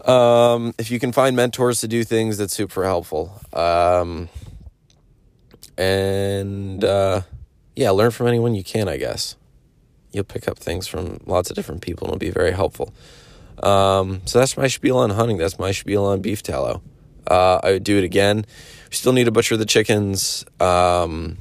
Um, 0.04 0.74
if 0.78 0.90
you 0.90 0.98
can 0.98 1.12
find 1.12 1.36
mentors 1.36 1.80
to 1.80 1.88
do 1.88 2.04
things, 2.04 2.38
that's 2.38 2.54
super 2.54 2.84
helpful. 2.84 3.40
Um, 3.52 4.28
and 5.76 6.82
uh, 6.82 7.22
yeah, 7.80 7.90
learn 7.90 8.10
from 8.10 8.26
anyone 8.26 8.54
you 8.54 8.62
can. 8.62 8.88
I 8.88 8.98
guess 8.98 9.36
you'll 10.12 10.24
pick 10.24 10.46
up 10.46 10.58
things 10.58 10.86
from 10.86 11.18
lots 11.24 11.48
of 11.48 11.56
different 11.56 11.80
people, 11.80 12.06
and 12.06 12.14
it'll 12.14 12.18
be 12.18 12.30
very 12.30 12.52
helpful. 12.52 12.92
Um, 13.62 14.20
so 14.26 14.38
that's 14.38 14.56
my 14.56 14.68
spiel 14.68 14.98
on 14.98 15.08
hunting. 15.08 15.38
That's 15.38 15.58
my 15.58 15.72
spiel 15.72 16.04
on 16.04 16.20
beef 16.20 16.42
tallow. 16.42 16.82
Uh, 17.26 17.58
I 17.62 17.72
would 17.72 17.84
do 17.84 17.96
it 17.96 18.04
again. 18.04 18.44
We 18.90 18.96
still 18.96 19.14
need 19.14 19.24
to 19.24 19.30
butcher 19.30 19.56
the 19.56 19.64
chickens. 19.64 20.44
Um, 20.60 21.38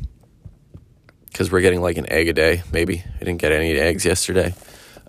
because 1.25 1.51
we're 1.51 1.61
getting 1.61 1.81
like 1.81 1.97
an 1.97 2.09
egg 2.11 2.29
a 2.29 2.33
day, 2.33 2.63
maybe. 2.71 3.03
I 3.15 3.19
didn't 3.19 3.37
get 3.37 3.51
any 3.51 3.73
eggs 3.73 4.05
yesterday. 4.05 4.53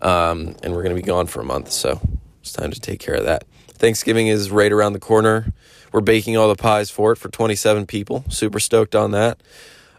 Um, 0.03 0.57
and 0.63 0.75
we're 0.75 0.83
going 0.83 0.95
to 0.95 1.01
be 1.01 1.07
gone 1.07 1.27
for 1.27 1.41
a 1.41 1.45
month, 1.45 1.71
so 1.71 2.01
it's 2.41 2.53
time 2.53 2.73
to 2.73 2.81
take 2.81 3.01
care 3.01 3.15
of 3.15 3.25
that. 3.25 3.45
Thanksgiving 3.69 4.27
is 4.27 4.51
right 4.51 4.71
around 4.71 4.95
the 4.95 5.01
corner. 5.01 5.53
We're 5.93 6.01
baking 6.01 6.37
all 6.37 6.49
the 6.49 6.57
pies 6.57 6.91
for 6.91 7.13
it 7.13 7.17
for 7.17 7.29
27 7.29 7.87
people. 7.87 8.25
Super 8.29 8.61
stoked 8.61 8.95
on 8.95 9.13
that. 9.13 9.41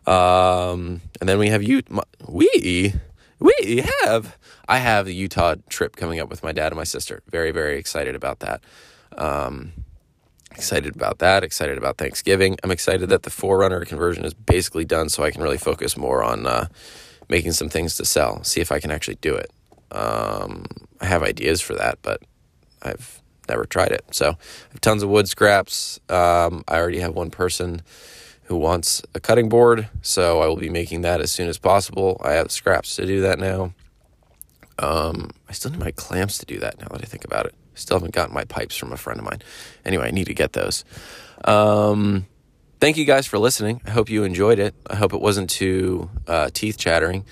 Um, 0.06 1.02
and 1.20 1.30
then 1.30 1.38
we 1.38 1.50
have 1.50 1.64
you. 1.64 1.82
We 2.28 2.94
we 3.40 3.84
have. 4.04 4.38
I 4.68 4.78
have 4.78 5.06
the 5.06 5.14
Utah 5.14 5.56
trip 5.70 5.96
coming 5.96 6.20
up 6.20 6.30
with 6.30 6.44
my 6.44 6.52
dad 6.52 6.68
and 6.68 6.78
my 6.78 6.84
sister. 6.84 7.22
Very 7.30 7.52
very 7.52 7.78
excited 7.78 8.16
about 8.16 8.40
that. 8.40 8.62
Um, 9.18 9.74
excited 10.52 10.96
about 10.96 11.20
that. 11.20 11.44
Excited 11.44 11.78
about 11.78 11.98
Thanksgiving. 11.98 12.58
I'm 12.64 12.72
excited 12.72 13.10
that 13.10 13.24
the 13.24 13.30
4Runner 13.30 13.86
conversion 13.86 14.26
is 14.26 14.34
basically 14.34 14.86
done, 14.86 15.10
so 15.10 15.24
I 15.24 15.32
can 15.32 15.42
really 15.42 15.58
focus 15.58 15.98
more 15.98 16.24
on 16.24 16.46
uh, 16.46 16.68
making 17.30 17.54
some 17.54 17.70
things 17.70 17.96
to 17.98 18.06
sell. 18.06 18.44
See 18.44 18.62
if 18.62 18.72
I 18.72 18.80
can 18.80 18.92
actually 18.92 19.16
do 19.16 19.36
it. 19.36 19.52
Um, 19.92 20.66
I 21.00 21.06
have 21.06 21.24
ideas 21.24 21.62
for 21.62 21.74
that, 21.76 22.00
but 22.02 22.22
I've 22.82 23.22
never 23.50 23.66
tried 23.66 23.92
it. 23.92 24.06
So 24.12 24.30
I 24.30 24.72
have 24.72 24.82
tons 24.82 25.04
of 25.04 25.10
wood 25.10 25.28
scraps. 25.28 26.00
Um, 26.10 26.64
I 26.68 26.78
already 26.78 27.00
have 27.00 27.14
one 27.14 27.30
person 27.30 27.82
who 28.52 28.58
wants 28.58 29.02
a 29.16 29.20
cutting 29.22 29.48
board, 29.48 29.88
so 30.02 30.42
I 30.42 30.48
will 30.48 30.58
be 30.58 30.70
making 30.70 31.04
that 31.04 31.22
as 31.22 31.32
soon 31.32 31.48
as 31.48 31.58
possible. 31.58 32.20
I 32.22 32.34
have 32.34 32.52
scraps 32.52 32.98
to 32.98 33.06
do 33.06 33.22
that 33.22 33.40
now. 33.40 33.74
Um, 34.78 35.30
I 35.48 35.54
still 35.54 35.72
need 35.72 35.80
my 35.80 35.92
clamps 35.92 36.38
to 36.40 36.46
do 36.46 36.60
that 36.60 36.78
now 36.82 36.90
that 36.92 37.02
I 37.02 37.06
think 37.06 37.24
about 37.24 37.46
it. 37.46 37.56
Still 37.76 37.96
haven't 37.96 38.14
gotten 38.14 38.34
my 38.34 38.44
pipes 38.44 38.76
from 38.76 38.92
a 38.92 38.98
friend 38.98 39.22
of 39.22 39.26
mine. 39.26 39.42
Anyway, 39.86 40.06
I 40.06 40.12
need 40.12 40.26
to 40.26 40.34
get 40.34 40.52
those. 40.52 40.84
Um, 41.46 42.26
thank 42.82 42.98
you 42.98 43.06
guys 43.06 43.26
for 43.26 43.40
listening. 43.40 43.80
I 43.86 43.92
hope 43.92 44.10
you 44.10 44.26
enjoyed 44.26 44.60
it. 44.60 44.76
I 44.86 44.98
hope 44.98 45.14
it 45.14 45.22
wasn't 45.22 45.50
too 45.50 46.10
uh, 46.28 46.50
teeth 46.54 46.78
chattering. 46.78 47.24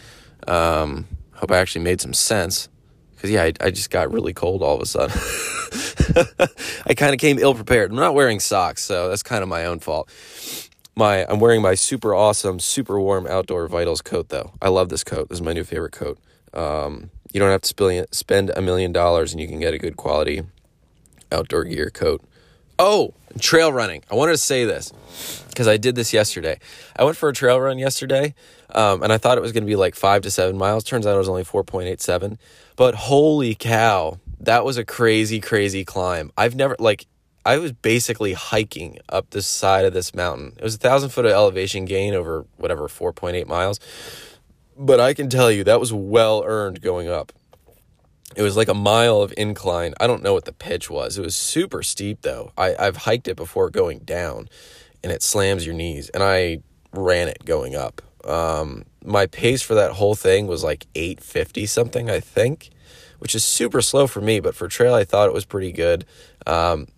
Um, 0.48 1.06
hope 1.34 1.52
I 1.52 1.58
actually 1.58 1.84
made 1.84 2.00
some 2.00 2.14
sense. 2.14 2.70
Because, 3.14 3.30
yeah, 3.30 3.44
I, 3.44 3.54
I, 3.60 3.72
just 3.72 3.90
got 3.90 4.10
really 4.14 4.32
cold 4.32 4.64
all 4.64 4.76
of 4.76 4.82
a 4.82 4.86
sudden. 4.86 5.20
I 6.88 6.94
kind 6.94 7.14
of 7.14 7.20
came 7.20 7.38
ill 7.38 7.54
prepared. 7.54 7.92
I'm 7.92 7.98
not 7.98 8.14
wearing 8.14 8.40
socks, 8.40 8.82
so 8.82 9.10
that's 9.10 9.24
kind 9.24 9.44
of 9.44 9.50
my 9.50 9.66
own 9.66 9.80
fault. 9.80 10.10
My, 11.00 11.26
I'm 11.30 11.40
wearing 11.40 11.62
my 11.62 11.76
super 11.76 12.14
awesome, 12.14 12.60
super 12.60 13.00
warm 13.00 13.26
outdoor 13.26 13.70
Vitals 13.70 14.02
coat, 14.02 14.28
though. 14.28 14.52
I 14.62 14.68
love 14.68 14.90
this 14.90 15.06
coat. 15.06 15.30
This 15.30 15.38
is 15.38 15.42
my 15.42 15.54
new 15.54 15.64
favorite 15.64 15.94
coat. 15.94 16.20
Um, 16.54 17.10
you 17.32 17.40
don't 17.40 17.52
have 17.52 17.62
to 17.62 18.08
spend 18.12 18.50
a 18.50 18.62
million 18.62 18.92
dollars 18.92 19.32
and 19.32 19.40
you 19.40 19.48
can 19.48 19.62
get 19.62 19.74
a 19.74 19.78
good 19.78 19.96
quality 19.96 20.42
outdoor 21.32 21.64
gear 21.64 21.90
coat. 21.90 22.22
Oh, 22.78 23.14
trail 23.40 23.72
running. 23.72 24.04
I 24.12 24.16
wanted 24.16 24.34
to 24.34 24.40
say 24.40 24.66
this 24.66 24.92
because 25.48 25.70
I 25.70 25.78
did 25.78 25.96
this 25.96 26.12
yesterday. 26.12 26.60
I 26.98 27.06
went 27.06 27.16
for 27.16 27.30
a 27.30 27.34
trail 27.34 27.62
run 27.62 27.80
yesterday 27.80 28.36
um, 28.76 29.02
and 29.02 29.14
I 29.14 29.18
thought 29.18 29.38
it 29.38 29.42
was 29.42 29.54
going 29.54 29.64
to 29.64 29.70
be 29.70 29.78
like 29.78 29.96
five 29.96 30.24
to 30.24 30.32
seven 30.32 30.58
miles. 30.58 30.84
Turns 30.84 31.08
out 31.08 31.16
it 31.16 31.20
was 31.20 31.30
only 31.30 31.46
4.87. 31.46 32.38
But 32.76 32.96
holy 32.96 33.56
cow, 33.56 34.20
that 34.42 34.66
was 34.66 34.76
a 34.76 34.84
crazy, 34.84 35.40
crazy 35.40 35.86
climb. 35.86 36.34
I've 36.36 36.56
never, 36.56 36.76
like, 36.78 37.08
I 37.50 37.58
was 37.58 37.72
basically 37.72 38.34
hiking 38.34 39.00
up 39.10 39.32
the 39.32 39.42
side 39.42 39.84
of 39.84 39.92
this 39.92 40.14
mountain. 40.14 40.54
It 40.56 40.64
was 40.64 40.76
a 40.76 40.78
thousand 40.78 41.10
foot 41.10 41.26
of 41.26 41.32
elevation 41.32 41.86
gain 41.86 42.14
over 42.14 42.46
whatever, 42.58 42.88
4.8 42.88 43.48
miles. 43.48 43.80
But 44.78 45.00
I 45.00 45.16
can 45.16 45.30
tell 45.32 45.50
you 45.50 45.64
that 45.64 45.80
was 45.80 45.92
well 45.92 46.44
earned 46.46 46.80
going 46.80 47.10
up. 47.10 47.34
It 48.36 48.44
was 48.44 48.56
like 48.56 48.68
a 48.68 48.76
mile 48.76 49.24
of 49.24 49.34
incline. 49.36 49.96
I 50.00 50.06
don't 50.06 50.22
know 50.22 50.36
what 50.36 50.46
the 50.46 50.54
pitch 50.54 50.92
was. 50.92 51.18
It 51.18 51.24
was 51.24 51.36
super 51.36 51.82
steep 51.82 52.22
though. 52.22 52.52
I, 52.56 52.76
I've 52.78 52.98
hiked 52.98 53.28
it 53.28 53.36
before 53.36 53.72
going 53.72 54.02
down 54.02 54.48
and 55.04 55.12
it 55.12 55.24
slams 55.24 55.66
your 55.66 55.74
knees. 55.74 56.10
And 56.10 56.22
I 56.22 56.60
ran 56.94 57.30
it 57.30 57.46
going 57.46 57.74
up. 57.74 58.04
Um, 58.26 58.86
my 59.04 59.26
pace 59.26 59.64
for 59.64 59.74
that 59.74 59.94
whole 59.94 60.14
thing 60.14 60.46
was 60.46 60.64
like 60.64 60.86
850 60.94 61.66
something, 61.66 62.12
I 62.12 62.20
think, 62.20 62.70
which 63.18 63.34
is 63.34 63.44
super 63.44 63.82
slow 63.82 64.06
for 64.06 64.22
me, 64.22 64.40
but 64.40 64.54
for 64.54 64.68
trail, 64.68 64.94
I 64.94 65.04
thought 65.04 65.30
it 65.30 65.34
was 65.34 65.46
pretty 65.46 65.72
good. 65.72 66.06
Um, 66.46 66.90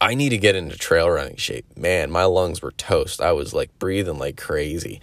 I 0.00 0.14
need 0.14 0.30
to 0.30 0.38
get 0.38 0.56
into 0.56 0.76
trail 0.76 1.10
running 1.10 1.36
shape. 1.36 1.76
Man, 1.76 2.10
my 2.10 2.24
lungs 2.24 2.62
were 2.62 2.72
toast. 2.72 3.20
I 3.20 3.32
was 3.32 3.52
like 3.52 3.78
breathing 3.78 4.18
like 4.18 4.36
crazy 4.36 5.00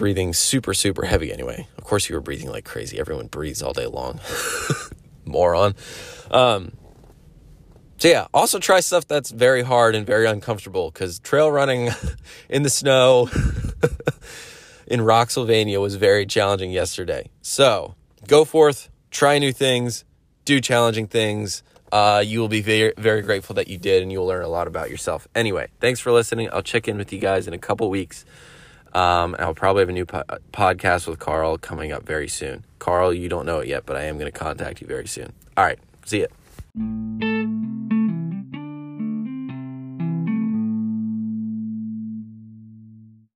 breathing 0.00 0.32
super, 0.32 0.72
super 0.72 1.04
heavy 1.04 1.30
anyway. 1.30 1.68
Of 1.76 1.84
course, 1.84 2.08
you 2.08 2.14
were 2.14 2.22
breathing 2.22 2.48
like 2.48 2.64
crazy. 2.64 2.98
Everyone 2.98 3.26
breathes 3.26 3.62
all 3.62 3.74
day 3.74 3.84
long. 3.84 4.18
Moron. 5.26 5.74
Um, 6.30 6.72
so, 7.98 8.08
yeah, 8.08 8.26
also 8.32 8.58
try 8.58 8.80
stuff 8.80 9.06
that's 9.06 9.30
very 9.30 9.62
hard 9.62 9.94
and 9.94 10.06
very 10.06 10.24
uncomfortable 10.24 10.90
because 10.90 11.18
trail 11.18 11.52
running 11.52 11.90
in 12.48 12.62
the 12.62 12.70
snow 12.70 13.28
in 14.86 15.00
Rocksylvania 15.00 15.78
was 15.82 15.96
very 15.96 16.24
challenging 16.24 16.70
yesterday. 16.70 17.28
So, 17.42 17.94
go 18.26 18.46
forth, 18.46 18.88
try 19.10 19.38
new 19.38 19.52
things, 19.52 20.06
do 20.46 20.62
challenging 20.62 21.08
things. 21.08 21.62
Uh, 21.92 22.22
you 22.24 22.40
will 22.40 22.48
be 22.48 22.60
very, 22.62 22.92
very 22.96 23.22
grateful 23.22 23.54
that 23.54 23.68
you 23.68 23.76
did, 23.78 24.02
and 24.02 24.12
you 24.12 24.20
will 24.20 24.26
learn 24.26 24.44
a 24.44 24.48
lot 24.48 24.66
about 24.66 24.90
yourself. 24.90 25.26
Anyway, 25.34 25.68
thanks 25.80 25.98
for 26.00 26.12
listening. 26.12 26.48
I'll 26.52 26.62
check 26.62 26.86
in 26.86 26.96
with 26.96 27.12
you 27.12 27.18
guys 27.18 27.48
in 27.48 27.54
a 27.54 27.58
couple 27.58 27.90
weeks. 27.90 28.24
Um, 28.92 29.36
I'll 29.38 29.54
probably 29.54 29.82
have 29.82 29.88
a 29.88 29.92
new 29.92 30.06
po- 30.06 30.24
podcast 30.52 31.06
with 31.06 31.18
Carl 31.18 31.58
coming 31.58 31.92
up 31.92 32.04
very 32.04 32.28
soon. 32.28 32.64
Carl, 32.78 33.12
you 33.12 33.28
don't 33.28 33.46
know 33.46 33.60
it 33.60 33.68
yet, 33.68 33.86
but 33.86 33.96
I 33.96 34.02
am 34.04 34.18
going 34.18 34.30
to 34.30 34.36
contact 34.36 34.80
you 34.80 34.86
very 34.86 35.06
soon. 35.06 35.32
All 35.56 35.64
right, 35.64 35.78
see 36.04 36.20
ya. 36.22 37.99